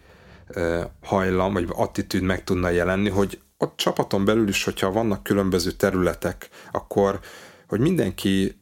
hajlam, 1.03 1.53
vagy 1.53 1.67
attitűd 1.69 2.21
meg 2.21 2.43
tudna 2.43 2.69
jelenni, 2.69 3.09
hogy 3.09 3.39
a 3.57 3.75
csapaton 3.75 4.25
belül 4.25 4.47
is, 4.47 4.63
hogyha 4.63 4.91
vannak 4.91 5.23
különböző 5.23 5.71
területek, 5.71 6.49
akkor 6.71 7.19
hogy 7.67 7.79
mindenki 7.79 8.57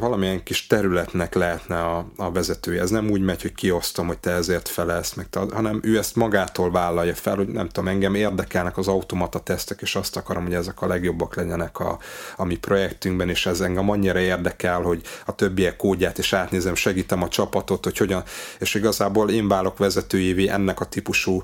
valamilyen 0.00 0.42
kis 0.42 0.66
területnek 0.66 1.34
lehetne 1.34 1.80
a, 1.80 2.06
a 2.16 2.32
vezetője. 2.32 2.80
Ez 2.80 2.90
nem 2.90 3.10
úgy 3.10 3.20
megy, 3.20 3.42
hogy 3.42 3.54
kiosztom, 3.54 4.06
hogy 4.06 4.18
te 4.18 4.30
ezért 4.30 4.68
felelsz 4.68 5.14
meg, 5.14 5.28
te, 5.28 5.40
hanem 5.52 5.80
ő 5.82 5.98
ezt 5.98 6.16
magától 6.16 6.70
vállalja 6.70 7.14
fel, 7.14 7.36
hogy 7.36 7.48
nem 7.48 7.68
tudom, 7.68 7.88
engem 7.88 8.14
érdekelnek 8.14 8.78
az 8.78 8.88
automata 8.88 9.38
tesztek, 9.38 9.80
és 9.80 9.96
azt 9.96 10.16
akarom, 10.16 10.42
hogy 10.42 10.54
ezek 10.54 10.82
a 10.82 10.86
legjobbak 10.86 11.34
legyenek 11.34 11.78
a, 11.78 11.98
a 12.36 12.44
mi 12.44 12.56
projektünkben, 12.56 13.28
és 13.28 13.46
ez 13.46 13.60
engem 13.60 13.90
annyira 13.90 14.18
érdekel, 14.18 14.80
hogy 14.80 15.02
a 15.26 15.34
többiek 15.34 15.76
kódját 15.76 16.18
is 16.18 16.32
átnézem, 16.32 16.74
segítem 16.74 17.22
a 17.22 17.28
csapatot, 17.28 17.84
hogy 17.84 17.96
hogyan, 17.96 18.22
és 18.58 18.74
igazából 18.74 19.30
én 19.30 19.48
válok 19.48 19.78
vezetőjévé 19.78 20.48
ennek 20.48 20.80
a 20.80 20.84
típusú 20.84 21.42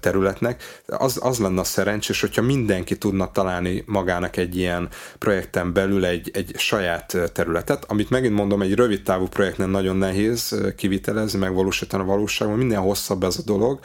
területnek. 0.00 0.82
Az, 0.86 1.18
az 1.22 1.38
lenne 1.38 1.60
a 1.60 1.64
szerencsés, 1.64 2.20
hogyha 2.20 2.42
mindenki 2.42 2.98
tudna 2.98 3.30
találni 3.30 3.82
magának 3.86 4.36
egy 4.36 4.56
ilyen 4.56 4.88
projekten 5.18 5.72
belül 5.72 6.04
egy, 6.04 6.30
egy 6.32 6.54
saját 6.56 7.16
területet, 7.48 7.84
amit 7.88 8.10
megint 8.10 8.34
mondom, 8.34 8.62
egy 8.62 8.74
rövid 8.74 9.02
távú 9.02 9.26
projektnél 9.26 9.66
nagyon 9.66 9.96
nehéz 9.96 10.60
kivitelezni, 10.76 11.38
megvalósítani 11.38 12.02
a 12.02 12.06
valóságban, 12.06 12.58
minden 12.58 12.80
hosszabb 12.80 13.22
ez 13.22 13.38
a 13.38 13.42
dolog, 13.44 13.78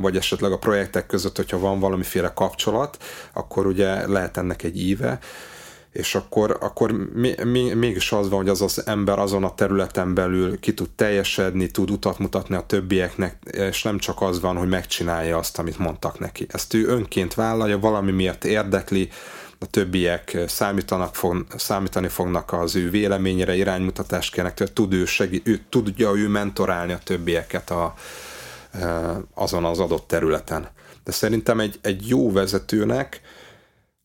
vagy 0.00 0.16
esetleg 0.16 0.52
a 0.52 0.58
projektek 0.58 1.06
között, 1.06 1.36
hogyha 1.36 1.58
van 1.58 1.80
valamiféle 1.80 2.32
kapcsolat, 2.32 2.96
akkor 3.32 3.66
ugye 3.66 4.06
lehet 4.06 4.36
ennek 4.36 4.62
egy 4.62 4.80
íve, 4.80 5.18
és 5.92 6.14
akkor, 6.14 6.58
akkor 6.60 6.92
mi, 7.14 7.34
mi, 7.44 7.74
mégis 7.74 8.12
az 8.12 8.28
van, 8.28 8.38
hogy 8.38 8.48
az 8.48 8.62
az 8.62 8.86
ember 8.86 9.18
azon 9.18 9.44
a 9.44 9.54
területen 9.54 10.14
belül 10.14 10.60
ki 10.60 10.74
tud 10.74 10.90
teljesedni, 10.90 11.70
tud 11.70 11.90
utat 11.90 12.18
mutatni 12.18 12.54
a 12.56 12.66
többieknek, 12.66 13.36
és 13.50 13.82
nem 13.82 13.98
csak 13.98 14.22
az 14.22 14.40
van, 14.40 14.56
hogy 14.56 14.68
megcsinálja 14.68 15.38
azt, 15.38 15.58
amit 15.58 15.78
mondtak 15.78 16.18
neki. 16.18 16.46
Ezt 16.48 16.74
ő 16.74 16.86
önként 16.86 17.34
vállalja, 17.34 17.78
valami 17.78 18.10
miatt 18.10 18.44
érdekli, 18.44 19.08
a 19.64 19.70
többiek 19.70 20.38
számítanak, 20.46 21.14
fog, 21.14 21.46
számítani 21.56 22.08
fognak 22.08 22.52
az 22.52 22.76
ő 22.76 22.90
véleményére, 22.90 23.54
iránymutatást 23.54 24.32
kérnek, 24.32 24.54
tehát 24.54 24.72
tud 24.72 24.92
ő, 24.92 25.04
segít, 25.04 25.48
ő, 25.48 25.60
tudja 25.68 26.14
ő 26.14 26.28
mentorálni 26.28 26.92
a 26.92 26.98
többieket 27.04 27.70
a, 27.70 27.94
e, 28.72 29.12
azon 29.34 29.64
az 29.64 29.78
adott 29.78 30.06
területen. 30.08 30.68
De 31.04 31.12
szerintem 31.12 31.60
egy, 31.60 31.78
egy 31.82 32.08
jó 32.08 32.32
vezetőnek, 32.32 33.20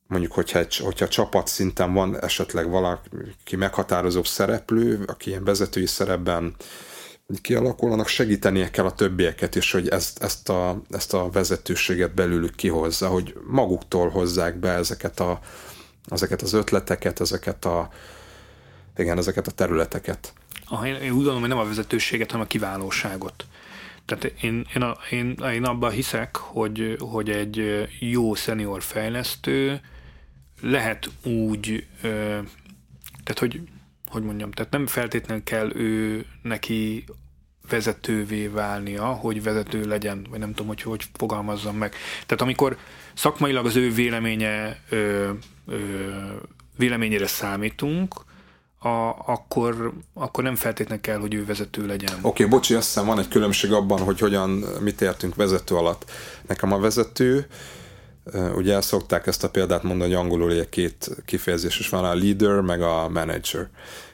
mondjuk, 0.08 0.32
hogyha, 0.32 0.60
egy, 0.60 0.76
hogyha 0.76 1.08
csapat 1.08 1.48
szinten 1.48 1.94
van 1.94 2.22
esetleg 2.22 2.70
valaki 2.70 3.56
meghatározó 3.56 4.24
szereplő, 4.24 5.04
aki 5.08 5.30
ilyen 5.30 5.44
vezetői 5.44 5.86
szerepben 5.86 6.56
kialakulnak, 7.42 8.08
segítenie 8.08 8.72
kell 8.72 8.86
a 8.86 8.94
többieket 8.94 9.56
is, 9.56 9.72
hogy 9.72 9.88
ezt, 9.88 10.24
ezt, 10.24 10.50
a, 10.50 10.82
ezt 10.90 11.14
a 11.14 11.30
vezetőséget 11.30 12.14
belőlük 12.14 12.56
kihozza, 12.56 13.08
hogy 13.08 13.36
maguktól 13.48 14.10
hozzák 14.10 14.56
be 14.56 14.70
ezeket, 14.70 15.20
a, 15.20 15.40
ezeket 16.06 16.42
az 16.42 16.54
ötleteket, 16.54 17.20
ezeket 17.20 17.66
a, 17.66 17.90
igen, 18.98 19.18
ezeket 19.18 19.48
a 19.48 19.52
területeket. 19.52 20.34
Ah, 20.66 20.88
én, 20.88 20.96
én 20.96 21.10
úgy 21.10 21.16
gondolom, 21.16 21.40
hogy 21.40 21.50
nem 21.50 21.58
a 21.58 21.66
vezetőséget, 21.66 22.32
hanem 22.32 22.46
a 22.46 22.50
kiválóságot. 22.50 23.46
Tehát 24.06 24.24
én, 24.42 24.66
én, 24.76 24.82
a, 24.82 24.98
én, 25.10 25.38
én 25.54 25.64
abban 25.64 25.92
hiszek, 25.92 26.36
hogy, 26.36 26.96
hogy 27.00 27.30
egy 27.30 27.88
jó 28.00 28.36
szenior 28.36 28.84
fejlesztő 28.84 29.82
lehet 30.62 31.10
úgy, 31.24 31.86
tehát 33.24 33.40
hogy 33.40 33.62
hogy 34.10 34.24
mondjam, 34.24 34.52
tehát 34.52 34.72
nem 34.72 34.88
feltétlenül 34.88 35.44
kell 35.44 35.76
ő 35.76 36.26
neki 36.42 37.06
vezetővé 37.70 38.48
válnia, 38.48 39.06
hogy 39.06 39.44
vezető 39.44 39.88
legyen, 39.88 40.28
vagy 40.30 40.40
nem 40.40 40.50
tudom, 40.50 40.68
hogy 40.68 40.82
hogy 40.82 41.04
fogalmazzam 41.14 41.76
meg. 41.76 41.94
Tehát 42.26 42.42
amikor 42.42 42.78
szakmailag 43.14 43.66
az 43.66 43.76
ő 43.76 43.92
véleménye 43.92 44.80
ö, 44.90 45.30
ö, 45.66 45.78
véleményére 46.78 47.28
számítunk, 47.28 48.16
a, 48.82 49.16
akkor, 49.26 49.94
akkor 50.14 50.44
nem 50.44 50.56
feltétlenül 50.56 51.04
kell, 51.04 51.20
hogy 51.20 51.34
ő 51.34 51.46
vezető 51.46 51.86
legyen. 51.86 52.14
Oké, 52.14 52.28
okay, 52.28 52.46
bocsi, 52.46 52.74
azt 52.74 52.88
hiszem 52.88 53.06
van 53.06 53.20
egy 53.20 53.28
különbség 53.28 53.72
abban, 53.72 54.00
hogy 54.00 54.20
hogyan, 54.20 54.50
mit 54.82 55.02
értünk 55.02 55.36
vezető 55.36 55.76
alatt. 55.76 56.12
Nekem 56.48 56.72
a 56.72 56.80
vezető, 56.80 57.48
ugye 58.56 58.82
szokták 58.82 59.28
ezt 59.28 59.44
a 59.44 59.50
példát 59.50 59.84
mondani, 59.84 60.14
hogy 60.14 60.20
angolul 60.20 60.52
egy 60.52 60.70
két 60.70 61.10
kifejezés 61.26 61.80
is 61.80 61.90
van, 61.90 62.06
a 62.06 62.16
leader, 62.16 62.62
meg 62.62 62.82
a 62.82 63.10
manager. 63.10 63.70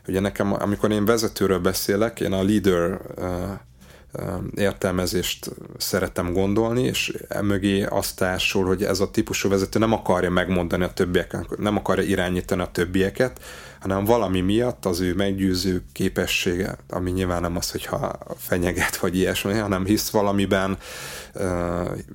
Ugye 0.08 0.20
nekem, 0.20 0.54
amikor 0.54 0.92
én 0.92 1.06
vezetőről 1.06 1.60
beszélek, 1.60 2.20
én 2.20 2.34
a 2.34 2.44
leader 2.44 3.02
értelmezést 4.56 5.52
szeretem 5.78 6.34
gondolni, 6.34 6.84
és 6.84 7.18
emögé 7.28 7.84
azt 7.84 8.16
társul, 8.16 8.66
hogy 8.66 8.84
ez 8.84 9.00
a 9.00 9.12
típusú 9.12 9.50
vezető 9.50 9.80
nem 9.80 9.94
akarja 9.94 10.30
megmondani 10.30 10.84
a 10.84 10.94
többieket, 10.94 11.58
nem 11.58 11.78
akarja 11.78 12.04
irányítani 12.04 12.62
a 12.62 12.72
többieket, 12.72 13.40
hanem 13.86 14.06
valami 14.06 14.42
miatt 14.42 14.86
az 14.86 15.00
ő 15.00 15.14
meggyőző 15.14 15.84
képessége, 15.92 16.78
ami 16.90 17.12
nyilván 17.12 17.42
nem 17.42 17.58
az, 17.58 17.72
hogyha 17.72 18.18
fenyeget 18.38 18.98
vagy 18.98 19.18
ilyesmi, 19.18 19.54
hanem 19.54 19.86
hisz 19.86 20.10
valamiben, 20.10 20.78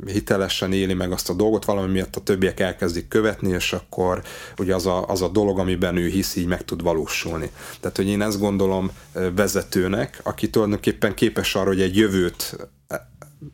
hitelesen 0.06 0.72
éli 0.72 0.94
meg 0.94 1.12
azt 1.12 1.30
a 1.30 1.34
dolgot, 1.34 1.64
valami 1.64 1.92
miatt 1.92 2.16
a 2.16 2.20
többiek 2.20 2.60
elkezdik 2.60 3.08
követni, 3.08 3.48
és 3.48 3.72
akkor 3.72 4.22
ugye 4.58 4.74
az 4.74 4.86
a, 4.86 5.06
az 5.08 5.22
a 5.22 5.28
dolog, 5.28 5.58
amiben 5.58 5.96
ő 5.96 6.08
hisz, 6.08 6.36
így 6.36 6.46
meg 6.46 6.64
tud 6.64 6.82
valósulni. 6.82 7.50
Tehát, 7.80 7.96
hogy 7.96 8.08
én 8.08 8.22
ezt 8.22 8.40
gondolom 8.40 8.90
vezetőnek, 9.34 10.20
aki 10.22 10.50
tulajdonképpen 10.50 11.14
képes 11.14 11.54
arra, 11.54 11.68
hogy 11.68 11.80
egy 11.80 11.96
jövőt 11.96 12.56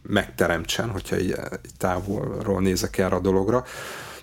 megteremtsen, 0.03 0.91
hogyha 0.91 1.19
így 1.19 1.35
távolról 1.77 2.61
nézek 2.61 2.99
erre 2.99 3.15
a 3.15 3.21
dologra, 3.21 3.65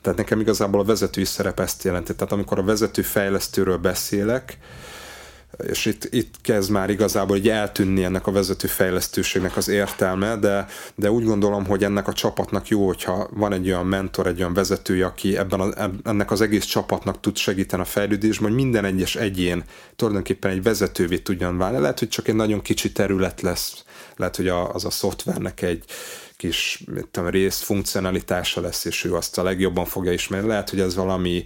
tehát 0.03 0.17
nekem 0.17 0.39
igazából 0.39 0.79
a 0.79 0.83
vezetői 0.83 1.25
szerep 1.25 1.59
ezt 1.59 1.83
jelenti. 1.83 2.15
Tehát 2.15 2.33
amikor 2.33 2.59
a 2.59 2.63
vezető 2.63 3.01
fejlesztőről 3.01 3.77
beszélek, 3.77 4.57
és 5.67 5.85
itt, 5.85 6.07
itt 6.09 6.35
kezd 6.41 6.71
már 6.71 6.89
igazából 6.89 7.37
hogy 7.37 7.49
eltűnni 7.49 8.03
ennek 8.03 8.27
a 8.27 8.31
vezető 8.31 8.67
fejlesztőségnek 8.67 9.57
az 9.57 9.67
értelme, 9.67 10.35
de, 10.35 10.65
de 10.95 11.11
úgy 11.11 11.23
gondolom, 11.23 11.65
hogy 11.65 11.83
ennek 11.83 12.07
a 12.07 12.13
csapatnak 12.13 12.67
jó, 12.67 12.85
hogyha 12.85 13.27
van 13.31 13.53
egy 13.53 13.67
olyan 13.67 13.85
mentor, 13.85 14.27
egy 14.27 14.39
olyan 14.39 14.53
vezetője, 14.53 15.05
aki 15.05 15.37
ebben 15.37 15.59
a, 15.59 15.89
ennek 16.03 16.31
az 16.31 16.41
egész 16.41 16.65
csapatnak 16.65 17.19
tud 17.19 17.37
segíteni 17.37 17.81
a 17.81 17.85
fejlődésben, 17.85 18.47
hogy 18.47 18.61
minden 18.61 18.85
egyes 18.85 19.15
egyén 19.15 19.63
tulajdonképpen 19.95 20.51
egy 20.51 20.63
vezetővé 20.63 21.17
tudjon 21.17 21.57
válni. 21.57 21.79
Lehet, 21.79 21.99
hogy 21.99 22.09
csak 22.09 22.27
egy 22.27 22.35
nagyon 22.35 22.61
kicsi 22.61 22.91
terület 22.91 23.41
lesz, 23.41 23.83
lehet, 24.15 24.35
hogy 24.35 24.47
a, 24.47 24.73
az 24.73 24.85
a 24.85 24.89
szoftvernek 24.89 25.61
egy, 25.61 25.83
kis 26.43 26.83
tudom, 27.11 27.29
rész 27.29 27.61
funkcionalitása 27.61 28.61
lesz, 28.61 28.85
és 28.85 29.03
ő 29.03 29.15
azt 29.15 29.37
a 29.37 29.43
legjobban 29.43 29.85
fogja 29.85 30.11
ismerni. 30.11 30.47
Lehet, 30.47 30.69
hogy 30.69 30.79
ez 30.79 30.95
valami 30.95 31.43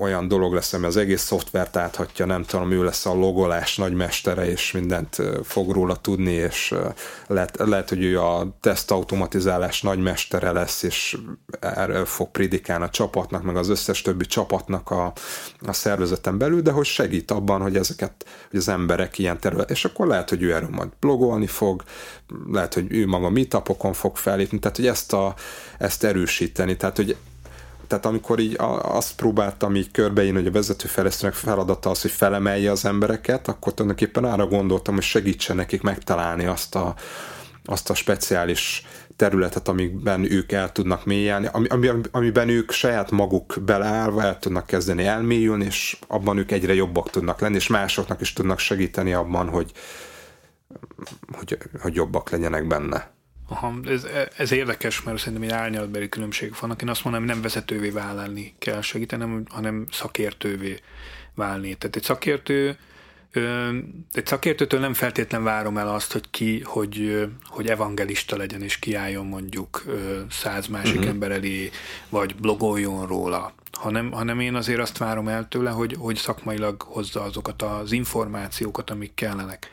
olyan 0.00 0.28
dolog 0.28 0.52
lesz, 0.52 0.72
ami 0.72 0.86
az 0.86 0.96
egész 0.96 1.22
szoftvert 1.22 1.76
áthatja, 1.76 2.26
nem 2.26 2.42
tudom, 2.42 2.70
ő 2.70 2.84
lesz 2.84 3.06
a 3.06 3.14
logolás 3.14 3.76
nagymestere, 3.76 4.50
és 4.50 4.72
mindent 4.72 5.16
fog 5.42 5.70
róla 5.70 5.96
tudni, 5.96 6.32
és 6.32 6.74
lehet, 7.26 7.56
lehet 7.58 7.88
hogy 7.88 8.02
ő 8.02 8.20
a 8.20 8.56
tesztautomatizálás 8.60 9.82
nagymestere 9.82 10.52
lesz, 10.52 10.82
és 10.82 11.16
erről 11.60 12.04
fog 12.04 12.30
predikálni 12.30 12.84
a 12.84 12.90
csapatnak, 12.90 13.42
meg 13.42 13.56
az 13.56 13.68
összes 13.68 14.02
többi 14.02 14.26
csapatnak 14.26 14.90
a, 14.90 15.12
a 15.66 15.72
szervezeten 15.72 16.38
belül, 16.38 16.60
de 16.60 16.70
hogy 16.70 16.86
segít 16.86 17.30
abban, 17.30 17.60
hogy 17.60 17.76
ezeket, 17.76 18.12
hogy 18.50 18.58
az 18.58 18.68
emberek 18.68 19.18
ilyen 19.18 19.40
terület, 19.40 19.70
és 19.70 19.84
akkor 19.84 20.06
lehet, 20.06 20.28
hogy 20.28 20.42
ő 20.42 20.54
erről 20.54 20.70
majd 20.72 20.88
blogolni 21.00 21.46
fog, 21.46 21.82
lehet, 22.52 22.74
hogy 22.74 22.86
ő 22.88 23.06
maga 23.06 23.30
meetupokon 23.30 23.92
fog 23.92 24.16
felépni, 24.16 24.58
tehát 24.58 24.76
hogy 24.76 24.86
ezt, 24.86 25.12
a, 25.12 25.34
ezt 25.78 26.04
erősíteni, 26.04 26.76
tehát 26.76 26.96
hogy 26.96 27.16
tehát 27.86 28.06
amikor 28.06 28.38
így 28.38 28.56
azt 28.82 29.14
próbáltam 29.14 29.76
így 29.76 29.90
körbeírni, 29.90 30.38
hogy 30.38 30.46
a 30.46 30.50
vezetőfejlesztőnek 30.50 31.34
feladata 31.34 31.90
az, 31.90 32.02
hogy 32.02 32.10
felemelje 32.10 32.70
az 32.70 32.84
embereket, 32.84 33.48
akkor 33.48 33.74
tulajdonképpen 33.74 34.24
arra 34.24 34.46
gondoltam, 34.46 34.94
hogy 34.94 35.02
segítsen 35.02 35.56
nekik 35.56 35.82
megtalálni 35.82 36.44
azt 36.44 36.74
a, 36.74 36.94
azt 37.64 37.90
a 37.90 37.94
speciális 37.94 38.86
területet, 39.16 39.68
amikben 39.68 40.32
ők 40.32 40.52
el 40.52 40.72
tudnak 40.72 41.04
mélyelni, 41.04 41.48
ami, 41.52 41.68
ami, 41.68 41.90
amiben 42.10 42.48
ők 42.48 42.70
saját 42.70 43.10
maguk 43.10 43.56
beleállva 43.64 44.22
el 44.22 44.38
tudnak 44.38 44.66
kezdeni 44.66 45.04
elmélyülni, 45.04 45.64
és 45.64 45.98
abban 46.06 46.38
ők 46.38 46.50
egyre 46.50 46.74
jobbak 46.74 47.10
tudnak 47.10 47.40
lenni, 47.40 47.54
és 47.54 47.66
másoknak 47.66 48.20
is 48.20 48.32
tudnak 48.32 48.58
segíteni 48.58 49.12
abban, 49.12 49.48
hogy, 49.48 49.72
hogy, 51.32 51.58
hogy 51.80 51.94
jobbak 51.94 52.30
legyenek 52.30 52.66
benne. 52.66 53.15
Aha, 53.48 53.74
ez, 53.84 54.06
ez 54.36 54.52
érdekes, 54.52 55.02
mert 55.02 55.18
szerintem 55.18 55.42
egy 55.42 55.54
árnyalatbeli 55.54 56.08
különbségek 56.08 56.58
vannak. 56.58 56.82
Én 56.82 56.88
azt 56.88 57.04
mondom, 57.04 57.22
hogy 57.22 57.32
nem 57.32 57.42
vezetővé 57.42 57.90
válni 57.90 58.54
kell 58.58 58.80
segíteni, 58.80 59.42
hanem 59.48 59.86
szakértővé 59.90 60.80
válni. 61.34 61.74
Tehát 61.74 61.96
egy 61.96 62.02
szakértő 62.02 62.78
egy 64.12 64.26
szakértőtől 64.26 64.80
nem 64.80 64.94
feltétlen 64.94 65.42
várom 65.42 65.78
el 65.78 65.88
azt, 65.88 66.12
hogy 66.12 66.30
ki, 66.30 66.60
hogy, 66.64 67.26
hogy 67.44 67.68
evangelista 67.68 68.36
legyen 68.36 68.62
és 68.62 68.78
kiálljon 68.78 69.26
mondjuk 69.26 69.84
száz 70.30 70.66
másik 70.66 70.94
uh-huh. 70.94 71.10
ember 71.10 71.30
elé, 71.30 71.70
vagy 72.08 72.34
blogoljon 72.34 73.06
róla, 73.06 73.54
hanem, 73.72 74.12
hanem 74.12 74.40
én 74.40 74.54
azért 74.54 74.80
azt 74.80 74.98
várom 74.98 75.28
el 75.28 75.48
tőle, 75.48 75.70
hogy, 75.70 75.96
hogy 75.98 76.16
szakmailag 76.16 76.82
hozza 76.82 77.22
azokat 77.22 77.62
az 77.62 77.92
információkat, 77.92 78.90
amik 78.90 79.14
kellenek. 79.14 79.70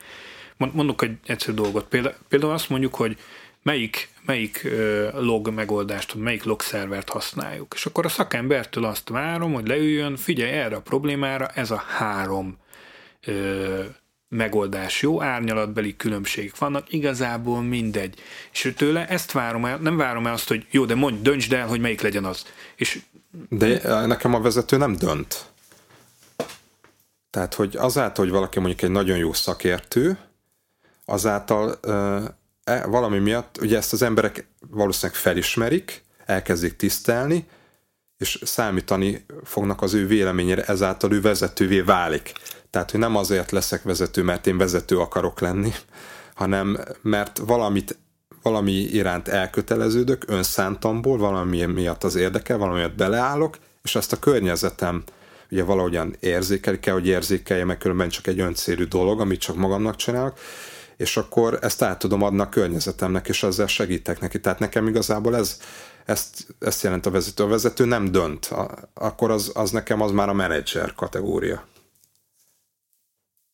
Mondok 0.56 1.02
egy 1.02 1.16
egyszerű 1.26 1.56
dolgot. 1.56 1.88
Például 2.28 2.52
azt 2.52 2.68
mondjuk, 2.68 2.94
hogy 2.94 3.18
melyik, 3.64 4.08
melyik 4.24 4.68
log 5.12 5.48
megoldást, 5.48 6.14
melyik 6.14 6.44
log 6.44 6.60
szervert 6.60 7.08
használjuk. 7.08 7.72
És 7.74 7.86
akkor 7.86 8.04
a 8.04 8.08
szakembertől 8.08 8.84
azt 8.84 9.08
várom, 9.08 9.52
hogy 9.52 9.66
leüljön, 9.66 10.16
figyelj 10.16 10.50
erre 10.50 10.76
a 10.76 10.80
problémára, 10.80 11.46
ez 11.46 11.70
a 11.70 11.76
három 11.76 12.58
ö, 13.26 13.82
megoldás 14.28 15.02
jó, 15.02 15.22
árnyalatbeli 15.22 15.96
különbségek 15.96 16.58
vannak, 16.58 16.92
igazából 16.92 17.62
mindegy. 17.62 18.18
És 18.52 18.72
tőle 18.76 19.08
ezt 19.08 19.32
várom 19.32 19.64
el, 19.64 19.76
nem 19.76 19.96
várom 19.96 20.26
el 20.26 20.32
azt, 20.32 20.48
hogy 20.48 20.66
jó, 20.70 20.84
de 20.84 20.94
mondj, 20.94 21.22
döntsd 21.22 21.52
el, 21.52 21.66
hogy 21.66 21.80
melyik 21.80 22.00
legyen 22.00 22.24
az. 22.24 22.46
És 22.76 23.00
de 23.48 24.06
nekem 24.06 24.34
a 24.34 24.40
vezető 24.40 24.76
nem 24.76 24.96
dönt. 24.96 25.44
Tehát, 27.30 27.54
hogy 27.54 27.76
azáltal, 27.76 28.24
hogy 28.24 28.34
valaki 28.34 28.58
mondjuk 28.58 28.82
egy 28.82 28.90
nagyon 28.90 29.16
jó 29.16 29.32
szakértő, 29.32 30.18
azáltal 31.04 31.78
valami 32.86 33.18
miatt, 33.18 33.58
ugye 33.60 33.76
ezt 33.76 33.92
az 33.92 34.02
emberek 34.02 34.46
valószínűleg 34.70 35.20
felismerik, 35.20 36.02
elkezdik 36.26 36.76
tisztelni, 36.76 37.46
és 38.18 38.38
számítani 38.42 39.26
fognak 39.44 39.82
az 39.82 39.94
ő 39.94 40.06
véleményére, 40.06 40.64
ezáltal 40.64 41.12
ő 41.12 41.20
vezetővé 41.20 41.80
válik. 41.80 42.32
Tehát, 42.70 42.90
hogy 42.90 43.00
nem 43.00 43.16
azért 43.16 43.50
leszek 43.50 43.82
vezető, 43.82 44.22
mert 44.22 44.46
én 44.46 44.58
vezető 44.58 44.98
akarok 44.98 45.40
lenni, 45.40 45.72
hanem 46.34 46.78
mert 47.02 47.38
valamit 47.38 47.98
valami 48.42 48.72
iránt 48.72 49.28
elköteleződök 49.28 50.24
önszántamból, 50.26 51.18
valami 51.18 51.64
miatt 51.64 52.04
az 52.04 52.14
érdekel, 52.14 52.58
valami 52.58 52.78
miatt 52.78 52.96
beleállok, 52.96 53.58
és 53.82 53.94
ezt 53.94 54.12
a 54.12 54.18
környezetem 54.18 55.02
ugye 55.50 55.62
valahogyan 55.62 56.16
érzékeli 56.20 56.78
kell, 56.78 56.94
hogy 56.94 57.06
érzékelje, 57.06 57.64
meg 57.64 57.78
különben 57.78 58.08
csak 58.08 58.26
egy 58.26 58.40
öncélű 58.40 58.84
dolog, 58.84 59.20
amit 59.20 59.40
csak 59.40 59.56
magamnak 59.56 59.96
csinálok, 59.96 60.38
és 60.96 61.16
akkor 61.16 61.58
ezt 61.60 61.82
át 61.82 61.98
tudom 61.98 62.22
adni 62.22 62.40
a 62.40 62.48
környezetemnek, 62.48 63.28
és 63.28 63.42
ezzel 63.42 63.66
segítek 63.66 64.20
neki. 64.20 64.40
Tehát 64.40 64.58
nekem 64.58 64.86
igazából 64.86 65.36
ez, 65.36 65.60
ezt, 66.04 66.46
ezt 66.58 66.82
jelent 66.82 67.06
a 67.06 67.10
vezető. 67.10 67.44
A 67.44 67.46
vezető 67.46 67.84
nem 67.84 68.10
dönt, 68.12 68.50
akkor 68.94 69.30
az, 69.30 69.52
az 69.54 69.70
nekem 69.70 70.00
az 70.00 70.10
már 70.10 70.28
a 70.28 70.32
menedzser 70.32 70.94
kategória. 70.94 71.66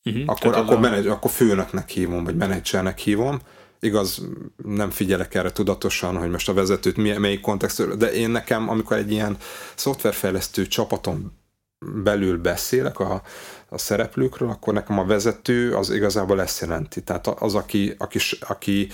Uh-huh. 0.03 0.23
Akkor, 0.25 0.55
akkor, 0.55 0.75
a... 0.75 0.79
menedzser, 0.79 1.11
akkor 1.11 1.31
főnöknek 1.31 1.89
hívom, 1.89 2.23
vagy 2.23 2.35
menedzsernek 2.35 2.97
hívom, 2.97 3.39
igaz, 3.79 4.27
nem 4.65 4.89
figyelek 4.89 5.35
erre 5.35 5.51
tudatosan, 5.51 6.17
hogy 6.17 6.29
most 6.29 6.49
a 6.49 6.53
vezetőt 6.53 7.19
melyik 7.19 7.41
kontextus, 7.41 7.97
de 7.97 8.11
én 8.13 8.29
nekem, 8.29 8.69
amikor 8.69 8.97
egy 8.97 9.11
ilyen 9.11 9.37
szoftverfejlesztő 9.75 10.67
csapaton 10.67 11.40
belül 11.85 12.37
beszélek 12.37 12.99
a, 12.99 13.21
a 13.69 13.77
szereplőkről, 13.77 14.49
akkor 14.49 14.73
nekem 14.73 14.99
a 14.99 15.05
vezető 15.05 15.75
az 15.75 15.89
igazából 15.89 16.41
ezt 16.41 16.61
jelenti. 16.61 17.01
Tehát 17.01 17.27
az, 17.27 17.55
aki, 17.55 17.95
aki, 17.97 18.19
aki, 18.39 18.87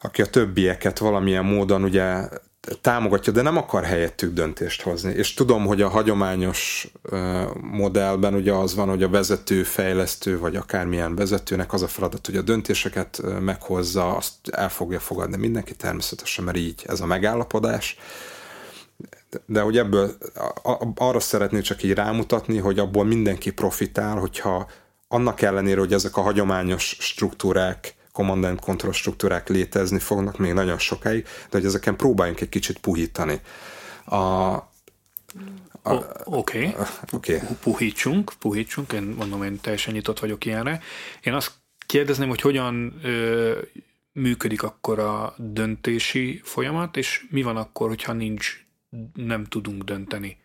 aki 0.00 0.22
a 0.22 0.26
többieket 0.26 0.98
valamilyen 0.98 1.44
módon 1.44 1.82
ugye 1.82 2.28
támogatja, 2.80 3.32
de 3.32 3.42
nem 3.42 3.56
akar 3.56 3.84
helyettük 3.84 4.32
döntést 4.32 4.82
hozni. 4.82 5.12
És 5.12 5.34
tudom, 5.34 5.66
hogy 5.66 5.82
a 5.82 5.88
hagyományos 5.88 6.92
modellben 7.60 8.34
ugye 8.34 8.52
az 8.52 8.74
van, 8.74 8.88
hogy 8.88 9.02
a 9.02 9.08
vezető, 9.08 9.62
fejlesztő, 9.62 10.38
vagy 10.38 10.56
akármilyen 10.56 11.14
vezetőnek 11.14 11.72
az 11.72 11.82
a 11.82 11.88
feladat, 11.88 12.26
hogy 12.26 12.36
a 12.36 12.42
döntéseket 12.42 13.22
meghozza, 13.40 14.16
azt 14.16 14.34
el 14.50 14.68
fogja 14.68 15.00
fogadni 15.00 15.36
mindenki 15.36 15.74
természetesen, 15.74 16.44
mert 16.44 16.56
így 16.56 16.84
ez 16.86 17.00
a 17.00 17.06
megállapodás. 17.06 17.96
De 19.46 19.60
hogy 19.60 19.78
ebből 19.78 20.16
arra 20.96 21.20
szeretnék 21.20 21.62
csak 21.62 21.82
így 21.82 21.92
rámutatni, 21.92 22.58
hogy 22.58 22.78
abból 22.78 23.04
mindenki 23.04 23.50
profitál, 23.50 24.16
hogyha 24.16 24.70
annak 25.08 25.42
ellenére, 25.42 25.80
hogy 25.80 25.92
ezek 25.92 26.16
a 26.16 26.20
hagyományos 26.20 26.96
struktúrák 27.00 27.94
command 28.12 28.44
and 28.44 28.60
control 28.60 28.92
struktúrák 28.92 29.48
létezni 29.48 29.98
fognak 29.98 30.38
még 30.38 30.52
nagyon 30.52 30.78
sokáig, 30.78 31.22
de 31.22 31.48
hogy 31.50 31.64
ezeken 31.64 31.96
próbáljunk 31.96 32.40
egy 32.40 32.48
kicsit 32.48 32.78
puhítani. 32.78 33.40
A, 34.04 34.56
Oké, 36.24 36.24
okay. 36.24 36.74
okay. 37.12 37.38
puhítsunk, 37.60 38.32
puhítsunk, 38.38 38.92
én 38.92 39.02
mondom, 39.02 39.42
én 39.42 39.60
teljesen 39.60 39.94
nyitott 39.94 40.18
vagyok 40.18 40.44
ilyenre. 40.44 40.80
Én 41.22 41.32
azt 41.32 41.52
kérdezném, 41.86 42.28
hogy 42.28 42.40
hogyan 42.40 42.98
ö, 43.02 43.58
működik 44.12 44.62
akkor 44.62 44.98
a 44.98 45.34
döntési 45.36 46.40
folyamat, 46.44 46.96
és 46.96 47.26
mi 47.30 47.42
van 47.42 47.56
akkor, 47.56 47.88
hogyha 47.88 48.12
nincs, 48.12 48.66
nem 49.14 49.44
tudunk 49.44 49.82
dönteni 49.82 50.36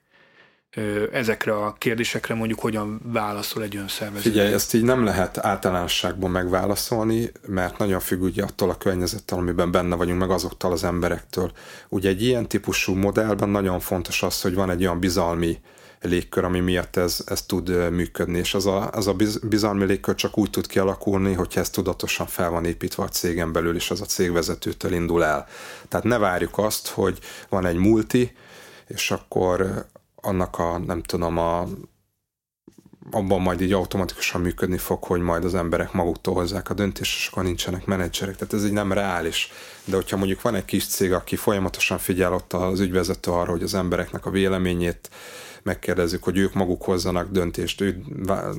ezekre 1.12 1.56
a 1.56 1.74
kérdésekre 1.74 2.34
mondjuk 2.34 2.60
hogyan 2.60 3.02
válaszol 3.04 3.64
egy 3.64 3.76
önszervezet? 3.76 4.22
Figyelj, 4.22 4.54
ezt 4.54 4.74
így 4.74 4.84
nem 4.84 5.04
lehet 5.04 5.38
általánosságban 5.38 6.32
megválaszolni, 6.32 7.32
mert 7.48 7.78
nagyon 7.78 8.00
függ 8.00 8.22
ugye 8.22 8.44
attól 8.44 8.70
a 8.70 8.78
környezettel, 8.78 9.38
amiben 9.38 9.72
benne 9.72 9.96
vagyunk, 9.96 10.20
meg 10.20 10.30
azoktól 10.30 10.72
az 10.72 10.84
emberektől. 10.84 11.52
Ugye 11.90 12.10
egy 12.10 12.24
ilyen 12.24 12.48
típusú 12.48 12.94
modellben 12.94 13.50
nagyon 13.50 13.80
fontos 13.80 14.24
az, 14.24 14.42
hogy 14.42 14.54
van 14.54 14.70
egy 14.70 14.82
olyan 14.82 15.00
bizalmi 15.00 15.60
légkör, 16.08 16.44
ami 16.44 16.60
miatt 16.60 16.96
ez, 16.96 17.24
ez 17.26 17.42
tud 17.42 17.92
működni, 17.92 18.38
és 18.38 18.54
az 18.54 18.66
a, 18.66 18.90
az 18.92 19.08
a 19.08 19.16
bizalmi 19.44 19.86
légkör 19.86 20.16
csak 20.16 20.38
úgy 20.38 20.50
tud 20.50 20.68
kialakulni, 20.68 21.34
hogyha 21.34 21.60
ez 21.60 21.70
tudatosan 21.70 22.28
fel 22.28 22.50
van 22.50 22.66
építve 22.66 23.04
a 23.04 23.08
cégen 23.08 23.52
belül, 23.52 23.76
és 23.76 23.92
az 23.92 24.02
a 24.02 24.06
cégvezetőtől 24.06 24.94
indul 24.94 25.24
el. 25.24 25.48
Tehát 25.88 26.06
ne 26.06 26.18
várjuk 26.18 26.58
azt, 26.58 26.88
hogy 26.88 27.20
van 27.50 27.66
egy 27.66 27.78
multi, 27.78 28.36
és 28.88 29.12
akkor 29.12 29.86
annak 30.16 30.60
a, 30.60 30.78
nem 30.78 31.02
tudom, 31.02 31.38
a, 31.38 31.68
abban 33.12 33.42
majd 33.42 33.62
így 33.62 33.74
automatikusan 33.74 34.42
működni 34.42 34.78
fog, 34.78 35.04
hogy 35.04 35.22
majd 35.22 35.46
az 35.46 35.56
emberek 35.56 35.92
maguktól 35.92 36.34
hozzák 36.34 36.70
a 36.70 36.74
döntést, 36.74 37.18
és 37.18 37.28
akkor 37.32 37.44
nincsenek 37.44 37.86
menedzserek. 37.86 38.36
Tehát 38.36 38.54
ez 38.54 38.66
így 38.66 38.72
nem 38.72 38.92
reális. 38.92 39.52
De 39.86 39.96
hogyha 39.96 40.18
mondjuk 40.18 40.42
van 40.42 40.56
egy 40.56 40.66
kis 40.66 40.88
cég, 40.88 41.14
aki 41.14 41.36
folyamatosan 41.36 41.98
figyel 41.98 42.34
ott 42.34 42.54
az 42.54 42.80
ügyvezető 42.80 43.32
arra, 43.32 43.52
hogy 43.52 43.64
az 43.64 43.74
embereknek 43.74 44.26
a 44.26 44.30
véleményét 44.30 45.10
megkérdezzük, 45.64 46.24
hogy 46.24 46.38
ők 46.38 46.54
maguk 46.54 46.84
hozzanak 46.84 47.32
döntést, 47.32 47.82
ők 47.82 47.98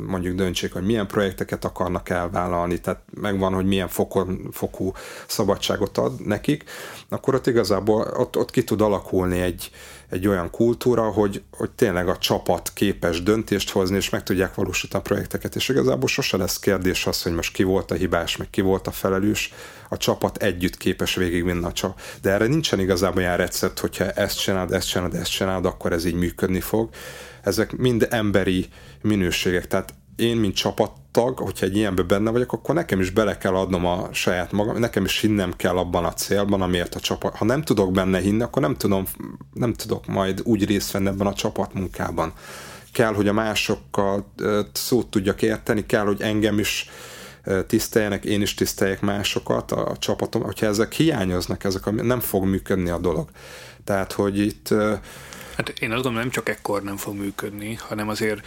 mondjuk 0.06 0.36
döntsék, 0.36 0.72
hogy 0.72 0.84
milyen 0.84 1.06
projekteket 1.06 1.64
akarnak 1.64 2.08
elvállalni, 2.08 2.80
tehát 2.80 3.00
megvan, 3.20 3.54
hogy 3.54 3.66
milyen 3.66 3.88
fokon, 3.88 4.48
fokú 4.52 4.92
szabadságot 5.26 5.98
ad 5.98 6.26
nekik, 6.26 6.64
akkor 7.08 7.34
ott 7.34 7.46
igazából 7.46 8.02
ott, 8.16 8.36
ott 8.36 8.50
ki 8.50 8.64
tud 8.64 8.80
alakulni 8.80 9.40
egy, 9.40 9.70
egy 10.10 10.26
olyan 10.26 10.50
kultúra, 10.50 11.02
hogy, 11.02 11.42
hogy 11.50 11.70
tényleg 11.70 12.08
a 12.08 12.18
csapat 12.18 12.70
képes 12.74 13.22
döntést 13.22 13.70
hozni, 13.70 13.96
és 13.96 14.10
meg 14.10 14.22
tudják 14.22 14.54
valósítani 14.54 15.02
a 15.02 15.06
projekteket, 15.06 15.54
és 15.54 15.68
igazából 15.68 16.08
sose 16.08 16.36
lesz 16.36 16.58
kérdés 16.58 17.06
az, 17.06 17.22
hogy 17.22 17.32
most 17.32 17.52
ki 17.52 17.62
volt 17.62 17.90
a 17.90 17.94
hibás, 17.94 18.36
meg 18.36 18.50
ki 18.50 18.60
volt 18.60 18.86
a 18.86 18.90
felelős, 18.90 19.52
a 19.88 19.96
csapat 19.96 20.36
együtt 20.36 20.76
képes 20.76 21.14
végigvinni 21.14 21.64
a 21.64 21.72
csapat. 21.72 22.02
De 22.22 22.30
erre 22.30 22.46
nincsen 22.46 22.80
igazából 22.80 23.22
olyan 23.22 23.36
recept, 23.36 23.78
hogyha 23.78 24.10
ezt 24.10 24.40
csinálod, 24.40 24.72
ezt 24.72 24.88
csinálod, 24.88 25.14
ezt 25.14 25.30
csinálod, 25.30 25.66
akkor 25.66 25.92
ez 25.92 26.04
így 26.04 26.14
működni 26.14 26.60
fog. 26.60 26.88
Ezek 27.42 27.76
mind 27.76 28.06
emberi 28.10 28.68
minőségek, 29.02 29.66
tehát 29.66 29.94
én, 30.16 30.36
mint 30.36 30.56
csapattag, 31.14 31.38
hogyha 31.38 31.66
egy 31.66 31.76
ilyenben 31.76 32.06
benne 32.06 32.30
vagyok, 32.30 32.52
akkor 32.52 32.74
nekem 32.74 33.00
is 33.00 33.10
bele 33.10 33.38
kell 33.38 33.54
adnom 33.54 33.86
a 33.86 34.08
saját 34.12 34.52
magam, 34.52 34.78
nekem 34.78 35.04
is 35.04 35.20
hinnem 35.20 35.56
kell 35.56 35.76
abban 35.76 36.04
a 36.04 36.12
célban, 36.12 36.62
amiért 36.62 36.94
a 36.94 37.00
csapat. 37.00 37.36
Ha 37.36 37.44
nem 37.44 37.62
tudok 37.62 37.92
benne 37.92 38.18
hinni, 38.18 38.42
akkor 38.42 38.62
nem 38.62 38.76
tudom, 38.76 39.04
nem 39.52 39.72
tudok 39.72 40.06
majd 40.06 40.40
úgy 40.44 40.64
részt 40.64 40.90
venni 40.90 41.08
ebben 41.08 41.26
a 41.26 41.34
csapatmunkában. 41.34 42.32
Kell, 42.92 43.14
hogy 43.14 43.28
a 43.28 43.32
másokkal 43.32 44.32
szót 44.72 45.06
tudjak 45.06 45.42
érteni, 45.42 45.86
kell, 45.86 46.04
hogy 46.04 46.20
engem 46.20 46.58
is 46.58 46.88
tiszteljenek, 47.66 48.24
én 48.24 48.42
is 48.42 48.54
tiszteljek 48.54 49.00
másokat, 49.00 49.72
a 49.72 49.96
csapatom, 49.98 50.42
hogyha 50.42 50.66
ezek 50.66 50.92
hiányoznak, 50.92 51.64
ezek 51.64 51.90
nem 51.90 52.20
fog 52.20 52.44
működni 52.44 52.90
a 52.90 52.98
dolog. 52.98 53.28
Tehát, 53.84 54.12
hogy 54.12 54.38
itt... 54.38 54.68
Hát 55.56 55.68
én 55.68 55.90
azt 55.90 56.02
gondolom, 56.02 56.14
nem 56.14 56.30
csak 56.30 56.48
ekkor 56.48 56.82
nem 56.82 56.96
fog 56.96 57.14
működni, 57.14 57.74
hanem 57.74 58.08
azért 58.08 58.40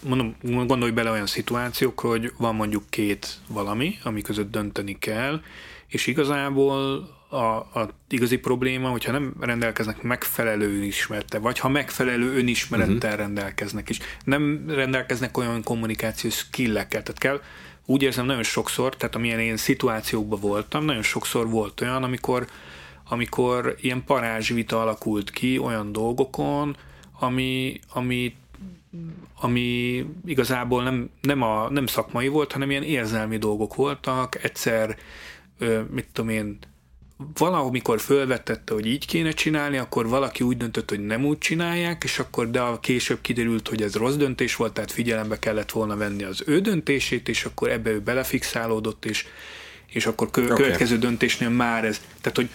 mondom, 0.00 0.36
gondolj 0.42 0.90
bele 0.90 1.10
olyan 1.10 1.26
szituációkra, 1.26 2.08
hogy 2.08 2.32
van 2.36 2.54
mondjuk 2.54 2.82
két 2.90 3.38
valami, 3.48 3.98
ami 4.02 4.22
között 4.22 4.50
dönteni 4.50 4.98
kell, 4.98 5.40
és 5.86 6.06
igazából 6.06 7.08
a, 7.28 7.56
a 7.80 7.88
igazi 8.08 8.36
probléma, 8.36 8.88
hogyha 8.88 9.12
nem 9.12 9.34
rendelkeznek 9.40 10.02
megfelelő 10.02 10.76
önismerete, 10.76 11.38
vagy 11.38 11.58
ha 11.58 11.68
megfelelő 11.68 12.36
önismerettel 12.36 12.94
uh-huh. 12.94 13.16
rendelkeznek, 13.16 13.88
és 13.88 13.98
nem 14.24 14.64
rendelkeznek 14.68 15.36
olyan 15.36 15.62
kommunikációs 15.62 16.34
skillekkel, 16.34 17.02
tehát 17.02 17.20
kell, 17.20 17.40
úgy 17.86 18.02
érzem 18.02 18.26
nagyon 18.26 18.42
sokszor, 18.42 18.96
tehát 18.96 19.14
amilyen 19.14 19.38
én 19.38 19.56
szituációkban 19.56 20.40
voltam, 20.40 20.84
nagyon 20.84 21.02
sokszor 21.02 21.50
volt 21.50 21.80
olyan, 21.80 22.02
amikor, 22.02 22.46
amikor 23.08 23.76
ilyen 23.80 24.04
parázsvita 24.04 24.80
alakult 24.80 25.30
ki 25.30 25.58
olyan 25.58 25.92
dolgokon, 25.92 26.76
ami, 27.18 27.80
ami 27.92 28.34
ami 29.40 30.04
igazából 30.26 30.82
nem, 30.82 31.10
nem, 31.20 31.42
a, 31.42 31.70
nem 31.70 31.86
szakmai 31.86 32.28
volt, 32.28 32.52
hanem 32.52 32.70
ilyen 32.70 32.82
érzelmi 32.82 33.36
dolgok 33.36 33.74
voltak. 33.74 34.44
Egyszer, 34.44 34.96
mit 35.90 36.06
tudom 36.12 36.30
én, 36.30 36.58
valamikor 37.16 38.00
fölvetette, 38.00 38.74
hogy 38.74 38.86
így 38.86 39.06
kéne 39.06 39.30
csinálni, 39.30 39.76
akkor 39.76 40.08
valaki 40.08 40.44
úgy 40.44 40.56
döntött, 40.56 40.88
hogy 40.88 41.00
nem 41.00 41.24
úgy 41.24 41.38
csinálják, 41.38 42.04
és 42.04 42.18
akkor 42.18 42.50
de 42.50 42.60
a 42.60 42.80
később 42.80 43.20
kiderült, 43.20 43.68
hogy 43.68 43.82
ez 43.82 43.94
rossz 43.94 44.14
döntés 44.14 44.56
volt, 44.56 44.72
tehát 44.72 44.92
figyelembe 44.92 45.38
kellett 45.38 45.70
volna 45.70 45.96
venni 45.96 46.22
az 46.22 46.42
ő 46.46 46.60
döntését, 46.60 47.28
és 47.28 47.44
akkor 47.44 47.70
ebbe 47.70 47.90
ő 47.90 48.00
belefixálódott, 48.00 49.04
és, 49.04 49.26
és 49.86 50.06
akkor 50.06 50.30
kö, 50.30 50.44
okay. 50.44 50.56
következő 50.56 50.98
döntésnél 50.98 51.48
már 51.48 51.84
ez. 51.84 52.00
Tehát, 52.20 52.36
hogy, 52.36 52.48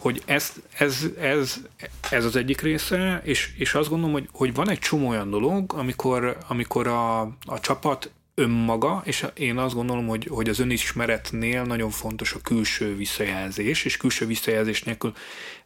hogy 0.00 0.22
ez, 0.24 0.52
ez, 0.78 1.06
ez, 1.20 1.60
ez 2.10 2.24
az 2.24 2.36
egyik 2.36 2.60
része, 2.60 3.20
és, 3.24 3.50
és 3.56 3.74
azt 3.74 3.88
gondolom, 3.88 4.12
hogy, 4.12 4.28
hogy 4.32 4.54
van 4.54 4.70
egy 4.70 4.78
csomó 4.78 5.08
olyan 5.08 5.30
dolog, 5.30 5.72
amikor, 5.72 6.38
amikor 6.48 6.86
a, 6.86 7.20
a 7.20 7.60
csapat 7.60 8.10
önmaga, 8.34 9.02
és 9.04 9.26
én 9.34 9.58
azt 9.58 9.74
gondolom, 9.74 10.06
hogy, 10.06 10.26
hogy 10.30 10.48
az 10.48 10.58
önismeretnél 10.58 11.62
nagyon 11.62 11.90
fontos 11.90 12.32
a 12.32 12.40
külső 12.40 12.96
visszajelzés, 12.96 13.84
és 13.84 13.96
külső 13.96 14.26
visszajelzés 14.26 14.82
nélkül 14.82 15.12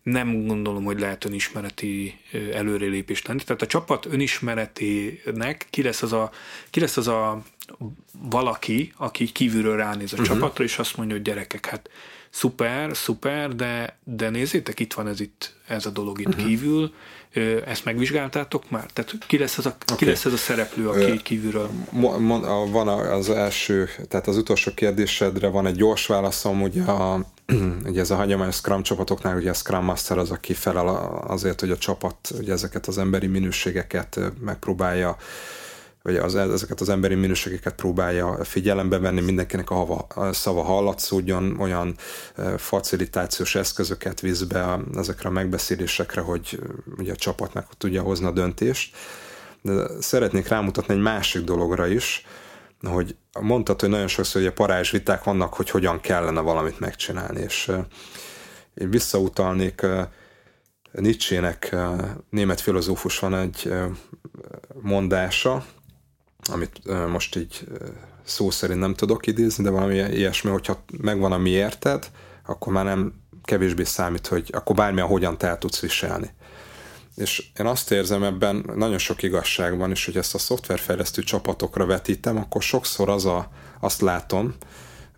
nem 0.03 0.47
gondolom, 0.47 0.85
hogy 0.85 1.01
lehet 1.01 1.25
önismereti 1.25 2.19
előrelépés 2.53 3.25
lenni. 3.25 3.43
Tehát 3.43 3.63
a 3.63 3.67
csapat 3.67 4.07
önismeretének 4.07 5.67
ki 5.71 5.83
lesz 5.83 6.03
az 6.03 6.13
a, 6.13 6.31
ki 6.71 6.81
lesz 6.81 6.97
az 6.97 7.09
a 7.09 7.43
valaki, 8.19 8.93
aki 8.97 9.33
kívülről 9.33 9.77
ránéz 9.77 10.13
a 10.13 10.17
uh-huh. 10.17 10.35
csapatra, 10.35 10.65
és 10.65 10.79
azt 10.79 10.97
mondja, 10.97 11.15
hogy 11.15 11.25
gyerekek, 11.25 11.67
hát 11.67 11.91
szuper, 12.35 12.97
szuper, 12.97 13.55
de, 13.55 13.99
de 14.05 14.31
nézzétek, 14.31 14.81
itt 14.81 14.93
van 14.93 15.09
ez 15.09 15.21
itt, 15.21 15.55
ez 15.67 15.87
a 15.87 15.91
dolog 15.91 16.21
itt 16.21 16.27
uh-huh. 16.27 16.45
kívül, 16.45 16.93
ezt 17.67 17.85
megvizsgáltátok 17.85 18.71
már? 18.71 18.87
Tehát 18.93 19.15
ki 19.27 19.39
lesz, 19.39 19.59
az 19.59 19.67
a, 19.67 19.77
okay. 19.83 19.97
ki 19.97 20.05
lesz 20.05 20.25
ez 20.25 20.33
a 20.33 20.37
szereplő, 20.37 20.89
aki 20.89 21.23
kívülről? 21.23 21.71
Van 22.71 22.89
az 22.89 23.31
első, 23.31 23.89
tehát 24.09 24.27
az 24.27 24.37
utolsó 24.37 24.73
kérdésedre 24.75 25.49
van 25.49 25.67
egy 25.67 25.77
gyors 25.77 26.07
válaszom, 26.07 26.63
ugye, 26.63 26.83
a, 26.83 27.27
ugye 27.89 28.01
ez 28.01 28.11
a 28.11 28.17
hagyományos 28.17 28.55
Scrum 28.55 28.83
csapatoknál, 28.83 29.37
ugye 29.37 29.51
a 29.51 29.55
Scrum 29.55 29.85
Master 29.85 30.19
az, 30.19 30.31
aki 30.31 30.55
felel 30.55 30.89
azért, 31.27 31.61
hogy 31.61 31.71
a 31.71 31.79
csapat 31.79 32.17
ugye 32.39 32.53
ezeket 32.53 32.87
az 32.87 32.99
emberi 32.99 33.27
minőségeket 33.27 34.21
megpróbálja 34.41 35.17
vagy 36.05 36.17
az, 36.17 36.35
ezeket 36.35 36.81
az 36.81 36.89
emberi 36.89 37.15
minőségeket 37.15 37.75
próbálja 37.75 38.45
figyelembe 38.45 38.99
venni, 38.99 39.21
mindenkinek 39.21 39.71
a, 39.71 39.75
hava, 39.75 40.07
a 40.15 40.33
szava 40.33 40.63
hallatszódjon, 40.63 41.57
olyan 41.61 41.97
facilitációs 42.57 43.55
eszközöket 43.55 44.21
visz 44.21 44.43
be 44.43 44.79
ezekre 44.97 45.29
a 45.29 45.33
megbeszélésekre, 45.33 46.21
hogy 46.21 46.59
ugye 46.99 47.13
a 47.13 47.17
csapatnak 47.17 47.67
tudja 47.79 48.03
hozni 48.03 48.27
a 48.27 48.31
döntést. 48.31 48.97
De 49.63 49.87
szeretnék 50.01 50.49
rámutatni 50.49 50.95
egy 50.95 51.01
másik 51.01 51.45
dologra 51.45 51.87
is, 51.87 52.27
hogy 52.83 53.17
mondtad, 53.41 53.81
hogy 53.81 53.89
nagyon 53.89 54.09
sokszor 54.09 54.41
ugye 54.41 54.53
parázs 54.53 54.91
viták 54.91 55.25
vannak, 55.25 55.55
hogy 55.55 55.71
hogyan 55.71 56.01
kellene 56.01 56.41
valamit 56.41 56.81
megcsinálni, 56.81 57.41
és 57.41 57.71
én 58.75 58.91
visszautalnék 58.91 59.87
Nietzsének, 60.93 61.77
német 62.31 62.61
filozófus 62.61 63.19
van 63.19 63.35
egy 63.35 63.73
mondása, 64.81 65.65
amit 66.51 66.81
most 67.09 67.37
így 67.37 67.67
szó 68.25 68.51
szerint 68.51 68.81
nem 68.81 68.95
tudok 68.95 69.27
idézni, 69.27 69.65
de 69.65 69.71
valami 69.71 69.95
ilyesmi, 69.95 70.51
hogyha 70.51 70.85
megvan 71.03 71.33
a 71.33 71.39
miérted, 71.39 72.11
akkor 72.47 72.73
már 72.73 72.85
nem 72.85 73.13
kevésbé 73.43 73.85
számít, 73.85 74.27
hogy 74.27 74.51
akkor 74.53 74.77
bármilyen 74.77 75.09
hogyan 75.09 75.39
te 75.39 75.47
el 75.47 75.59
tudsz 75.59 75.81
viselni. 75.81 76.31
És 77.17 77.51
én 77.59 77.67
azt 77.67 77.91
érzem 77.91 78.23
ebben, 78.23 78.73
nagyon 78.77 78.99
sok 78.99 79.23
igazság 79.23 79.79
van, 79.79 79.91
és 79.91 80.05
hogy 80.05 80.17
ezt 80.17 80.35
a 80.35 80.39
szoftverfejlesztő 80.39 81.23
csapatokra 81.23 81.87
vetítem, 81.87 82.37
akkor 82.37 82.63
sokszor 82.63 83.09
az 83.09 83.25
a, 83.25 83.51
azt 83.81 84.01
látom 84.01 84.55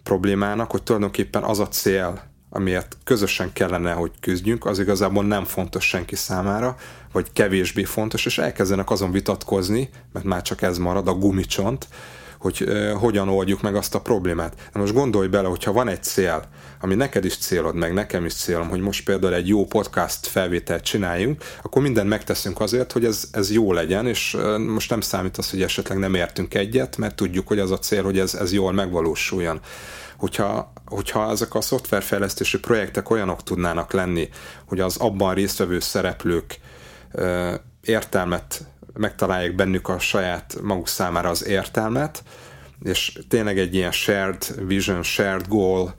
problémának, 0.03 0.71
hogy 0.71 0.83
tulajdonképpen 0.83 1.43
az 1.43 1.59
a 1.59 1.69
cél, 1.69 2.23
amiért 2.51 2.97
közösen 3.05 3.53
kellene, 3.53 3.93
hogy 3.93 4.11
küzdjünk, 4.21 4.67
az 4.67 4.79
igazából 4.79 5.25
nem 5.25 5.45
fontos 5.45 5.89
senki 5.89 6.15
számára, 6.15 6.77
vagy 7.13 7.33
kevésbé 7.33 7.85
fontos, 7.85 8.27
és 8.27 8.39
elkezdenek 8.39 8.91
azon 8.91 9.13
vitatkozni, 9.13 9.91
mert 10.13 10.25
már 10.25 10.43
csak 10.43 10.63
ez 10.63 10.79
marad, 10.79 11.09
a 11.09 11.15
gumicsont, 11.15 11.89
hogy 12.39 12.63
uh, 12.67 12.91
hogyan 12.91 13.29
oldjuk 13.29 13.63
meg 13.63 13.77
azt 13.77 13.95
a 13.95 14.01
problémát. 14.01 14.55
De 14.73 14.79
most 14.79 14.93
gondolj 14.93 15.29
bele, 15.29 15.49
hogyha 15.49 15.73
van 15.73 15.89
egy 15.89 16.03
cél, 16.03 16.45
ami 16.81 16.95
neked 16.95 17.25
is 17.25 17.37
célod, 17.37 17.75
meg 17.75 17.93
nekem 17.93 18.25
is 18.25 18.35
célom, 18.35 18.69
hogy 18.69 18.81
most 18.81 19.05
például 19.05 19.35
egy 19.35 19.49
jó 19.49 19.67
podcast 19.67 20.27
felvételt 20.27 20.85
csináljunk, 20.85 21.45
akkor 21.63 21.83
mindent 21.83 22.09
megteszünk 22.09 22.61
azért, 22.61 22.93
hogy 22.93 23.05
ez, 23.05 23.29
ez 23.33 23.53
jó 23.53 23.73
legyen, 23.73 24.07
és 24.07 24.35
uh, 24.35 24.59
most 24.59 24.91
nem 24.91 25.01
számít 25.01 25.37
az, 25.37 25.51
hogy 25.51 25.63
esetleg 25.63 25.99
nem 25.99 26.15
értünk 26.15 26.55
egyet, 26.55 26.97
mert 26.97 27.17
tudjuk, 27.17 27.49
hogy 27.49 27.59
az 27.59 27.71
a 27.71 27.79
cél, 27.79 28.03
hogy 28.03 28.19
ez, 28.19 28.35
ez 28.35 28.53
jól 28.53 28.73
megvalósuljon 28.73 29.61
hogyha, 30.17 30.73
hogyha 30.87 31.31
ezek 31.31 31.55
a 31.55 31.61
szoftverfejlesztési 31.61 32.59
projektek 32.59 33.11
olyanok 33.11 33.43
tudnának 33.43 33.93
lenni, 33.93 34.29
hogy 34.67 34.81
az 34.81 34.97
abban 34.97 35.35
résztvevő 35.35 35.81
szereplők 35.81 36.59
értelmet 37.81 38.65
megtalálják 38.93 39.55
bennük 39.55 39.89
a 39.89 39.99
saját 39.99 40.57
maguk 40.63 40.89
számára 40.89 41.29
az 41.29 41.47
értelmet, 41.47 42.23
és 42.83 43.19
tényleg 43.29 43.59
egy 43.59 43.75
ilyen 43.75 43.93
shared 43.93 44.67
vision, 44.67 45.03
shared 45.03 45.49
goal, 45.49 45.95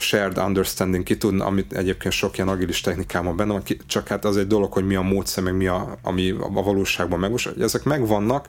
shared 0.00 0.38
understanding 0.38 1.04
ki 1.04 1.16
tudna, 1.16 1.44
amit 1.44 1.72
egyébként 1.72 2.14
sok 2.14 2.36
ilyen 2.36 2.48
agilis 2.48 2.80
technikában 2.80 3.36
benne 3.36 3.52
van, 3.52 3.62
csak 3.86 4.08
hát 4.08 4.24
az 4.24 4.36
egy 4.36 4.46
dolog, 4.46 4.72
hogy 4.72 4.86
mi 4.86 4.94
a 4.94 5.02
módszer, 5.02 5.42
meg 5.42 5.56
mi 5.56 5.66
a, 5.66 5.98
ami 6.02 6.30
a 6.30 6.62
valóságban 6.62 7.18
megvalósul, 7.18 7.62
ezek 7.62 7.84
megvannak, 7.84 8.46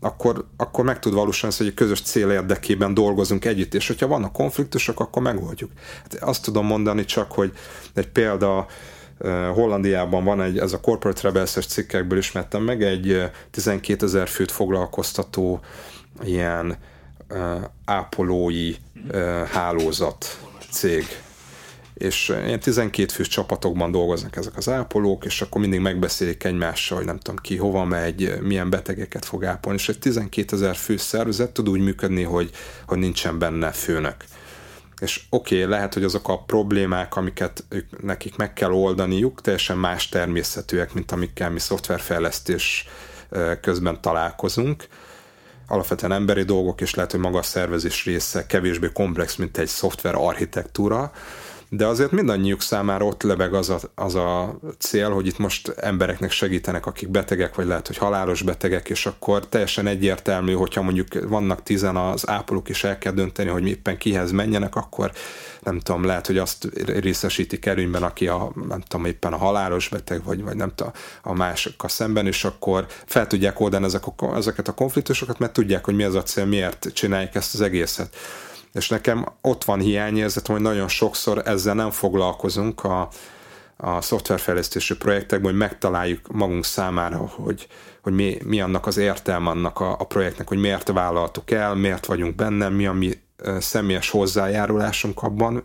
akkor, 0.00 0.44
akkor 0.56 0.84
meg 0.84 0.98
tud 0.98 1.12
valósulni 1.12 1.54
hogy 1.58 1.66
egy 1.66 1.74
közös 1.74 2.00
cél 2.00 2.30
érdekében 2.30 2.94
dolgozunk 2.94 3.44
együtt, 3.44 3.74
és 3.74 3.86
hogyha 3.86 4.06
vannak 4.06 4.32
konfliktusok, 4.32 5.00
akkor 5.00 5.22
megoldjuk. 5.22 5.70
Hát 6.02 6.22
azt 6.22 6.42
tudom 6.42 6.66
mondani 6.66 7.04
csak, 7.04 7.32
hogy 7.32 7.52
egy 7.94 8.08
példa, 8.08 8.66
Hollandiában 9.54 10.24
van 10.24 10.42
egy, 10.42 10.58
ez 10.58 10.72
a 10.72 10.80
Corporate 10.80 11.20
Rebels-es 11.22 11.66
cikkekből 11.66 12.18
ismertem 12.18 12.62
meg, 12.62 12.82
egy 12.82 13.30
12 13.50 14.06
ezer 14.06 14.28
főt 14.28 14.50
foglalkoztató 14.50 15.60
ilyen 16.22 16.76
ápolói 17.84 18.74
hálózat 19.52 20.38
cég. 20.72 21.06
És 21.94 22.28
ilyen 22.28 22.60
12 22.60 23.12
fős 23.12 23.28
csapatokban 23.28 23.90
dolgoznak 23.90 24.36
ezek 24.36 24.56
az 24.56 24.68
ápolók, 24.68 25.24
és 25.24 25.40
akkor 25.40 25.60
mindig 25.60 25.80
megbeszélik 25.80 26.44
egymással, 26.44 26.96
hogy 26.96 27.06
nem 27.06 27.18
tudom 27.18 27.40
ki 27.40 27.56
hova 27.56 27.84
megy, 27.84 28.38
milyen 28.40 28.70
betegeket 28.70 29.24
fog 29.24 29.44
ápolni, 29.44 29.78
és 29.78 29.88
egy 29.88 29.98
12 29.98 30.56
ezer 30.56 30.76
fő 30.76 30.96
szervezet 30.96 31.50
tud 31.50 31.68
úgy 31.68 31.80
működni, 31.80 32.22
hogy, 32.22 32.50
hogy 32.86 32.98
nincsen 32.98 33.38
benne 33.38 33.70
főnök. 33.70 34.16
És 35.00 35.20
oké, 35.30 35.56
okay, 35.56 35.70
lehet, 35.70 35.94
hogy 35.94 36.04
azok 36.04 36.28
a 36.28 36.38
problémák, 36.38 37.16
amiket 37.16 37.64
ők, 37.68 38.02
nekik 38.02 38.36
meg 38.36 38.52
kell 38.52 38.70
oldaniuk, 38.70 39.40
teljesen 39.40 39.78
más 39.78 40.08
természetűek, 40.08 40.92
mint 40.92 41.12
amikkel 41.12 41.50
mi 41.50 41.58
szoftverfejlesztés 41.58 42.86
közben 43.60 44.00
találkozunk, 44.00 44.86
alapvetően 45.72 46.12
emberi 46.12 46.42
dolgok, 46.42 46.80
és 46.80 46.94
lehet, 46.94 47.10
hogy 47.10 47.20
maga 47.20 47.38
a 47.38 47.42
szervezés 47.42 48.04
része 48.04 48.46
kevésbé 48.46 48.90
komplex, 48.92 49.36
mint 49.36 49.58
egy 49.58 49.68
szoftver 49.68 50.14
architektúra, 50.14 51.12
de 51.74 51.86
azért 51.86 52.10
mindannyiuk 52.10 52.62
számára 52.62 53.04
ott 53.04 53.22
lebeg 53.22 53.54
az 53.54 53.70
a, 53.70 53.78
az 53.94 54.14
a 54.14 54.58
cél, 54.78 55.10
hogy 55.10 55.26
itt 55.26 55.38
most 55.38 55.68
embereknek 55.68 56.30
segítenek, 56.30 56.86
akik 56.86 57.08
betegek, 57.08 57.54
vagy 57.54 57.66
lehet, 57.66 57.86
hogy 57.86 57.96
halálos 57.96 58.42
betegek, 58.42 58.88
és 58.88 59.06
akkor 59.06 59.48
teljesen 59.48 59.86
egyértelmű, 59.86 60.52
hogyha 60.52 60.82
mondjuk 60.82 61.28
vannak 61.28 61.62
tizen 61.62 61.96
az 61.96 62.28
ápolók, 62.28 62.68
és 62.68 62.84
el 62.84 62.98
kell 62.98 63.12
dönteni, 63.12 63.48
hogy 63.48 63.66
éppen 63.66 63.98
kihez 63.98 64.30
menjenek, 64.30 64.76
akkor 64.76 65.12
nem 65.60 65.80
tudom, 65.80 66.04
lehet, 66.04 66.26
hogy 66.26 66.38
azt 66.38 66.68
részesítik 66.86 67.66
erőnyben, 67.66 68.02
aki 68.02 68.28
a, 68.28 68.52
nem 68.68 68.80
tudom, 68.80 69.06
éppen 69.06 69.32
a 69.32 69.36
halálos 69.36 69.88
beteg, 69.88 70.24
vagy, 70.24 70.42
vagy 70.42 70.56
nem 70.56 70.72
tudom, 70.74 70.92
a 71.22 71.34
másokkal 71.34 71.88
szemben, 71.88 72.26
és 72.26 72.44
akkor 72.44 72.86
fel 73.06 73.26
tudják 73.26 73.60
oldani 73.60 73.84
ezek 73.84 74.02
a, 74.06 74.36
ezeket 74.36 74.68
a 74.68 74.74
konfliktusokat, 74.74 75.38
mert 75.38 75.52
tudják, 75.52 75.84
hogy 75.84 75.94
mi 75.94 76.02
az 76.02 76.14
a 76.14 76.22
cél, 76.22 76.44
miért 76.44 76.88
csinálják 76.92 77.34
ezt 77.34 77.54
az 77.54 77.60
egészet 77.60 78.16
és 78.72 78.88
nekem 78.88 79.26
ott 79.40 79.64
van 79.64 79.80
hiányérzetem, 79.80 80.54
hogy 80.54 80.64
nagyon 80.64 80.88
sokszor 80.88 81.42
ezzel 81.44 81.74
nem 81.74 81.90
foglalkozunk 81.90 82.84
a, 82.84 83.08
a 83.76 84.00
szoftverfejlesztési 84.00 84.96
projektekben, 84.96 85.50
hogy 85.50 85.58
megtaláljuk 85.58 86.28
magunk 86.32 86.64
számára, 86.64 87.16
hogy, 87.16 87.66
hogy 88.02 88.12
mi, 88.12 88.38
mi 88.44 88.60
annak 88.60 88.86
az 88.86 88.96
értelme 88.96 89.50
annak 89.50 89.80
a, 89.80 89.90
a 89.98 90.04
projektnek, 90.04 90.48
hogy 90.48 90.58
miért 90.58 90.88
vállaltuk 90.88 91.50
el, 91.50 91.74
miért 91.74 92.06
vagyunk 92.06 92.34
benne, 92.34 92.68
mi 92.68 92.86
a 92.86 92.92
mi 92.92 93.10
személyes 93.58 94.10
hozzájárulásunk 94.10 95.22
abban, 95.22 95.62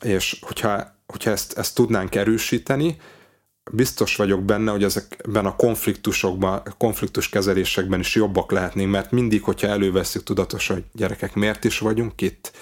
és 0.00 0.38
hogyha, 0.40 0.94
hogyha 1.06 1.30
ezt, 1.30 1.58
ezt 1.58 1.74
tudnánk 1.74 2.14
erősíteni, 2.14 2.96
biztos 3.72 4.16
vagyok 4.16 4.42
benne, 4.42 4.70
hogy 4.70 4.84
ezekben 4.84 5.46
a 5.46 5.56
konfliktusokban, 5.56 6.62
konfliktus 6.78 7.28
kezelésekben 7.28 8.00
is 8.00 8.14
jobbak 8.14 8.50
lehetnénk, 8.50 8.90
mert 8.90 9.10
mindig, 9.10 9.42
hogyha 9.42 9.66
előveszünk 9.66 10.24
tudatosan, 10.24 10.76
hogy 10.76 10.84
gyerekek, 10.92 11.34
miért 11.34 11.64
is 11.64 11.78
vagyunk 11.78 12.20
itt, 12.20 12.52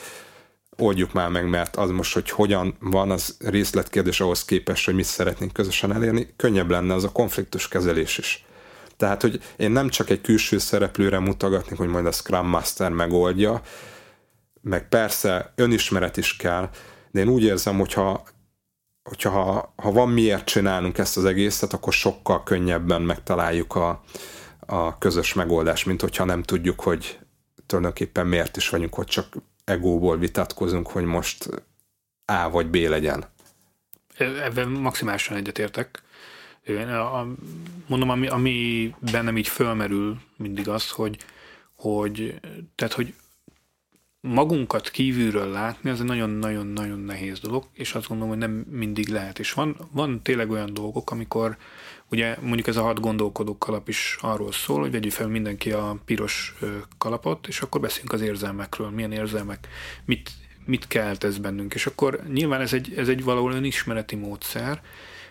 oldjuk 0.77 1.13
már 1.13 1.29
meg, 1.29 1.49
mert 1.49 1.77
az 1.77 1.91
most, 1.91 2.15
hogy 2.15 2.31
hogyan 2.31 2.77
van, 2.81 3.11
az 3.11 3.37
részletkérdés 3.41 4.21
ahhoz 4.21 4.45
képest, 4.45 4.85
hogy 4.85 4.95
mit 4.95 5.05
szeretnénk 5.05 5.53
közösen 5.53 5.93
elérni, 5.93 6.33
könnyebb 6.37 6.71
lenne 6.71 6.95
az 6.95 7.05
a 7.05 7.13
konfliktus 7.13 7.69
kezelés 7.69 8.19
is. 8.19 8.45
Tehát, 8.97 9.23
hogy 9.23 9.41
én 9.57 9.71
nem 9.71 9.89
csak 9.89 10.11
egy 10.11 10.21
külső 10.21 10.59
szereplőre 10.59 11.19
mutogatnék, 11.19 11.79
hogy 11.79 11.89
majd 11.89 12.07
a 12.07 12.13
Scrum 12.13 12.47
Master 12.47 12.91
megoldja, 12.91 13.61
meg 14.61 14.89
persze 14.89 15.53
önismeret 15.57 16.17
is 16.17 16.37
kell, 16.37 16.71
de 17.11 17.21
én 17.21 17.29
úgy 17.29 17.43
érzem, 17.43 17.79
hogyha, 17.79 18.25
hogyha 19.09 19.31
ha, 19.31 19.73
ha 19.77 19.93
van 19.93 20.09
miért 20.09 20.45
csinálnunk 20.45 20.99
ezt 20.99 21.17
az 21.17 21.25
egészet, 21.25 21.73
akkor 21.73 21.93
sokkal 21.93 22.43
könnyebben 22.43 23.03
megtaláljuk 23.03 23.75
a, 23.75 24.03
a 24.61 24.99
közös 24.99 25.35
megoldást, 25.35 25.87
mint 25.87 26.01
hogyha 26.01 26.25
nem 26.25 26.43
tudjuk, 26.43 26.81
hogy 26.81 27.19
tulajdonképpen 27.67 28.27
miért 28.27 28.57
is 28.57 28.69
vagyunk, 28.69 28.95
hogy 28.95 29.07
csak 29.07 29.37
egóból 29.65 30.19
vitatkozunk, 30.19 30.87
hogy 30.87 31.05
most 31.05 31.49
A 32.25 32.51
vagy 32.51 32.67
B 32.67 32.75
legyen. 32.75 33.25
Ebben 34.19 34.69
maximálisan 34.69 35.37
egyetértek. 35.37 36.03
Mondom, 37.87 38.11
ami, 38.11 38.27
ami 38.29 38.95
bennem 39.13 39.37
így 39.37 39.49
fölmerül 39.49 40.21
mindig 40.37 40.69
az, 40.69 40.91
hogy, 40.91 41.17
hogy, 41.75 42.41
tehát, 42.75 42.93
hogy 42.93 43.15
magunkat 44.21 44.91
kívülről 44.91 45.51
látni, 45.51 45.91
az 45.91 46.01
egy 46.01 46.07
nagyon-nagyon-nagyon 46.07 46.99
nehéz 46.99 47.41
dolog, 47.41 47.65
és 47.73 47.95
azt 47.95 48.09
gondolom, 48.09 48.33
hogy 48.33 48.49
nem 48.49 48.65
mindig 48.71 49.09
lehet. 49.09 49.39
És 49.39 49.53
van, 49.53 49.77
van 49.93 50.23
tényleg 50.23 50.51
olyan 50.51 50.75
dolgok, 50.75 51.11
amikor 51.11 51.57
ugye 52.11 52.37
mondjuk 52.41 52.67
ez 52.67 52.77
a 52.77 52.83
hat 52.83 53.01
gondolkodó 53.01 53.59
kalap 53.59 53.89
is 53.89 54.19
arról 54.21 54.53
szól, 54.53 54.81
hogy 54.81 54.91
vegyük 54.91 55.13
fel 55.13 55.29
mindenki 55.29 55.73
a 55.73 55.99
piros 56.05 56.55
kalapot, 56.99 57.47
és 57.47 57.61
akkor 57.61 57.81
beszélünk 57.81 58.13
az 58.13 58.21
érzelmekről, 58.21 58.91
milyen 58.91 59.13
érzelmek, 59.13 59.69
mit, 60.05 60.31
mit 60.65 60.87
kelt 60.87 61.25
ez 61.25 61.39
bennünk. 61.39 61.75
És 61.75 61.87
akkor 61.87 62.23
nyilván 62.33 62.61
ez 62.61 62.73
egy, 62.73 62.95
ez 62.97 63.09
egy 63.09 63.25
valahol 63.25 63.53
önismereti 63.53 64.17
módszer, 64.17 64.83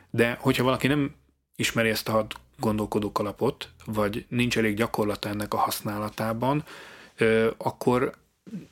de 0.09 0.37
hogyha 0.39 0.63
valaki 0.63 0.87
nem 0.87 1.15
ismeri 1.55 1.89
ezt 1.89 2.09
a 2.09 2.11
hat 2.11 2.35
gondolkodó 2.59 3.11
kalapot, 3.11 3.69
vagy 3.85 4.25
nincs 4.29 4.57
elég 4.57 4.75
gyakorlata 4.75 5.29
ennek 5.29 5.53
a 5.53 5.57
használatában, 5.57 6.63
akkor 7.57 8.17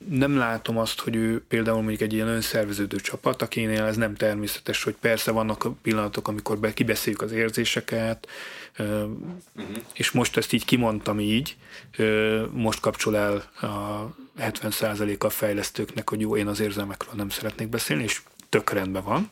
nem 0.10 0.38
látom 0.38 0.78
azt, 0.78 1.00
hogy 1.00 1.16
ő 1.16 1.44
például 1.48 1.78
mondjuk 1.78 2.02
egy 2.02 2.14
ilyen 2.14 2.28
önszerveződő 2.28 2.98
csapat, 2.98 3.42
akinél 3.42 3.84
ez 3.84 3.96
nem 3.96 4.16
természetes, 4.16 4.84
hogy 4.84 4.96
persze 5.00 5.32
vannak 5.32 5.68
pillanatok, 5.82 6.28
amikor 6.28 6.58
be, 6.58 6.74
kibeszéljük 6.74 7.22
az 7.22 7.32
érzéseket, 7.32 8.28
uh-huh. 8.78 9.10
és 9.94 10.12
most 10.12 10.38
ezt 10.38 10.54
így 10.54 10.66
kimondtam 10.66 11.20
így, 11.20 11.58
most 12.52 12.80
kapcsol 12.80 13.18
el 13.18 13.36
a 13.62 14.16
70% 14.40 15.20
a 15.20 15.30
fejlesztőknek, 15.30 16.10
hogy 16.10 16.20
jó, 16.20 16.38
én 16.38 16.48
az 16.48 16.60
érzelmekről 16.60 17.14
nem 17.16 17.30
szeretnék 17.30 17.68
beszélni, 17.68 18.04
és 18.04 18.22
tök 18.50 18.70
rendben 18.70 19.04
van. 19.04 19.32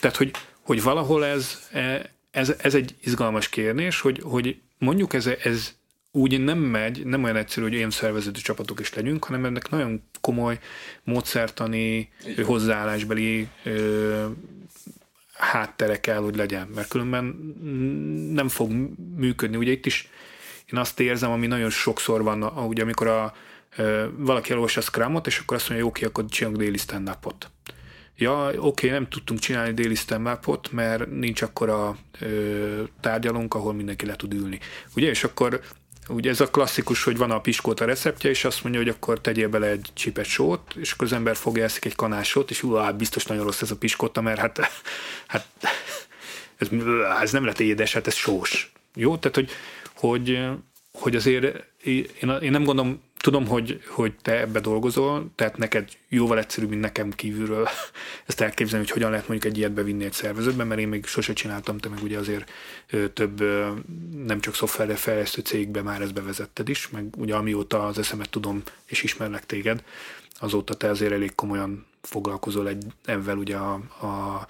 Tehát, 0.00 0.16
hogy, 0.16 0.30
hogy 0.60 0.82
valahol 0.82 1.24
ez, 1.24 1.58
e, 1.72 2.10
ez, 2.30 2.54
ez 2.58 2.74
egy 2.74 2.94
izgalmas 3.00 3.48
kérdés, 3.48 4.00
hogy, 4.00 4.20
hogy 4.22 4.60
mondjuk 4.78 5.14
ez, 5.14 5.26
ez 5.26 5.74
úgy 6.12 6.40
nem 6.40 6.58
megy, 6.58 7.06
nem 7.06 7.24
olyan 7.24 7.36
egyszerű, 7.36 7.66
hogy 7.66 7.74
én 7.74 7.90
szerveződő 7.90 8.40
csapatok 8.40 8.80
is 8.80 8.94
legyünk, 8.94 9.24
hanem 9.24 9.44
ennek 9.44 9.70
nagyon 9.70 10.02
komoly 10.20 10.58
módszertani, 11.04 12.12
hozzáállásbeli 12.44 13.48
ö, 13.64 14.26
háttere 15.32 16.00
kell, 16.00 16.18
hogy 16.18 16.36
legyen, 16.36 16.68
mert 16.74 16.88
különben 16.88 17.24
nem 18.32 18.48
fog 18.48 18.70
működni. 19.16 19.56
Ugye 19.56 19.70
itt 19.70 19.86
is 19.86 20.08
én 20.72 20.78
azt 20.78 21.00
érzem, 21.00 21.30
ami 21.30 21.46
nagyon 21.46 21.70
sokszor 21.70 22.22
van, 22.22 22.42
ugye 22.42 22.82
amikor 22.82 23.06
a, 23.06 23.34
ö, 23.76 24.06
valaki 24.16 24.50
elolvassa 24.50 24.80
a 24.80 24.82
Scrumot, 24.82 25.26
és 25.26 25.38
akkor 25.38 25.56
azt 25.56 25.68
mondja, 25.68 25.86
oké, 25.86 26.04
akkor 26.04 26.24
csinálunk 26.28 26.60
déli 26.60 26.76
stand. 26.76 27.10
Ja, 28.16 28.52
oké, 28.56 28.90
nem 28.90 29.08
tudtunk 29.08 29.40
csinálni 29.40 29.72
déli 29.72 29.94
stand 29.94 30.38
mert 30.70 31.10
nincs 31.10 31.42
akkora 31.42 31.96
ö, 32.20 32.82
tárgyalunk, 33.00 33.54
ahol 33.54 33.72
mindenki 33.72 34.06
le 34.06 34.16
tud 34.16 34.34
ülni. 34.34 34.58
Ugye, 34.94 35.08
és 35.08 35.24
akkor 35.24 35.60
Ugye 36.12 36.30
ez 36.30 36.40
a 36.40 36.50
klasszikus, 36.50 37.02
hogy 37.04 37.16
van 37.16 37.30
a 37.30 37.40
piskóta 37.40 37.84
receptje, 37.84 38.30
és 38.30 38.44
azt 38.44 38.62
mondja, 38.62 38.80
hogy 38.80 38.90
akkor 38.90 39.20
tegyél 39.20 39.48
bele 39.48 39.66
egy 39.66 39.88
csipet 39.94 40.24
sót, 40.24 40.74
és 40.76 40.92
akkor 40.92 41.06
az 41.06 41.12
ember 41.12 41.36
fogja 41.36 41.64
eszik 41.64 41.84
egy 41.84 41.94
kanásot, 41.94 42.50
és 42.50 42.64
hát 42.76 42.96
biztos 42.96 43.24
nagyon 43.24 43.44
rossz 43.44 43.62
ez 43.62 43.70
a 43.70 43.76
piskóta, 43.76 44.20
mert 44.20 44.38
hát, 44.38 44.60
hát 45.26 45.46
ez, 46.56 46.68
ez 47.22 47.32
nem 47.32 47.44
lett 47.44 47.60
édes, 47.60 47.92
hát 47.92 48.06
ez 48.06 48.14
sós. 48.14 48.72
Jó? 48.94 49.16
Tehát, 49.16 49.36
hogy, 49.36 49.50
hogy, 49.94 50.38
hogy 50.92 51.16
azért 51.16 51.64
én, 51.84 52.06
én 52.42 52.50
nem 52.50 52.64
gondolom, 52.64 53.02
tudom, 53.20 53.46
hogy, 53.46 53.82
hogy 53.86 54.14
te 54.22 54.40
ebbe 54.40 54.60
dolgozol, 54.60 55.30
tehát 55.34 55.56
neked 55.56 55.88
jóval 56.08 56.38
egyszerűbb, 56.38 56.68
mint 56.68 56.80
nekem 56.80 57.10
kívülről 57.10 57.68
ezt 58.26 58.40
elképzelni, 58.40 58.84
hogy 58.84 58.94
hogyan 58.94 59.10
lehet 59.10 59.28
mondjuk 59.28 59.52
egy 59.52 59.58
ilyet 59.58 59.72
bevinni 59.72 60.04
egy 60.04 60.12
szervezetbe, 60.12 60.64
mert 60.64 60.80
én 60.80 60.88
még 60.88 61.06
sose 61.06 61.32
csináltam, 61.32 61.78
te 61.78 61.88
meg 61.88 62.02
ugye 62.02 62.18
azért 62.18 62.50
több 63.12 63.40
nem 64.24 64.40
csak 64.40 64.54
szoftverre 64.54 64.94
fejlesztő 64.94 65.42
cégbe 65.42 65.82
már 65.82 66.00
ezt 66.00 66.14
bevezetted 66.14 66.68
is, 66.68 66.88
meg 66.88 67.04
ugye 67.16 67.34
amióta 67.34 67.86
az 67.86 67.98
eszemet 67.98 68.30
tudom 68.30 68.62
és 68.86 69.02
ismerlek 69.02 69.46
téged, 69.46 69.84
azóta 70.38 70.74
te 70.74 70.88
azért 70.88 71.12
elég 71.12 71.34
komolyan 71.34 71.86
foglalkozol 72.02 72.68
egy, 72.68 72.84
ebben 73.04 73.38
ugye 73.38 73.56
a, 73.56 73.72
a 74.06 74.46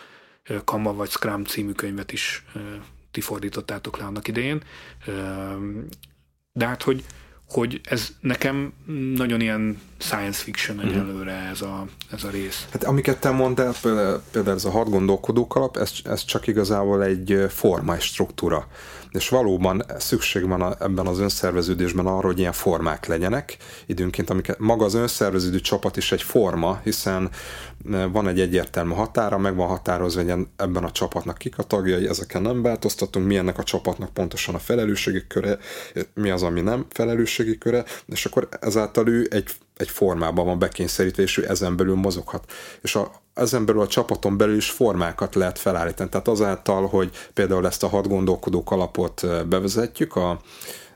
Kama 0.64 0.94
vagy 0.94 1.10
Scrum 1.10 1.44
című 1.44 1.72
könyvet 1.72 2.12
is 2.12 2.44
ti 3.10 3.20
fordítottátok 3.20 3.98
le 3.98 4.04
annak 4.04 4.28
idején. 4.28 4.62
De 6.52 6.66
hát, 6.66 6.82
hogy, 6.82 7.04
hogy 7.50 7.80
ez 7.84 8.08
nekem 8.20 8.72
nagyon 9.14 9.40
ilyen 9.40 9.80
science 9.98 10.42
fiction 10.42 10.76
mhm. 10.76 10.86
egyelőre 10.86 11.32
ez 11.32 11.60
a, 11.62 11.86
ez 12.12 12.24
a 12.24 12.30
rész. 12.30 12.66
Hát 12.70 12.84
amiket 12.84 13.20
te 13.20 13.30
mondtál, 13.30 13.74
például, 13.82 14.22
például 14.32 14.56
ez 14.56 14.64
a 14.64 14.70
hat 14.70 14.90
gondolkodók 14.90 15.54
alap, 15.54 15.76
ez, 15.76 15.92
ez 16.04 16.24
csak 16.24 16.46
igazából 16.46 17.04
egy 17.04 17.44
forma, 17.48 17.94
egy 17.94 18.00
struktúra 18.00 18.66
és 19.10 19.28
valóban 19.28 19.84
szükség 19.98 20.48
van 20.48 20.62
a, 20.62 20.76
ebben 20.80 21.06
az 21.06 21.18
önszerveződésben 21.18 22.06
arra, 22.06 22.26
hogy 22.26 22.38
ilyen 22.38 22.52
formák 22.52 23.06
legyenek 23.06 23.56
időnként, 23.86 24.30
amiket 24.30 24.58
maga 24.58 24.84
az 24.84 24.94
önszerveződő 24.94 25.60
csapat 25.60 25.96
is 25.96 26.12
egy 26.12 26.22
forma, 26.22 26.80
hiszen 26.84 27.30
van 28.12 28.28
egy 28.28 28.40
egyértelmű 28.40 28.92
határa, 28.92 29.38
meg 29.38 29.56
van 29.56 29.68
határozva, 29.68 30.22
hogy 30.22 30.46
ebben 30.56 30.84
a 30.84 30.90
csapatnak 30.90 31.38
kik 31.38 31.58
a 31.58 31.62
tagjai, 31.62 32.08
ezeken 32.08 32.42
nem 32.42 32.62
változtatunk, 32.62 33.26
mi 33.26 33.36
ennek 33.36 33.58
a 33.58 33.62
csapatnak 33.62 34.12
pontosan 34.12 34.54
a 34.54 34.58
felelősségi 34.58 35.26
köre, 35.26 35.58
mi 36.14 36.30
az, 36.30 36.42
ami 36.42 36.60
nem 36.60 36.86
felelősségi 36.90 37.58
köre, 37.58 37.84
és 38.06 38.24
akkor 38.24 38.48
ezáltal 38.60 39.08
ő 39.08 39.28
egy 39.30 39.50
egy 39.80 39.90
formában 39.90 40.46
van 40.46 40.58
bekényszerítve, 40.58 41.22
és 41.22 41.36
ő 41.36 41.48
ezen 41.48 41.76
belül 41.76 41.94
mozoghat. 41.94 42.52
És 42.80 42.94
a, 42.94 43.10
ezen 43.34 43.64
belül 43.64 43.80
a 43.80 43.86
csapaton 43.86 44.36
belül 44.36 44.56
is 44.56 44.70
formákat 44.70 45.34
lehet 45.34 45.58
felállítani. 45.58 46.08
Tehát 46.08 46.28
azáltal, 46.28 46.86
hogy 46.86 47.10
például 47.34 47.66
ezt 47.66 47.82
a 47.82 47.88
hat 47.88 48.08
gondolkodók 48.08 48.70
alapot 48.70 49.46
bevezetjük, 49.48 50.16
a, 50.16 50.40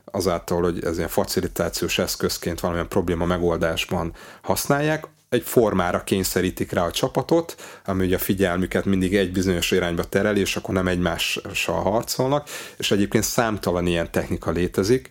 azáltal, 0.05 0.61
hogy 0.61 0.83
ez 0.83 0.97
ilyen 0.97 1.09
facilitációs 1.09 1.99
eszközként 1.99 2.59
valamilyen 2.59 2.89
probléma 2.89 3.25
megoldásban 3.25 4.13
használják, 4.41 5.07
egy 5.29 5.41
formára 5.43 6.03
kényszerítik 6.03 6.71
rá 6.71 6.85
a 6.85 6.91
csapatot, 6.91 7.55
ami 7.85 8.05
ugye 8.05 8.15
a 8.15 8.19
figyelmüket 8.19 8.85
mindig 8.85 9.15
egy 9.15 9.31
bizonyos 9.31 9.71
irányba 9.71 10.03
tereli, 10.03 10.39
és 10.39 10.55
akkor 10.55 10.73
nem 10.73 10.87
egymással 10.87 11.81
harcolnak, 11.81 12.49
és 12.77 12.91
egyébként 12.91 13.23
számtalan 13.23 13.87
ilyen 13.87 14.11
technika 14.11 14.51
létezik. 14.51 15.09